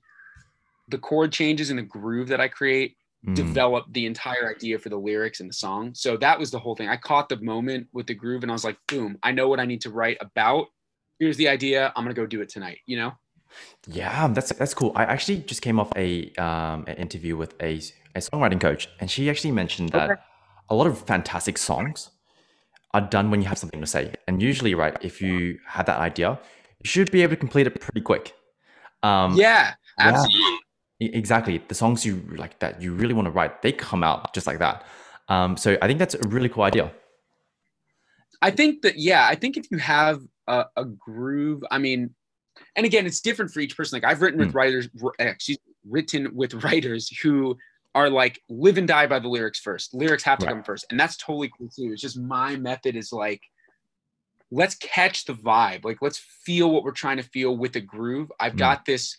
the 0.88 0.98
chord 0.98 1.32
changes 1.32 1.70
and 1.70 1.80
the 1.80 1.84
groove 1.84 2.28
that 2.28 2.40
I 2.40 2.48
create 2.48 2.98
mm. 3.26 3.36
develop 3.36 3.86
the 3.92 4.06
entire 4.06 4.50
idea 4.50 4.78
for 4.78 4.90
the 4.90 4.98
lyrics 4.98 5.40
and 5.40 5.50
the 5.50 5.54
song. 5.54 5.94
So 5.94 6.18
that 6.18 6.38
was 6.38 6.52
the 6.52 6.60
whole 6.60 6.76
thing. 6.76 6.90
I 6.90 6.98
caught 6.98 7.30
the 7.30 7.38
moment 7.38 7.88
with 7.94 8.08
the 8.08 8.14
groove 8.14 8.44
and 8.44 8.52
I 8.52 8.54
was 8.54 8.64
like, 8.64 8.78
boom, 8.88 9.18
I 9.24 9.32
know 9.32 9.48
what 9.48 9.60
I 9.60 9.66
need 9.66 9.82
to 9.82 9.90
write 9.90 10.18
about. 10.22 10.68
Here's 11.20 11.38
the 11.38 11.48
idea. 11.48 11.92
I'm 11.96 12.04
gonna 12.04 12.14
go 12.14 12.26
do 12.26 12.42
it 12.42 12.50
tonight, 12.50 12.80
you 12.86 12.98
know? 12.98 13.14
Yeah, 13.88 14.28
that's 14.28 14.52
that's 14.54 14.74
cool. 14.74 14.92
I 14.96 15.06
actually 15.06 15.38
just 15.38 15.62
came 15.62 15.80
off 15.80 15.92
a 15.96 16.34
um 16.34 16.84
an 16.88 16.96
interview 16.98 17.38
with 17.38 17.54
a, 17.62 17.76
a 18.14 18.20
songwriting 18.20 18.60
coach, 18.60 18.90
and 19.00 19.10
she 19.10 19.30
actually 19.30 19.52
mentioned 19.52 19.90
that 19.90 20.12
okay. 20.12 20.22
a 20.70 20.76
lot 20.76 20.88
of 20.88 21.00
fantastic 21.00 21.58
songs 21.58 22.10
are 22.96 23.02
done 23.02 23.30
when 23.30 23.42
you 23.42 23.48
have 23.48 23.58
something 23.58 23.82
to 23.82 23.88
say. 23.88 24.14
And 24.26 24.42
usually, 24.42 24.74
right, 24.74 24.98
if 25.02 25.22
you 25.22 25.60
have 25.68 25.86
that 25.88 26.00
idea, 26.00 26.40
you 26.82 26.88
should 26.88 27.12
be 27.12 27.24
able 27.24 27.32
to 27.32 27.42
complete 27.46 27.68
it 27.68 27.78
pretty 27.82 28.00
quick. 28.00 28.34
Um, 29.04 29.36
yeah, 29.36 29.74
absolutely. 30.00 30.40
Yeah. 31.00 31.10
Exactly. 31.12 31.62
The 31.68 31.76
songs 31.76 32.06
you 32.06 32.24
like 32.38 32.58
that 32.60 32.82
you 32.82 32.94
really 32.94 33.14
want 33.14 33.26
to 33.26 33.32
write, 33.32 33.62
they 33.62 33.74
come 33.74 34.02
out 34.02 34.34
just 34.34 34.48
like 34.48 34.60
that. 34.60 34.86
Um, 35.28 35.58
so 35.58 35.78
I 35.82 35.88
think 35.88 36.00
that's 36.00 36.16
a 36.16 36.28
really 36.30 36.48
cool 36.48 36.64
idea. 36.64 36.90
I 38.42 38.50
think 38.50 38.82
that 38.84 38.98
yeah, 38.98 39.28
I 39.28 39.36
think 39.36 39.58
if 39.58 39.66
you 39.70 39.78
have 39.78 40.22
a, 40.48 40.66
a 40.78 40.86
groove, 40.86 41.66
I 41.70 41.80
mean, 41.80 42.16
and 42.78 42.86
again, 42.86 43.06
it's 43.06 43.20
different 43.20 43.52
for 43.52 43.60
each 43.60 43.76
person. 43.76 43.98
Like 43.98 44.10
I've 44.10 44.22
written 44.22 44.40
with 44.40 44.54
mm. 44.54 44.56
writers, 44.56 44.88
excuse, 45.20 45.58
written 45.84 46.34
with 46.34 46.54
writers 46.64 47.10
who 47.22 47.58
are 47.96 48.10
like 48.10 48.40
live 48.50 48.78
and 48.78 48.88
die 48.88 49.08
by 49.08 49.18
the 49.18 49.28
lyrics 49.28 49.60
first. 49.60 49.96
Lyrics 49.96 50.24
have 50.24 50.38
to 50.40 50.46
right. 50.46 50.54
come 50.54 50.64
first, 50.64 50.86
and 50.92 51.00
that's 51.00 51.18
totally 51.18 51.52
cool 51.58 51.70
too. 51.70 51.92
It's 51.94 52.02
just 52.02 52.20
my 52.20 52.56
method 52.56 52.96
is 52.96 53.12
like, 53.12 53.42
let's 54.52 54.76
catch 54.76 55.26
the 55.26 55.34
vibe. 55.34 55.84
Like 55.84 55.98
let's 56.02 56.20
feel 56.20 56.72
what 56.72 56.84
we're 56.84 56.92
trying 56.92 57.18
to 57.18 57.24
feel 57.24 57.58
with 57.58 57.74
the 57.74 57.82
groove. 57.82 58.32
I've 58.40 58.54
mm. 58.54 58.60
got 58.60 58.86
this 58.86 59.18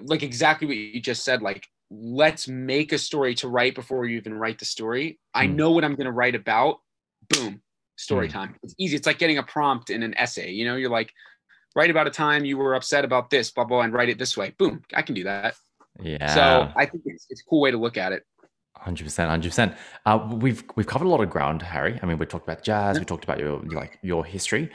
like 0.00 0.22
exactly 0.22 0.66
what 0.66 0.76
you 0.76 1.00
just 1.00 1.24
said 1.24 1.42
like 1.42 1.66
let's 1.90 2.48
make 2.48 2.92
a 2.92 2.98
story 2.98 3.34
to 3.34 3.48
write 3.48 3.74
before 3.74 4.06
you 4.06 4.16
even 4.16 4.34
write 4.34 4.58
the 4.58 4.64
story 4.64 5.18
i 5.34 5.46
hmm. 5.46 5.56
know 5.56 5.70
what 5.70 5.84
i'm 5.84 5.94
going 5.94 6.06
to 6.06 6.12
write 6.12 6.34
about 6.34 6.80
boom 7.28 7.60
story 7.96 8.28
mm. 8.28 8.32
time 8.32 8.56
it's 8.62 8.74
easy 8.78 8.96
it's 8.96 9.06
like 9.06 9.18
getting 9.18 9.38
a 9.38 9.42
prompt 9.42 9.90
in 9.90 10.02
an 10.02 10.16
essay 10.16 10.50
you 10.50 10.64
know 10.64 10.76
you're 10.76 10.90
like 10.90 11.12
write 11.76 11.90
about 11.90 12.06
a 12.06 12.10
time 12.10 12.44
you 12.44 12.56
were 12.56 12.74
upset 12.74 13.04
about 13.04 13.30
this 13.30 13.50
blah 13.50 13.64
blah 13.64 13.82
and 13.82 13.92
write 13.92 14.08
it 14.08 14.18
this 14.18 14.36
way 14.36 14.54
boom 14.58 14.82
i 14.94 15.02
can 15.02 15.14
do 15.14 15.24
that 15.24 15.54
yeah 16.00 16.34
so 16.34 16.72
i 16.76 16.86
think 16.86 17.02
it's, 17.06 17.26
it's 17.30 17.40
a 17.40 17.44
cool 17.44 17.60
way 17.60 17.70
to 17.70 17.78
look 17.78 17.96
at 17.96 18.12
it 18.12 18.24
100% 18.86 18.96
100% 18.96 19.76
uh, 20.06 20.28
we've 20.36 20.64
we've 20.76 20.86
covered 20.86 21.04
a 21.04 21.08
lot 21.08 21.20
of 21.20 21.30
ground 21.30 21.62
harry 21.62 21.98
i 22.02 22.06
mean 22.06 22.18
we 22.18 22.26
talked 22.26 22.46
about 22.46 22.62
jazz 22.62 22.98
we 22.98 23.04
talked 23.04 23.24
about 23.24 23.38
your 23.38 23.60
like 23.60 23.98
your 24.02 24.24
history 24.24 24.70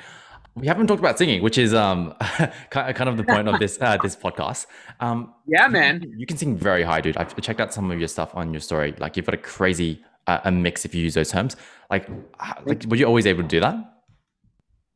we 0.58 0.66
haven't 0.66 0.88
talked 0.88 1.00
about 1.00 1.18
singing, 1.20 1.44
which 1.44 1.58
is 1.58 1.74
um 1.74 2.16
kind 2.72 3.10
of 3.10 3.18
the 3.18 3.24
point 3.24 3.48
of 3.48 3.60
this 3.60 3.78
uh, 3.80 3.98
this 4.02 4.16
podcast. 4.16 4.66
Um, 5.00 5.34
yeah, 5.46 5.68
man, 5.68 6.02
you, 6.02 6.14
you, 6.18 6.26
can 6.26 6.36
sing 6.36 6.58
very 6.58 6.84
high, 6.84 7.00
dude. 7.00 7.16
I've 7.16 7.40
checked 7.42 7.60
out 7.60 7.74
some 7.74 7.92
of 7.92 8.00
your 8.00 8.08
stuff 8.08 8.36
on 8.36 8.52
your 8.52 8.60
story. 8.60 8.96
Like 8.98 9.16
you've 9.16 9.28
got 9.28 9.36
a 9.36 9.38
crazy 9.38 10.04
uh, 10.26 10.40
a 10.46 10.52
mix 10.52 10.86
if 10.86 10.96
you 10.96 11.04
use 11.04 11.14
those 11.14 11.30
terms. 11.30 11.56
Like, 11.90 12.10
like 12.66 12.84
were 12.86 12.96
you 12.96 13.06
always 13.06 13.26
able 13.26 13.44
to 13.44 13.48
do 13.48 13.60
that? 13.60 13.76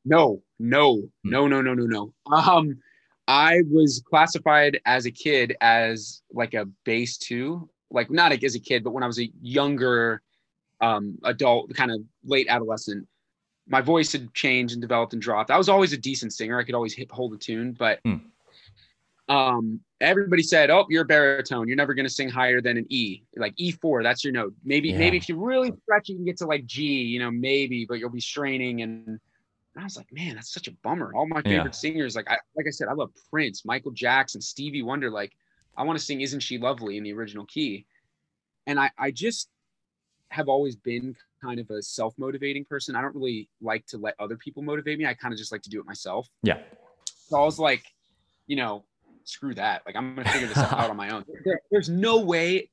No, 0.03 0.41
no, 0.59 0.95
hmm. 0.95 1.29
no, 1.29 1.47
no, 1.47 1.61
no, 1.61 1.73
no, 1.73 1.85
no. 1.85 2.35
Um, 2.35 2.79
I 3.27 3.61
was 3.69 4.03
classified 4.05 4.79
as 4.85 5.05
a 5.05 5.11
kid 5.11 5.55
as 5.61 6.21
like 6.33 6.53
a 6.53 6.65
bass 6.85 7.17
two, 7.17 7.69
like 7.89 8.09
not 8.09 8.31
as 8.31 8.55
a 8.55 8.59
kid, 8.59 8.83
but 8.83 8.91
when 8.91 9.03
I 9.03 9.07
was 9.07 9.19
a 9.19 9.31
younger 9.41 10.21
um 10.81 11.17
adult, 11.23 11.73
kind 11.73 11.91
of 11.91 12.01
late 12.23 12.47
adolescent 12.49 13.07
my 13.71 13.81
voice 13.81 14.11
had 14.11 14.33
changed 14.33 14.73
and 14.73 14.81
developed 14.81 15.13
and 15.13 15.21
dropped. 15.21 15.49
I 15.49 15.57
was 15.57 15.69
always 15.69 15.93
a 15.93 15.97
decent 15.97 16.33
singer. 16.33 16.59
I 16.59 16.63
could 16.63 16.75
always 16.75 16.93
hit 16.93 17.09
hold 17.09 17.33
a 17.33 17.37
tune, 17.37 17.71
but 17.71 17.99
hmm. 18.03 18.17
um, 19.29 19.79
everybody 20.01 20.43
said, 20.43 20.69
"Oh, 20.69 20.85
you're 20.89 21.03
a 21.03 21.05
baritone. 21.05 21.67
You're 21.67 21.77
never 21.77 21.93
going 21.93 22.05
to 22.05 22.13
sing 22.13 22.29
higher 22.29 22.61
than 22.61 22.77
an 22.77 22.85
E, 22.89 23.23
like 23.37 23.55
E4. 23.55 24.03
That's 24.03 24.23
your 24.23 24.33
note. 24.33 24.53
Maybe, 24.63 24.89
yeah. 24.89 24.97
maybe 24.97 25.17
if 25.17 25.29
you 25.29 25.37
really 25.37 25.71
stretch, 25.83 26.09
you 26.09 26.15
can 26.15 26.25
get 26.25 26.37
to 26.37 26.47
like 26.47 26.65
G. 26.65 26.83
You 26.83 27.19
know, 27.19 27.31
maybe, 27.31 27.85
but 27.85 27.99
you'll 27.99 28.09
be 28.09 28.19
straining." 28.19 28.81
And 28.81 29.19
I 29.77 29.83
was 29.83 29.95
like, 29.95 30.11
"Man, 30.11 30.35
that's 30.35 30.53
such 30.53 30.67
a 30.67 30.71
bummer." 30.83 31.13
All 31.15 31.27
my 31.27 31.41
favorite 31.41 31.65
yeah. 31.65 31.71
singers, 31.71 32.15
like 32.15 32.29
I, 32.29 32.37
like 32.55 32.67
I 32.67 32.71
said, 32.71 32.87
I 32.89 32.93
love 32.93 33.11
Prince, 33.29 33.63
Michael 33.63 33.91
Jackson, 33.91 34.41
Stevie 34.41 34.81
Wonder. 34.81 35.09
Like 35.09 35.31
I 35.77 35.83
want 35.83 35.97
to 35.97 36.03
sing 36.03 36.21
Isn't 36.21 36.41
She 36.41 36.57
Lovely 36.57 36.97
in 36.97 37.03
the 37.03 37.13
original 37.13 37.45
key. 37.45 37.85
And 38.67 38.79
I, 38.79 38.91
I 38.97 39.11
just 39.11 39.49
have 40.29 40.47
always 40.47 40.75
been 40.75 41.15
kind 41.43 41.59
of 41.59 41.69
a 41.71 41.81
self-motivating 41.81 42.65
person. 42.65 42.95
I 42.95 43.01
don't 43.01 43.15
really 43.15 43.49
like 43.61 43.85
to 43.87 43.97
let 43.97 44.15
other 44.19 44.37
people 44.37 44.61
motivate 44.63 44.99
me. 44.99 45.05
I 45.05 45.13
kind 45.13 45.33
of 45.33 45.37
just 45.37 45.51
like 45.51 45.61
to 45.63 45.69
do 45.69 45.79
it 45.79 45.85
myself. 45.85 46.27
Yeah. 46.43 46.59
So 47.27 47.41
I 47.41 47.43
was 47.43 47.59
like, 47.59 47.83
you 48.47 48.55
know, 48.55 48.83
screw 49.23 49.53
that. 49.55 49.81
Like 49.85 49.95
I'm 49.95 50.15
gonna 50.15 50.29
figure 50.29 50.47
this 50.47 50.57
out 50.57 50.89
on 50.89 50.97
my 50.97 51.09
own. 51.09 51.25
There, 51.45 51.61
there's 51.71 51.89
no 51.89 52.19
way 52.19 52.69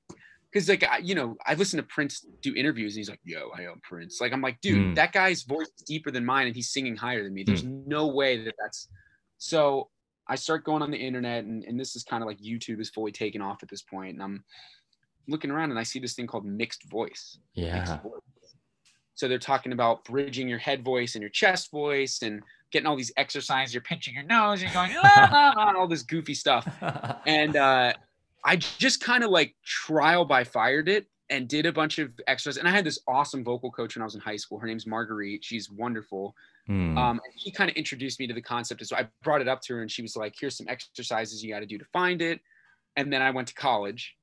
because 0.53 0.69
like 0.69 0.85
I, 0.85 0.99
you 0.99 1.15
know 1.15 1.37
I 1.47 1.55
listen 1.55 1.77
to 1.79 1.83
Prince 1.83 2.25
do 2.43 2.55
interviews 2.55 2.95
and 2.95 2.99
he's 3.01 3.11
like, 3.11 3.21
"Yo, 3.25 3.51
I 3.57 3.63
am 3.63 3.81
Prince." 3.83 4.21
Like 4.21 4.33
I'm 4.33 4.41
like, 4.43 4.61
dude, 4.61 4.93
Mm. 4.93 4.95
that 4.97 5.13
guy's 5.13 5.43
voice 5.43 5.67
is 5.77 5.83
deeper 5.87 6.11
than 6.11 6.25
mine 6.25 6.47
and 6.47 6.57
he's 6.57 6.71
singing 6.71 6.97
higher 6.97 7.23
than 7.25 7.35
me. 7.35 7.45
There's 7.45 7.65
no 7.65 8.07
way 8.09 8.45
that 8.45 8.55
that's 8.59 8.89
so. 9.39 9.91
I 10.31 10.35
start 10.37 10.63
going 10.65 10.83
on 10.83 10.91
the 10.91 10.99
internet 10.99 11.45
and, 11.45 11.65
and 11.65 11.81
this 11.81 11.97
is 11.97 12.03
kind 12.05 12.23
of 12.23 12.27
like 12.27 12.39
YouTube 12.39 12.81
is 12.81 12.91
fully 12.91 13.13
taken 13.13 13.41
off 13.41 13.63
at 13.63 13.69
this 13.71 13.81
point, 13.83 14.13
and 14.15 14.23
I'm 14.23 14.45
looking 15.27 15.51
around 15.51 15.71
and 15.71 15.79
I 15.79 15.85
see 15.85 15.99
this 15.99 16.15
thing 16.15 16.27
called 16.27 16.45
mixed 16.45 16.85
voice. 16.91 17.39
Mixed 17.57 17.75
Yeah. 17.89 18.01
voice. 18.03 18.21
So 19.15 19.27
they're 19.27 19.39
talking 19.39 19.73
about 19.73 20.05
bridging 20.05 20.49
your 20.49 20.59
head 20.59 20.85
voice 20.85 21.15
and 21.15 21.23
your 21.23 21.31
chest 21.31 21.71
voice 21.71 22.21
and 22.23 22.43
getting 22.71 22.87
all 22.87 22.95
these 22.95 23.11
exercises. 23.17 23.75
You're 23.75 23.83
pinching 23.83 24.15
your 24.15 24.23
nose, 24.25 24.63
you're 24.63 24.71
going 24.73 24.93
"Ah, 24.95 25.29
ah, 25.33 25.55
ah," 25.57 25.75
all 25.77 25.89
this 25.89 26.03
goofy 26.03 26.35
stuff 26.35 26.67
and 27.27 27.57
uh, 27.57 27.95
I 28.49 28.57
just 28.57 29.03
kind 29.03 29.23
of 29.23 29.31
like 29.31 29.55
trial 29.63 30.25
by 30.25 30.43
fired 30.43 30.89
it 30.89 31.07
and 31.29 31.47
did 31.47 31.67
a 31.67 31.73
bunch 31.73 31.99
of 31.99 32.19
extras. 32.27 32.57
And 32.57 32.67
I 32.67 32.71
had 32.71 32.83
this 32.83 32.99
awesome 33.07 33.45
vocal 33.45 33.71
coach 33.71 33.95
when 33.95 34.01
I 34.01 34.07
was 34.07 34.15
in 34.15 34.23
high 34.23 34.37
school. 34.37 34.59
Her 34.59 34.67
name's 34.67 34.87
Marguerite. 34.87 35.45
She's 35.45 35.71
wonderful. 35.71 36.35
Mm. 36.67 36.97
Um, 36.97 37.21
and 37.23 37.39
she 37.39 37.51
kind 37.51 37.71
of 37.71 37.77
introduced 37.77 38.19
me 38.19 38.27
to 38.27 38.33
the 38.33 38.41
concept. 38.41 38.87
So 38.87 38.97
I 38.97 39.07
brought 39.23 39.43
it 39.43 39.49
up 39.49 39.61
to 39.63 39.75
her, 39.75 39.83
and 39.83 39.91
she 39.91 40.01
was 40.01 40.17
like, 40.17 40.35
"Here's 40.41 40.57
some 40.57 40.67
exercises 40.67 41.45
you 41.45 41.53
got 41.53 41.61
to 41.61 41.67
do 41.67 41.77
to 41.77 41.85
find 41.93 42.23
it." 42.23 42.41
And 42.97 43.13
then 43.13 43.21
I 43.21 43.31
went 43.33 43.49
to 43.49 43.55
college, 43.55 44.17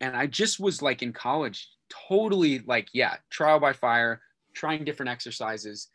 and 0.00 0.16
I 0.16 0.26
just 0.26 0.58
was 0.58 0.80
like 0.80 1.02
in 1.02 1.12
college, 1.12 1.68
totally 2.08 2.60
like, 2.60 2.88
yeah, 2.94 3.16
trial 3.28 3.60
by 3.60 3.74
fire, 3.74 4.22
trying 4.54 4.82
different 4.82 5.10
exercises. 5.10 5.88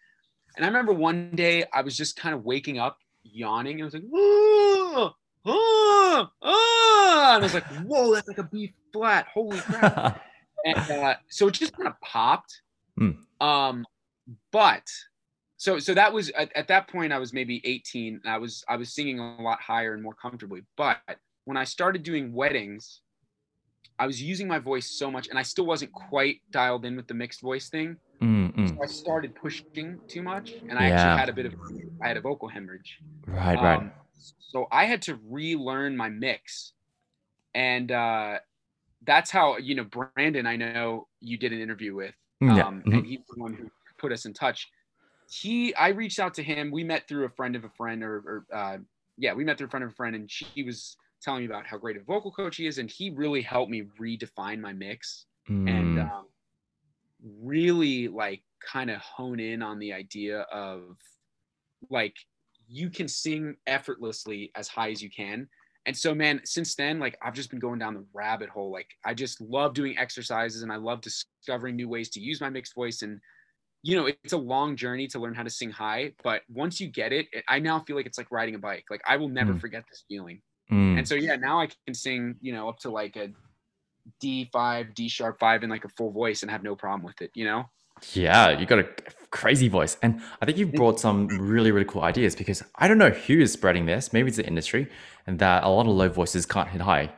And 0.55 0.63
I 0.63 0.67
remember 0.67 0.93
one 0.93 1.31
day 1.33 1.65
I 1.73 1.81
was 1.81 1.97
just 1.97 2.15
kind 2.15 2.35
of 2.35 2.45
waking 2.45 2.77
up, 2.77 2.99
yawning, 3.23 3.81
and 3.81 3.83
I 3.83 3.85
was 3.85 3.93
like, 3.95 4.03
"Ah, 4.15 5.15
ah, 5.45 6.31
oh, 6.41 7.31
and 7.35 7.43
I 7.43 7.43
was 7.43 7.53
like, 7.53 7.65
"Whoa, 7.85 8.13
that's 8.13 8.27
like 8.27 8.37
a 8.37 8.43
B 8.43 8.73
flat! 8.93 9.27
Holy 9.33 9.59
crap!" 9.61 10.21
and 10.65 10.77
uh, 10.91 11.15
so 11.29 11.47
it 11.47 11.53
just 11.53 11.75
kind 11.75 11.87
of 11.87 11.99
popped. 12.01 12.61
Hmm. 12.97 13.11
Um, 13.39 13.85
but 14.51 14.83
so 15.57 15.79
so 15.79 15.93
that 15.93 16.11
was 16.13 16.29
at, 16.31 16.55
at 16.55 16.67
that 16.67 16.87
point 16.87 17.13
I 17.13 17.19
was 17.19 17.33
maybe 17.33 17.61
18. 17.63 18.21
And 18.23 18.33
I 18.33 18.37
was 18.37 18.63
I 18.67 18.77
was 18.77 18.93
singing 18.93 19.19
a 19.19 19.41
lot 19.41 19.59
higher 19.61 19.93
and 19.93 20.03
more 20.03 20.13
comfortably. 20.13 20.61
But 20.77 20.97
when 21.45 21.57
I 21.57 21.63
started 21.63 22.03
doing 22.03 22.33
weddings, 22.33 23.01
I 23.97 24.07
was 24.07 24.21
using 24.21 24.47
my 24.47 24.59
voice 24.59 24.89
so 24.89 25.11
much, 25.11 25.27
and 25.27 25.37
I 25.37 25.43
still 25.43 25.65
wasn't 25.65 25.91
quite 25.91 26.41
dialed 26.51 26.85
in 26.85 26.95
with 26.95 27.07
the 27.07 27.13
mixed 27.13 27.41
voice 27.41 27.69
thing. 27.69 27.97
Mm, 28.21 28.55
mm. 28.55 28.69
So 28.69 28.83
I 28.83 28.87
started 28.87 29.35
pushing 29.35 29.99
too 30.07 30.21
much, 30.21 30.53
and 30.69 30.77
I 30.77 30.87
Yeah. 30.87 30.93
actually 30.93 31.19
had 31.19 31.29
a 31.29 31.33
bit 31.33 31.45
of 31.45 31.53
I 32.03 32.07
had 32.07 32.17
a 32.17 32.21
vocal 32.21 32.47
hemorrhage. 32.47 32.99
Right, 33.27 33.59
right. 33.61 33.91
Um, 34.21 34.33
so 34.39 34.67
I 34.71 34.85
had 34.85 35.01
to 35.03 35.15
relearn 35.23 35.97
my 35.97 36.09
mix, 36.09 36.73
and 37.53 37.91
uh, 37.91 38.39
that's 39.03 39.31
how 39.31 39.57
you 39.57 39.75
know 39.75 39.85
Brandon. 39.85 40.47
I 40.47 40.55
know 40.57 41.07
you 41.21 41.37
did 41.37 41.53
an 41.53 41.61
interview 41.61 41.95
with, 41.95 42.15
Mm, 42.41 42.57
yeah. 42.57 42.67
um, 42.67 42.85
mhm. 42.85 42.91
and 42.91 43.05
he's 43.05 43.19
the 43.29 43.35
one 43.35 43.53
who 43.53 43.71
put 43.99 44.11
us 44.11 44.25
in 44.25 44.33
touch. 44.33 44.69
He, 45.29 45.73
I 45.75 45.89
reached 45.89 46.19
out 46.19 46.33
to 46.35 46.43
him. 46.43 46.71
We 46.71 46.83
met 46.83 47.07
through 47.07 47.25
a 47.25 47.29
friend 47.29 47.55
of 47.55 47.63
a 47.65 47.69
friend, 47.69 48.03
or, 48.03 48.17
or 48.17 48.47
uh, 48.53 48.79
yeah, 49.17 49.33
we 49.33 49.45
met 49.45 49.57
through 49.57 49.67
a 49.67 49.71
friend 49.71 49.83
of 49.85 49.91
a 49.91 49.95
friend, 49.95 50.15
and 50.15 50.29
she 50.31 50.63
was 50.63 50.97
telling 51.21 51.41
me 51.41 51.45
about 51.47 51.67
how 51.67 51.77
great 51.77 51.97
a 51.97 52.01
vocal 52.03 52.31
coach 52.31 52.57
he 52.57 52.67
is, 52.67 52.79
and 52.79 52.89
he 52.91 53.11
really 53.11 53.41
helped 53.41 53.71
me 53.71 53.83
redefine 53.99 54.59
my 54.59 54.73
mix 54.73 55.27
and 55.65 55.97
Mm, 55.97 55.97
um, 55.97 56.27
really 57.23 58.07
like 58.07 58.43
kind 58.59 58.89
of 58.89 58.99
hone 59.01 59.39
in 59.39 59.61
on 59.61 59.79
the 59.79 59.93
idea 59.93 60.41
of 60.41 60.97
like 61.89 62.15
you 62.71 62.89
can 62.89 63.07
sing 63.07 63.55
effortlessly 63.67 64.49
as 64.55 64.67
high 64.69 64.91
as 64.91 65.01
you 65.03 65.09
can. 65.09 65.47
And 65.85 65.97
so 65.97 66.15
man 66.15 66.41
since 66.45 66.75
then 66.75 66.99
like 66.99 67.17
i've 67.23 67.33
just 67.33 67.49
been 67.49 67.59
going 67.59 67.79
down 67.79 67.93
the 67.95 68.05
rabbit 68.13 68.49
hole. 68.49 68.71
Like 68.71 68.87
i 69.03 69.13
just 69.13 69.41
love 69.41 69.73
doing 69.73 69.97
exercises 69.97 70.61
and 70.63 70.71
i 70.71 70.77
love 70.77 71.01
discovering 71.01 71.75
new 71.75 71.89
ways 71.89 72.09
to 72.11 72.19
use 72.19 72.39
my 72.39 72.49
mixed 72.49 72.75
voice. 72.75 73.01
And 73.01 73.19
you 73.83 73.95
know 73.97 74.05
it's 74.23 74.33
a 74.33 74.37
long 74.37 74.75
journey 74.75 75.07
to 75.07 75.19
learn 75.19 75.33
how 75.35 75.43
to 75.43 75.49
sing 75.49 75.71
high 75.71 76.13
but 76.23 76.43
once 76.47 76.79
you 76.79 76.87
get 76.87 77.11
it, 77.11 77.25
i 77.47 77.57
now 77.59 77.79
feel 77.79 77.95
like 77.95 78.05
it's 78.05 78.17
like 78.17 78.31
riding 78.31 78.55
a 78.55 78.59
bike. 78.59 78.85
Like 78.89 79.01
i 79.07 79.17
will 79.17 79.29
never 79.29 79.53
Mm. 79.55 79.61
forget 79.61 79.83
this 79.89 80.03
feeling. 80.07 80.41
Mm. 80.71 80.97
and 80.99 81.07
so 81.07 81.15
yeah 81.15 81.35
now 81.35 81.59
i 81.59 81.67
can 81.85 81.95
sing 81.95 82.35
you 82.41 82.53
know 82.53 82.69
up 82.69 82.77
to 82.79 82.89
like 82.91 83.15
a 83.17 83.27
d5 84.23 84.93
d 84.95 85.09
sharp 85.09 85.39
5 85.39 85.63
in 85.63 85.69
like 85.69 85.85
a 85.85 85.89
full 85.89 86.11
voice 86.11 86.41
and 86.41 86.51
have 86.51 86.63
no 86.63 86.75
problem 86.75 87.03
with 87.03 87.21
it 87.21 87.31
you 87.35 87.45
know 87.45 87.65
Yeah, 88.13 88.49
you 88.59 88.65
got 88.65 88.79
a 88.79 88.87
crazy 89.29 89.67
voice. 89.67 89.97
And 90.01 90.21
I 90.41 90.45
think 90.45 90.57
you've 90.57 90.75
brought 90.75 90.99
some 90.99 91.27
really, 91.27 91.71
really 91.71 91.85
cool 91.85 92.01
ideas 92.01 92.35
because 92.35 92.63
I 92.75 92.87
don't 92.87 92.97
know 92.97 93.11
who 93.11 93.39
is 93.39 93.53
spreading 93.53 93.85
this. 93.85 94.11
Maybe 94.13 94.27
it's 94.27 94.37
the 94.37 94.45
industry 94.45 94.87
and 95.27 95.39
that 95.39 95.63
a 95.63 95.69
lot 95.69 95.85
of 95.85 95.93
low 95.93 96.09
voices 96.09 96.45
can't 96.45 96.67
hit 96.69 96.81
high. 96.81 97.11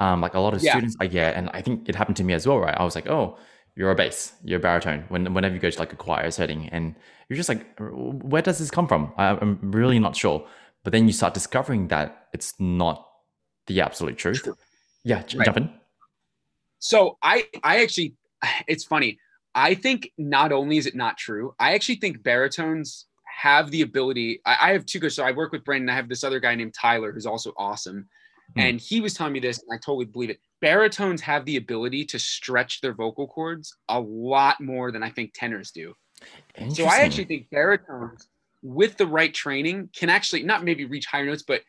Um, 0.00 0.20
like 0.20 0.34
a 0.34 0.40
lot 0.40 0.54
of 0.54 0.62
Yeah. 0.62 0.72
students 0.72 0.96
I 1.00 1.06
get, 1.06 1.36
and 1.36 1.48
I 1.54 1.62
think 1.62 1.88
it 1.88 1.94
happened 1.94 2.16
to 2.16 2.24
me 2.24 2.34
as 2.34 2.46
well, 2.46 2.58
right? 2.58 2.74
I 2.76 2.84
was 2.84 2.94
like, 2.96 3.06
oh, 3.06 3.38
you're 3.76 3.90
a 3.92 3.94
bass, 3.94 4.32
you're 4.44 4.58
a 4.58 4.62
baritone. 4.62 5.04
When, 5.08 5.32
whenever 5.34 5.54
you 5.54 5.60
go 5.60 5.70
to 5.70 5.78
like 5.78 5.92
a 5.92 5.96
choir 5.96 6.30
setting 6.30 6.68
and 6.70 6.94
you're 7.28 7.36
just 7.36 7.48
like, 7.48 7.64
where 7.78 8.42
does 8.42 8.58
this 8.58 8.70
come 8.70 8.88
from? 8.88 9.12
I, 9.16 9.28
I'm 9.28 9.58
really 9.70 9.98
not 9.98 10.16
sure. 10.16 10.46
But 10.82 10.92
then 10.92 11.06
you 11.06 11.12
start 11.12 11.32
discovering 11.32 11.88
that 11.88 12.26
it's 12.32 12.54
not 12.58 13.08
the 13.66 13.80
absolute 13.80 14.18
truth. 14.18 14.42
True. 14.42 14.56
Yeah, 15.04 15.22
j- 15.22 15.38
Right. 15.38 15.44
jump 15.46 15.56
in. 15.58 15.70
So 16.78 17.16
I 17.22 17.46
I 17.62 17.82
actually 17.82 18.14
it's 18.68 18.84
funny. 18.84 19.18
I 19.54 19.74
think 19.74 20.10
not 20.18 20.52
only 20.52 20.76
is 20.78 20.86
it 20.86 20.94
not 20.94 21.16
true, 21.16 21.54
I 21.58 21.74
actually 21.74 21.96
think 21.96 22.22
baritones 22.22 23.06
have 23.24 23.70
the 23.70 23.82
ability. 23.82 24.40
I, 24.44 24.56
I 24.60 24.72
have 24.72 24.86
two 24.86 24.98
good. 24.98 25.12
So 25.12 25.24
I 25.24 25.32
work 25.32 25.52
with 25.52 25.64
Brandon. 25.64 25.90
I 25.90 25.94
have 25.94 26.08
this 26.08 26.24
other 26.24 26.40
guy 26.40 26.54
named 26.54 26.74
Tyler 26.74 27.12
who's 27.12 27.26
also 27.26 27.52
awesome. 27.56 28.08
Hmm. 28.54 28.60
And 28.60 28.80
he 28.80 29.00
was 29.00 29.14
telling 29.14 29.32
me 29.32 29.40
this, 29.40 29.58
and 29.58 29.68
I 29.72 29.76
totally 29.76 30.06
believe 30.06 30.30
it. 30.30 30.40
Baritones 30.60 31.20
have 31.20 31.44
the 31.44 31.56
ability 31.56 32.04
to 32.06 32.18
stretch 32.18 32.80
their 32.80 32.94
vocal 32.94 33.26
cords 33.26 33.76
a 33.88 34.00
lot 34.00 34.60
more 34.60 34.90
than 34.90 35.02
I 35.02 35.10
think 35.10 35.32
tenors 35.34 35.70
do. 35.70 35.94
So 36.72 36.84
I 36.84 36.98
actually 36.98 37.24
think 37.24 37.50
baritones, 37.50 38.28
with 38.62 38.96
the 38.96 39.06
right 39.06 39.34
training, 39.34 39.90
can 39.94 40.08
actually 40.08 40.42
not 40.42 40.64
maybe 40.64 40.86
reach 40.86 41.04
higher 41.04 41.26
notes, 41.26 41.44
but 41.46 41.60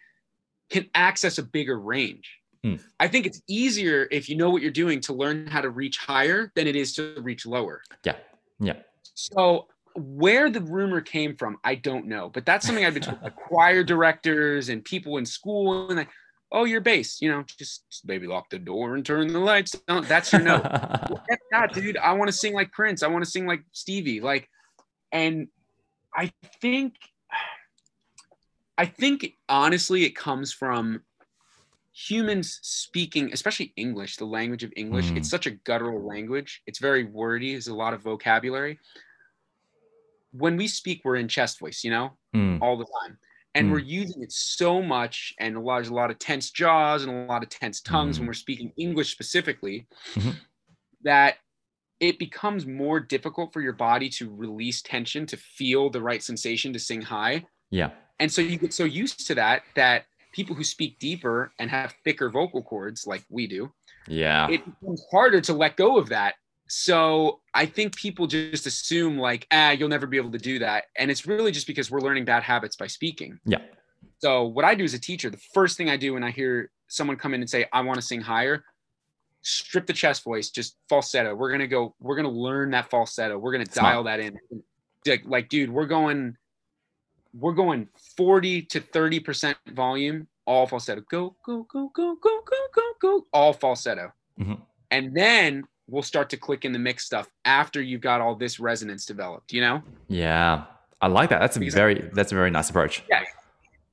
can 0.70 0.90
access 0.96 1.38
a 1.38 1.44
bigger 1.44 1.78
range. 1.78 2.40
Hmm. 2.66 2.78
I 3.00 3.08
think 3.08 3.28
it's 3.28 3.44
easier 3.48 4.08
if 4.10 4.28
you 4.28 4.36
know 4.36 4.50
what 4.50 4.64
you're 4.64 4.72
doing 4.72 5.00
to 5.02 5.14
learn 5.14 5.46
how 5.46 5.62
to 5.62 5.70
reach 5.70 6.00
higher 6.00 6.52
than 6.56 6.66
it 6.66 6.76
is 6.76 6.96
to 6.96 7.14
reach 7.22 7.46
lower. 7.46 7.84
Yeah. 8.04 8.16
Yeah. 8.60 8.78
So 9.14 9.68
where 9.96 10.50
the 10.50 10.62
rumor 10.62 11.00
came 11.00 11.36
from, 11.36 11.60
I 11.64 11.76
don't 11.76 12.08
know, 12.08 12.28
but 12.28 12.44
that's 12.44 12.66
something 12.66 12.84
I've 12.84 12.96
been 12.96 13.04
told 13.04 13.22
by 13.22 13.30
choir 13.48 13.84
directors 13.84 14.70
and 14.70 14.84
people 14.84 15.18
in 15.18 15.28
school, 15.28 15.90
and 15.90 15.98
like, 15.98 16.10
oh, 16.52 16.64
your 16.64 16.82
bass, 16.82 17.22
you 17.22 17.30
know, 17.30 17.44
just 17.44 17.84
maybe 18.04 18.26
lock 18.26 18.50
the 18.50 18.58
door 18.58 18.96
and 18.96 19.06
turn 19.06 19.28
the 19.32 19.38
lights 19.38 19.74
down. 19.88 20.04
That's 20.06 20.34
your 20.34 20.42
note. 20.42 20.64
Not, 21.52 21.72
dude. 21.72 21.98
I 21.98 22.14
want 22.14 22.30
to 22.30 22.34
sing 22.34 22.54
like 22.54 22.72
Prince. 22.72 23.04
I 23.04 23.08
want 23.10 23.24
to 23.24 23.30
sing 23.30 23.46
like 23.46 23.62
Stevie. 23.74 24.22
Like, 24.22 24.50
and 25.12 25.50
I 26.16 26.32
think, 26.62 26.96
I 28.76 28.88
think 28.88 29.34
honestly, 29.48 30.04
it 30.04 30.16
comes 30.16 30.52
from 30.52 31.04
humans 31.98 32.60
speaking, 32.62 33.32
especially 33.32 33.72
English, 33.78 34.18
the 34.18 34.26
language 34.26 34.64
of 34.66 34.74
English. 34.76 35.12
Mm. 35.12 35.18
It's 35.18 35.30
such 35.30 35.46
a 35.48 35.52
guttural 35.52 36.06
language. 36.06 36.62
It's 36.68 36.80
very 36.80 37.06
wordy. 37.06 37.54
There's 37.54 37.70
a 37.70 37.76
lot 37.76 37.94
of 37.94 38.02
vocabulary. 38.02 38.80
When 40.32 40.58
we 40.58 40.68
speak, 40.68 41.02
we're 41.06 41.16
in 41.16 41.30
chest 41.30 41.60
voice, 41.60 41.84
you 41.86 41.92
know, 41.92 42.18
Mm, 42.36 42.62
all 42.62 42.78
the 42.78 42.86
time. 43.02 43.18
And 43.54 43.68
Mm. 43.68 43.72
we're 43.72 43.80
using 43.80 44.22
it 44.22 44.34
so 44.34 44.82
much, 44.82 45.34
and 45.40 45.56
a 45.56 45.60
lot, 45.62 45.76
there's 45.78 45.88
a 45.88 45.94
lot 45.94 46.12
of 46.12 46.20
tense 46.20 46.52
jaws 46.52 47.04
and 47.06 47.12
a 47.14 47.26
lot 47.32 47.42
of 47.44 47.48
tense 47.48 47.80
tongues 47.80 48.20
when 48.20 48.26
Mm. 48.26 48.30
we're 48.30 48.34
speaking 48.34 48.74
English 48.76 49.12
specifically, 49.14 49.88
Mhm. 50.16 50.36
that 51.04 51.38
it 52.02 52.20
becomes 52.20 52.66
more 52.66 53.00
difficult 53.00 53.54
for 53.54 53.62
your 53.62 53.72
body 53.72 54.10
to 54.10 54.30
release 54.36 54.82
tension 54.82 55.26
to 55.28 55.38
feel 55.38 55.90
the 55.90 56.02
right 56.02 56.22
sensation 56.22 56.74
to 56.74 56.80
sing 56.80 57.02
high. 57.02 57.46
yeah. 57.72 57.92
And 58.20 58.32
so 58.32 58.42
you 58.42 58.58
get 58.58 58.74
so 58.74 58.84
used 58.86 59.26
to 59.28 59.36
that 59.36 59.64
that 59.76 60.06
people 60.36 60.54
who 60.54 60.66
speak 60.66 61.00
deeper 61.00 61.54
and 61.60 61.70
have 61.70 61.96
thicker 62.04 62.30
vocal 62.30 62.62
cords 62.62 63.08
like 63.08 63.24
we 63.30 63.48
do, 63.48 63.72
Yeah. 64.08 64.50
it 64.50 64.62
becomes 64.66 65.02
harder 65.10 65.40
to 65.40 65.54
let 65.54 65.78
go 65.78 65.98
of 65.98 66.10
that. 66.10 66.36
So 66.68 67.40
I 67.54 67.66
think 67.66 67.96
people 67.96 68.28
just 68.28 68.66
assume 68.66 69.18
like, 69.18 69.48
ah, 69.52 69.72
you'll 69.72 69.88
never 69.88 70.08
be 70.08 70.18
able 70.18 70.32
to 70.32 70.38
do 70.38 70.60
that. 70.60 70.86
And 70.98 71.10
it's 71.10 71.26
really 71.26 71.52
just 71.52 71.68
because 71.68 71.90
we're 71.90 72.02
learning 72.02 72.26
bad 72.26 72.44
habits 72.44 72.76
by 72.76 72.88
speaking. 72.88 73.40
Yeah. 73.46 73.60
So 74.20 74.44
what 74.44 74.66
I 74.66 74.76
do 74.76 74.84
as 74.84 74.94
a 74.94 75.00
teacher, 75.00 75.30
the 75.30 75.40
first 75.54 75.78
thing 75.78 75.90
I 75.90 75.96
do 75.96 76.14
when 76.16 76.24
I 76.24 76.32
hear 76.32 76.70
someone 76.88 77.16
come 77.18 77.34
in 77.34 77.40
and 77.42 77.50
say, 77.50 77.66
I 77.72 77.82
want 77.82 77.96
to 77.98 78.02
sing 78.02 78.20
higher, 78.20 78.66
strip 79.42 79.86
the 79.86 79.94
chest 79.94 80.24
voice, 80.24 80.50
just 80.50 80.76
falsetto. 80.90 81.34
We're 81.36 81.52
gonna 81.52 81.68
go, 81.68 81.96
we're 82.02 82.16
gonna 82.18 82.30
learn 82.30 82.72
that 82.72 82.90
falsetto. 82.90 83.38
We're 83.38 83.52
gonna 83.54 83.72
Smart. 83.72 83.94
dial 83.94 84.04
that 84.04 84.20
in. 84.20 84.38
Like, 85.26 85.48
dude, 85.50 85.70
we're 85.72 85.86
going, 85.86 86.36
we're 87.38 87.54
going 87.54 87.88
40 88.18 88.62
to 88.64 88.80
30% 88.82 89.56
volume 89.74 90.28
all 90.46 90.68
falsetto. 90.68 91.02
Go, 91.10 91.36
go, 91.46 91.64
go, 91.64 91.90
go, 91.94 92.16
go, 92.16 92.42
go, 92.46 92.58
go, 92.74 92.82
go, 93.02 93.26
all 93.34 93.52
falsetto. 93.54 94.12
Mhm. 94.40 94.62
And 94.92 95.14
then 95.16 95.64
we'll 95.88 96.04
start 96.04 96.30
to 96.30 96.38
click 96.38 96.66
in 96.66 96.72
the 96.72 96.80
mix 96.80 97.06
stuff 97.06 97.28
after 97.46 97.82
you've 97.82 98.02
got 98.02 98.22
all 98.22 98.36
this 98.36 98.60
resonance 98.60 99.06
developed, 99.06 99.52
you 99.54 99.62
know? 99.62 99.82
Yeah. 100.08 100.66
I 101.02 101.08
like 101.08 101.30
that. 101.30 101.40
That's 101.40 101.58
a 101.58 101.60
Because- 101.60 101.74
very 101.76 102.10
that's 102.14 102.32
a 102.32 102.36
very 102.36 102.50
nice 102.52 102.70
approach. 102.70 103.04
Yeah, 103.10 103.24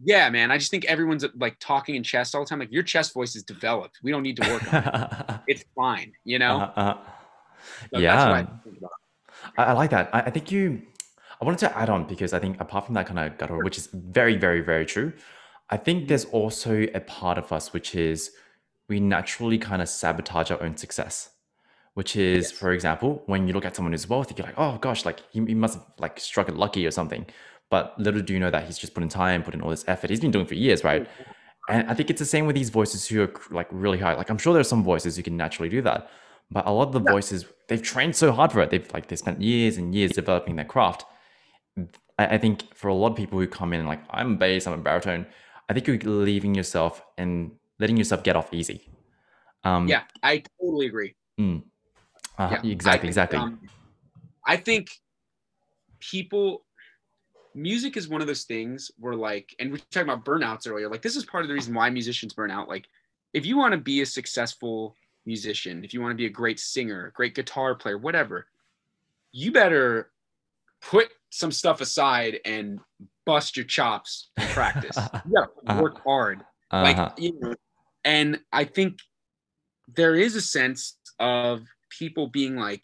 Yeah, 0.04 0.30
man. 0.30 0.50
I 0.50 0.58
just 0.58 0.70
think 0.70 0.84
everyone's 0.86 1.24
like 1.36 1.56
talking 1.58 1.94
in 1.94 2.02
chest 2.02 2.34
all 2.34 2.42
the 2.44 2.48
time. 2.48 2.58
Like 2.60 2.72
your 2.72 2.82
chest 2.82 3.12
voice 3.14 3.34
is 3.36 3.42
developed. 3.42 3.98
We 4.02 4.10
don't 4.12 4.22
need 4.22 4.36
to 4.36 4.48
work 4.50 4.72
on 4.72 4.82
it. 4.84 5.40
It's 5.48 5.64
fine, 5.74 6.12
you 6.24 6.38
know? 6.38 6.60
uh-huh. 6.60 6.96
So 7.92 7.98
yeah. 8.00 8.16
That's 8.16 8.28
what 8.28 8.56
I 8.58 8.62
think 8.64 8.78
about. 8.78 8.90
I, 9.58 9.62
I 9.64 9.72
like 9.72 9.90
that. 9.90 10.10
I, 10.12 10.20
I 10.22 10.30
think 10.30 10.50
you. 10.52 10.82
I 11.42 11.44
wanted 11.44 11.58
to 11.58 11.76
add 11.76 11.90
on 11.90 12.04
because 12.04 12.32
I 12.32 12.38
think 12.38 12.60
apart 12.60 12.86
from 12.86 12.94
that 12.94 13.06
kind 13.06 13.18
of 13.18 13.36
guttural, 13.36 13.64
which 13.64 13.76
is 13.76 13.88
very, 13.92 14.36
very, 14.36 14.60
very 14.60 14.86
true, 14.86 15.12
I 15.70 15.76
think 15.76 16.04
mm. 16.04 16.08
there's 16.08 16.24
also 16.26 16.86
a 16.94 17.00
part 17.00 17.36
of 17.36 17.52
us 17.52 17.72
which 17.72 17.96
is 17.96 18.30
we 18.88 19.00
naturally 19.00 19.58
kind 19.58 19.82
of 19.82 19.88
sabotage 19.88 20.52
our 20.52 20.62
own 20.62 20.76
success. 20.76 21.30
Which 21.94 22.14
is, 22.14 22.50
Yes. 22.50 22.52
for 22.52 22.72
example, 22.72 23.22
when 23.26 23.48
you 23.48 23.54
look 23.54 23.64
at 23.64 23.74
someone 23.74 23.92
who's 23.92 24.08
wealthy, 24.08 24.36
you're 24.38 24.46
like, 24.46 24.54
oh 24.56 24.78
gosh, 24.78 25.04
like 25.04 25.18
he, 25.30 25.44
he 25.44 25.54
must 25.54 25.74
have 25.74 25.84
like 25.98 26.20
struck 26.20 26.48
it 26.48 26.56
lucky 26.56 26.86
or 26.86 26.92
something. 26.92 27.26
But 27.70 27.98
little 27.98 28.22
do 28.22 28.32
you 28.34 28.38
know 28.38 28.50
that 28.50 28.64
he's 28.64 28.78
just 28.78 28.94
put 28.94 29.02
in 29.02 29.08
time, 29.08 29.42
put 29.42 29.52
in 29.52 29.62
all 29.62 29.70
this 29.70 29.84
effort. 29.88 30.10
He's 30.10 30.20
been 30.20 30.30
doing 30.30 30.44
it 30.44 30.48
for 30.48 30.54
years, 30.54 30.84
right? 30.84 31.02
Mm. 31.02 31.34
And 31.70 31.90
I 31.90 31.94
think 31.94 32.08
it's 32.08 32.20
the 32.20 32.24
same 32.24 32.46
with 32.46 32.54
these 32.54 32.70
voices 32.70 33.08
who 33.08 33.20
are 33.20 33.26
cr- 33.26 33.52
like 33.52 33.66
really 33.72 33.98
high. 33.98 34.14
Like 34.14 34.30
I'm 34.30 34.38
sure 34.38 34.54
there's 34.54 34.68
some 34.68 34.84
voices 34.84 35.16
who 35.16 35.24
can 35.24 35.36
naturally 35.36 35.68
do 35.68 35.82
that, 35.82 36.08
but 36.52 36.66
a 36.68 36.70
lot 36.70 36.86
of 36.88 36.92
the 36.92 37.02
Yeah. 37.02 37.12
voices 37.12 37.46
they've 37.68 37.82
trained 37.82 38.14
so 38.14 38.30
hard 38.30 38.52
for 38.52 38.60
it. 38.62 38.70
They've 38.70 38.88
like 38.94 39.08
they 39.08 39.16
spent 39.16 39.42
years 39.42 39.76
and 39.76 39.92
years 39.92 40.12
developing 40.12 40.54
their 40.54 40.64
craft. 40.64 41.04
I, 42.22 42.34
I 42.34 42.38
think 42.38 42.74
for 42.74 42.88
a 42.88 42.94
lot 42.94 43.10
of 43.10 43.16
people 43.16 43.38
who 43.38 43.46
come 43.46 43.72
in 43.72 43.86
like 43.86 44.02
I'm 44.10 44.36
bass, 44.36 44.66
I'm 44.66 44.74
a 44.74 44.78
baritone. 44.78 45.26
I 45.68 45.74
think 45.74 45.86
you're 45.86 45.98
leaving 45.98 46.54
yourself 46.54 47.02
and 47.18 47.52
letting 47.78 47.96
yourself 47.96 48.22
get 48.22 48.36
off 48.36 48.52
easy. 48.52 48.88
Um, 49.64 49.88
Yeah, 49.88 50.02
I 50.22 50.42
totally 50.60 50.86
agree. 50.86 51.14
mm. 51.38 51.62
Uh, 52.38 52.48
Yeah, 52.50 52.60
I 52.62 52.66
exactly, 52.66 53.06
think, 53.06 53.10
exactly. 53.10 53.38
um, 53.38 53.60
I 54.46 54.56
think 54.56 54.90
people, 56.00 56.64
music 57.54 57.96
is 57.96 58.08
one 58.08 58.20
of 58.20 58.26
those 58.26 58.44
things 58.44 58.90
where 58.98 59.14
like, 59.14 59.54
and 59.58 59.70
we 59.70 59.72
were 59.78 59.84
talking 59.90 60.08
about 60.08 60.24
burnouts 60.24 60.68
earlier. 60.68 60.88
Like 60.88 61.02
this 61.02 61.16
is 61.16 61.24
part 61.24 61.42
of 61.44 61.48
the 61.48 61.54
reason 61.54 61.74
why 61.74 61.90
musicians 61.90 62.32
burn 62.34 62.50
out. 62.50 62.68
Like, 62.68 62.86
if 63.32 63.46
you 63.46 63.56
want 63.56 63.72
to 63.72 63.78
be 63.78 64.02
a 64.02 64.06
successful 64.06 64.94
musician, 65.24 65.84
if 65.84 65.94
you 65.94 66.00
want 66.00 66.12
to 66.12 66.16
be 66.16 66.26
a 66.26 66.30
great 66.30 66.60
singer, 66.60 67.06
a 67.06 67.12
great 67.12 67.34
guitar 67.34 67.74
player, 67.74 67.98
whatever, 67.98 68.46
you 69.32 69.52
better 69.52 70.11
put 70.82 71.08
some 71.30 71.50
stuff 71.52 71.80
aside 71.80 72.38
and 72.44 72.78
bust 73.24 73.56
your 73.56 73.64
chops 73.66 74.30
and 74.36 74.48
practice. 74.50 74.96
yeah, 75.30 75.44
Uh-huh. 75.66 75.82
work 75.82 76.02
hard 76.04 76.40
uh-huh. 76.70 76.82
like 76.82 77.18
you 77.18 77.38
know 77.40 77.54
and 78.04 78.40
i 78.52 78.64
think 78.64 78.98
there 79.94 80.14
is 80.16 80.34
a 80.36 80.40
sense 80.40 80.96
of 81.18 81.62
people 81.90 82.26
being 82.26 82.56
like 82.56 82.82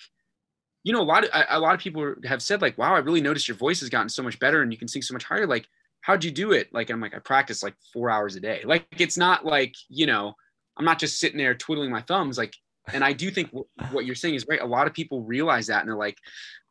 you 0.84 0.92
know 0.92 1.00
a 1.00 1.04
lot 1.04 1.24
of 1.24 1.30
a 1.34 1.56
a 1.56 1.58
lot 1.58 1.74
of 1.74 1.80
people 1.80 2.14
have 2.24 2.40
said 2.42 2.62
like 2.62 2.76
wow 2.78 2.94
i 2.94 2.98
really 2.98 3.20
noticed 3.20 3.48
your 3.48 3.56
voice 3.56 3.80
has 3.80 3.88
gotten 3.88 4.08
so 4.08 4.22
much 4.22 4.38
better 4.38 4.62
and 4.62 4.72
you 4.72 4.78
can 4.78 4.88
sing 4.88 5.02
so 5.02 5.12
much 5.14 5.24
higher 5.24 5.46
like 5.46 5.66
how'd 6.02 6.22
you 6.22 6.30
do 6.30 6.52
it 6.52 6.72
like 6.72 6.90
i'm 6.90 7.00
like 7.00 7.14
i 7.14 7.18
practice 7.18 7.62
like 7.62 7.74
four 7.92 8.08
hours 8.10 8.36
a 8.36 8.40
day 8.40 8.62
like 8.64 8.86
it's 8.98 9.16
not 9.18 9.44
like 9.44 9.74
you 9.88 10.06
know 10.06 10.32
i'm 10.76 10.84
not 10.84 10.98
just 10.98 11.18
sitting 11.18 11.38
there 11.38 11.54
twiddling 11.54 11.90
my 11.90 12.02
thumbs 12.02 12.38
like 12.38 12.54
and 12.92 13.02
i 13.02 13.12
do 13.12 13.30
think 13.30 13.50
wh- 13.50 13.92
what 13.92 14.06
you're 14.06 14.14
saying 14.14 14.34
is 14.36 14.46
right 14.48 14.60
a 14.62 14.66
lot 14.66 14.86
of 14.86 14.94
people 14.94 15.22
realize 15.24 15.66
that 15.66 15.80
and 15.80 15.88
they're 15.88 15.96
like 15.96 16.18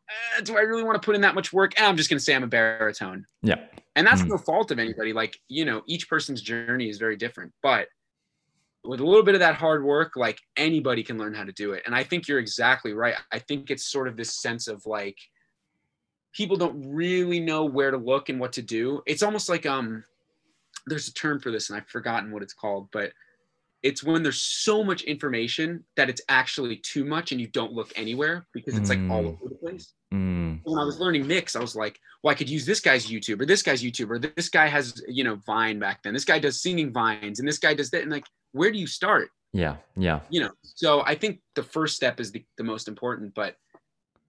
eh, 0.08 0.40
do 0.42 0.56
i 0.56 0.60
really 0.60 0.82
want 0.84 1.00
to 1.00 1.04
put 1.04 1.14
in 1.14 1.20
that 1.22 1.34
much 1.34 1.52
work? 1.52 1.78
Eh, 1.80 1.84
i'm 1.86 1.96
just 1.96 2.08
going 2.10 2.18
to 2.18 2.24
say 2.24 2.34
i'm 2.34 2.44
a 2.44 2.46
baritone. 2.48 3.24
Yeah. 3.42 3.56
and 3.96 4.06
that's 4.06 4.22
Mm. 4.22 4.28
no 4.28 4.38
fault 4.38 4.70
of 4.70 4.78
anybody 4.78 5.12
like 5.12 5.38
you 5.48 5.64
know 5.64 5.82
each 5.86 6.08
person's 6.08 6.40
journey 6.42 6.88
is 6.88 6.98
very 6.98 7.16
different 7.16 7.52
but 7.62 7.88
with 8.84 9.00
a 9.00 9.04
little 9.06 9.24
bit 9.24 9.34
of 9.34 9.40
that 9.40 9.54
hard 9.56 9.84
work 9.84 10.12
like 10.16 10.40
anybody 10.56 11.02
can 11.02 11.18
learn 11.18 11.34
how 11.34 11.44
to 11.44 11.52
do 11.52 11.72
it. 11.72 11.82
And 11.84 11.94
i 11.94 12.02
think 12.04 12.26
you're 12.28 12.38
exactly 12.38 12.92
right. 12.94 13.14
I 13.32 13.38
think 13.40 13.70
it's 13.70 13.90
sort 13.90 14.08
of 14.08 14.16
this 14.16 14.40
sense 14.40 14.68
of 14.68 14.86
like 14.86 15.18
people 16.32 16.56
don't 16.56 16.80
really 16.86 17.40
know 17.40 17.64
where 17.64 17.90
to 17.90 17.96
look 17.96 18.28
and 18.28 18.38
what 18.38 18.52
to 18.52 18.62
do. 18.62 19.02
It's 19.06 19.22
almost 19.22 19.48
like 19.48 19.66
um 19.66 20.04
there's 20.86 21.08
a 21.08 21.12
term 21.12 21.38
for 21.40 21.50
this 21.50 21.68
and 21.68 21.76
i've 21.76 21.88
forgotten 21.88 22.30
what 22.30 22.42
it's 22.42 22.54
called 22.54 22.88
but 22.92 23.12
it's 23.82 24.02
when 24.02 24.22
there's 24.22 24.42
so 24.42 24.82
much 24.82 25.02
information 25.02 25.84
that 25.96 26.08
it's 26.10 26.20
actually 26.28 26.76
too 26.76 27.04
much 27.04 27.32
and 27.32 27.40
you 27.40 27.46
don't 27.46 27.72
look 27.72 27.92
anywhere 27.96 28.46
because 28.52 28.76
it's 28.76 28.88
like 28.88 28.98
all 29.10 29.22
Mm. 29.22 29.40
over 29.40 29.48
the 29.50 29.54
place 29.56 29.94
Mm, 30.12 30.60
when 30.64 30.78
I 30.78 30.84
was 30.84 30.98
learning 30.98 31.26
mix, 31.26 31.54
I 31.54 31.60
was 31.60 31.76
like, 31.76 32.00
well, 32.22 32.30
I 32.30 32.34
could 32.34 32.48
use 32.48 32.64
this 32.64 32.80
guy's 32.80 33.06
YouTube 33.06 33.42
or 33.42 33.46
this 33.46 33.62
guy's 33.62 33.82
YouTube 33.82 34.08
or 34.08 34.18
this 34.18 34.48
guy 34.48 34.66
has, 34.66 35.02
you 35.06 35.22
know, 35.22 35.36
Vine 35.46 35.78
back 35.78 36.02
then. 36.02 36.14
This 36.14 36.24
guy 36.24 36.38
does 36.38 36.62
singing 36.62 36.90
vines 36.94 37.40
and 37.40 37.46
this 37.46 37.58
guy 37.58 37.74
does 37.74 37.90
that. 37.90 38.00
And 38.02 38.10
like, 38.10 38.24
where 38.52 38.70
do 38.70 38.78
you 38.78 38.86
start? 38.86 39.28
yeah. 39.52 39.76
Yeah. 39.96 40.20
You 40.30 40.40
know, 40.40 40.50
so 40.62 41.02
I 41.04 41.14
think 41.14 41.40
the 41.54 41.62
first 41.62 41.94
step 41.96 42.20
is 42.20 42.32
the, 42.32 42.42
the 42.56 42.64
most 42.64 42.88
important. 42.88 43.34
But, 43.34 43.56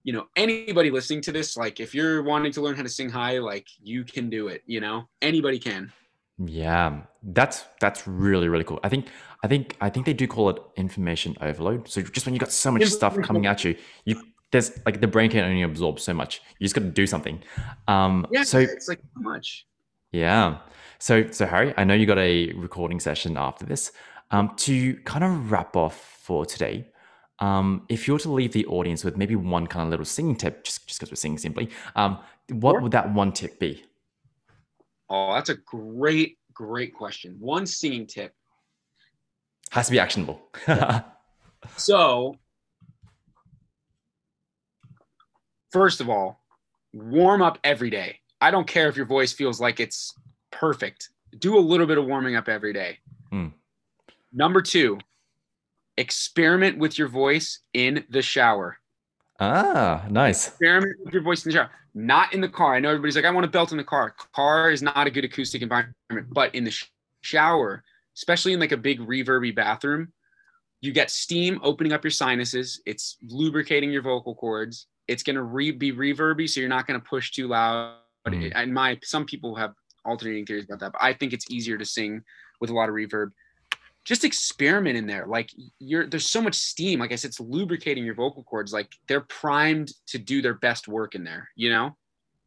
you 0.04 0.12
know, 0.12 0.26
anybody 0.36 0.90
listening 0.90 1.22
to 1.22 1.32
this, 1.32 1.56
like, 1.56 1.80
if 1.80 1.94
you're 1.94 2.22
wanting 2.22 2.52
to 2.52 2.60
learn 2.60 2.76
how 2.76 2.82
to 2.82 2.88
sing 2.88 3.08
high, 3.08 3.38
like, 3.38 3.66
you 3.82 4.04
can 4.04 4.28
do 4.28 4.48
it, 4.48 4.62
you 4.66 4.80
know, 4.80 5.08
anybody 5.22 5.58
can. 5.58 5.92
Yeah, 6.42 7.02
that's 7.22 7.64
that's 7.80 8.06
really 8.06 8.48
really 8.48 8.64
cool. 8.64 8.80
I 8.82 8.88
think 8.88 9.08
I 9.44 9.48
think 9.48 9.76
I 9.80 9.90
think 9.90 10.06
they 10.06 10.14
do 10.14 10.26
call 10.26 10.48
it 10.50 10.56
information 10.76 11.36
overload. 11.40 11.86
So 11.88 12.00
just 12.00 12.24
when 12.26 12.34
you 12.34 12.40
got 12.40 12.50
so 12.52 12.70
much 12.70 12.84
stuff 12.86 13.20
coming 13.20 13.44
at 13.46 13.62
you, 13.64 13.76
you 14.06 14.22
there's 14.50 14.72
like 14.86 15.00
the 15.00 15.06
brain 15.06 15.30
can 15.30 15.44
only 15.44 15.62
absorb 15.62 16.00
so 16.00 16.14
much. 16.14 16.40
You 16.58 16.64
just 16.64 16.74
got 16.74 16.80
to 16.82 16.90
do 16.90 17.06
something. 17.06 17.42
Um, 17.88 18.26
Yeah. 18.30 18.44
so 18.44 18.58
it's 18.58 18.88
like 18.88 19.00
how 19.14 19.20
much. 19.20 19.66
yeah, 20.12 20.58
so 20.98 21.30
so 21.30 21.44
Harry, 21.46 21.74
I 21.76 21.84
know 21.84 21.94
you 21.94 22.06
got 22.06 22.18
a 22.18 22.52
recording 22.54 23.00
session 23.00 23.36
after 23.36 23.66
this. 23.66 23.92
Um, 24.30 24.54
to 24.58 24.94
kind 25.04 25.24
of 25.24 25.50
wrap 25.50 25.76
off 25.76 25.96
for 26.22 26.46
today, 26.46 26.86
um, 27.40 27.84
if 27.88 28.06
you 28.06 28.14
were 28.14 28.20
to 28.20 28.30
leave 28.32 28.52
the 28.52 28.64
audience 28.66 29.04
with 29.04 29.16
maybe 29.16 29.34
one 29.36 29.66
kind 29.66 29.82
of 29.84 29.90
little 29.90 30.06
singing 30.06 30.36
tip, 30.36 30.64
just 30.64 30.86
just 30.86 31.00
because 31.00 31.10
we're 31.12 31.16
singing 31.16 31.38
simply, 31.38 31.68
um, 31.96 32.18
what 32.50 32.72
Sure. 32.74 32.80
would 32.80 32.92
that 32.92 33.12
one 33.12 33.32
tip 33.32 33.58
be? 33.58 33.84
Oh, 35.10 35.34
that's 35.34 35.50
a 35.50 35.56
great, 35.56 36.38
great 36.54 36.94
question. 36.94 37.36
One 37.40 37.66
singing 37.66 38.06
tip. 38.06 38.32
Has 39.70 39.86
to 39.86 39.92
be 39.92 39.98
actionable. 39.98 40.40
So, 41.76 42.36
first 45.70 46.00
of 46.00 46.08
all, 46.08 46.40
warm 46.92 47.42
up 47.42 47.58
every 47.64 47.90
day. 47.90 48.20
I 48.40 48.50
don't 48.50 48.66
care 48.66 48.88
if 48.88 48.96
your 48.96 49.06
voice 49.06 49.32
feels 49.32 49.60
like 49.60 49.80
it's 49.80 50.14
perfect. 50.50 51.10
Do 51.38 51.58
a 51.58 51.60
little 51.60 51.86
bit 51.86 51.98
of 51.98 52.06
warming 52.06 52.36
up 52.36 52.48
every 52.48 52.72
day. 52.72 52.98
Hmm. 53.30 53.48
Number 54.32 54.62
two, 54.62 54.98
experiment 55.96 56.78
with 56.78 56.98
your 56.98 57.08
voice 57.08 57.60
in 57.74 58.04
the 58.08 58.22
shower. 58.22 58.78
Ah, 59.40 60.04
nice. 60.10 60.48
Experiment 60.48 60.96
with 61.04 61.14
your 61.14 61.22
voice 61.22 61.44
in 61.44 61.50
the 61.50 61.56
shower, 61.56 61.70
not 61.94 62.32
in 62.32 62.40
the 62.40 62.48
car. 62.48 62.74
I 62.74 62.80
know 62.80 62.90
everybody's 62.90 63.16
like, 63.16 63.24
I 63.24 63.30
want 63.30 63.46
a 63.46 63.48
belt 63.48 63.72
in 63.72 63.78
the 63.78 63.84
car. 63.84 64.14
Car 64.34 64.70
is 64.70 64.82
not 64.82 65.06
a 65.06 65.10
good 65.10 65.24
acoustic 65.24 65.62
environment, 65.62 65.94
but 66.28 66.54
in 66.54 66.64
the 66.64 66.70
sh- 66.70 66.86
shower, 67.22 67.82
especially 68.16 68.52
in 68.52 68.60
like 68.60 68.72
a 68.72 68.76
big 68.76 69.00
reverby 69.00 69.54
bathroom, 69.54 70.12
you 70.80 70.92
get 70.92 71.10
steam 71.10 71.60
opening 71.62 71.92
up 71.92 72.04
your 72.04 72.10
sinuses. 72.10 72.80
It's 72.86 73.16
lubricating 73.28 73.90
your 73.90 74.02
vocal 74.02 74.34
cords. 74.34 74.86
It's 75.08 75.22
going 75.22 75.36
to 75.36 75.42
re- 75.42 75.72
be 75.72 75.92
reverby, 75.92 76.48
so 76.48 76.60
you're 76.60 76.68
not 76.68 76.86
going 76.86 77.00
to 77.00 77.06
push 77.06 77.32
too 77.32 77.48
loud. 77.48 77.96
Mhm. 78.28 78.52
And 78.54 78.72
my 78.72 78.98
some 79.02 79.24
people 79.24 79.54
have 79.56 79.72
alternating 80.04 80.46
theories 80.46 80.64
about 80.64 80.80
that, 80.80 80.92
but 80.92 81.02
I 81.02 81.12
think 81.14 81.32
it's 81.32 81.50
easier 81.50 81.78
to 81.78 81.84
sing 81.84 82.22
with 82.60 82.70
a 82.70 82.74
lot 82.74 82.88
of 82.88 82.94
reverb. 82.94 83.30
Just 84.10 84.24
experiment 84.24 84.96
in 84.96 85.06
there. 85.06 85.24
Like 85.24 85.52
you're 85.78 86.04
there's 86.04 86.26
so 86.26 86.42
much 86.42 86.56
steam. 86.56 86.98
Like 86.98 87.12
I 87.12 87.14
said, 87.14 87.28
it's 87.28 87.38
lubricating 87.38 88.04
your 88.04 88.16
vocal 88.16 88.42
cords. 88.42 88.72
Like 88.72 88.92
they're 89.06 89.20
primed 89.20 89.92
to 90.08 90.18
do 90.18 90.42
their 90.42 90.54
best 90.54 90.88
work 90.88 91.14
in 91.14 91.22
there, 91.22 91.48
you 91.54 91.70
know? 91.70 91.96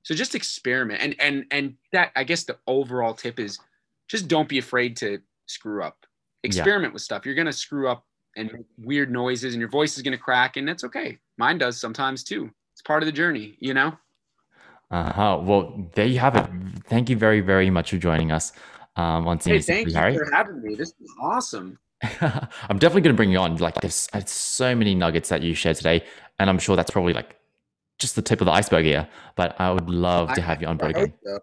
So 0.01 0.13
just 0.13 0.35
experiment. 0.35 0.99
And 1.01 1.15
and 1.21 1.45
and 1.51 1.75
that 1.93 2.11
I 2.17 2.25
guess 2.25 2.43
the 2.43 2.57
overall 2.67 3.13
tip 3.13 3.39
is 3.39 3.59
just 4.09 4.27
don't 4.27 4.49
be 4.49 4.57
afraid 4.57 4.97
to 4.97 5.19
screw 5.45 5.81
up. 5.81 6.05
Experiment 6.43 6.91
with 6.91 7.01
stuff. 7.01 7.25
You're 7.25 7.33
gonna 7.33 7.53
screw 7.53 7.87
up 7.87 8.03
and 8.35 8.51
make 8.51 8.65
weird 8.77 9.09
noises 9.09 9.53
and 9.53 9.61
your 9.61 9.69
voice 9.69 9.95
is 9.95 10.03
gonna 10.03 10.17
crack, 10.17 10.57
and 10.57 10.67
that's 10.67 10.83
okay. 10.83 11.17
Mine 11.37 11.59
does 11.59 11.79
sometimes 11.79 12.25
too. 12.25 12.51
It's 12.73 12.81
part 12.81 13.03
of 13.03 13.05
the 13.05 13.13
journey, 13.13 13.55
you 13.61 13.73
know? 13.73 13.97
Uh-huh. 14.91 15.39
Well, 15.41 15.89
there 15.95 16.07
you 16.07 16.19
have 16.19 16.35
it. 16.35 16.45
Thank 16.87 17.09
you 17.09 17.15
very, 17.15 17.39
very 17.39 17.69
much 17.69 17.91
for 17.91 17.97
joining 17.97 18.33
us 18.33 18.51
um, 18.95 19.27
on 19.27 19.39
Hey, 19.39 19.59
thank 19.59 19.87
you 19.87 19.93
Harry. 19.93 20.17
for 20.17 20.29
having 20.31 20.61
me. 20.61 20.75
This 20.75 20.89
is 20.89 21.11
awesome. 21.21 21.79
I'm 22.21 22.79
definitely 22.79 23.01
going 23.01 23.13
to 23.15 23.17
bring 23.17 23.31
you 23.31 23.39
on. 23.39 23.57
Like, 23.57 23.75
there's, 23.75 24.07
there's 24.13 24.29
so 24.29 24.75
many 24.75 24.93
nuggets 24.93 25.29
that 25.29 25.41
you 25.41 25.53
shared 25.53 25.77
today, 25.77 26.03
and 26.39 26.49
I'm 26.49 26.59
sure 26.59 26.75
that's 26.75 26.91
probably 26.91 27.13
like 27.13 27.37
just 27.99 28.15
the 28.15 28.21
tip 28.21 28.41
of 28.41 28.45
the 28.45 28.51
iceberg 28.51 28.85
here. 28.85 29.07
But 29.35 29.59
I 29.59 29.71
would 29.71 29.89
love 29.89 30.33
to 30.33 30.41
have 30.41 30.61
you 30.61 30.67
on 30.67 30.77
board 30.77 30.91
again. 30.91 31.13
so. 31.23 31.39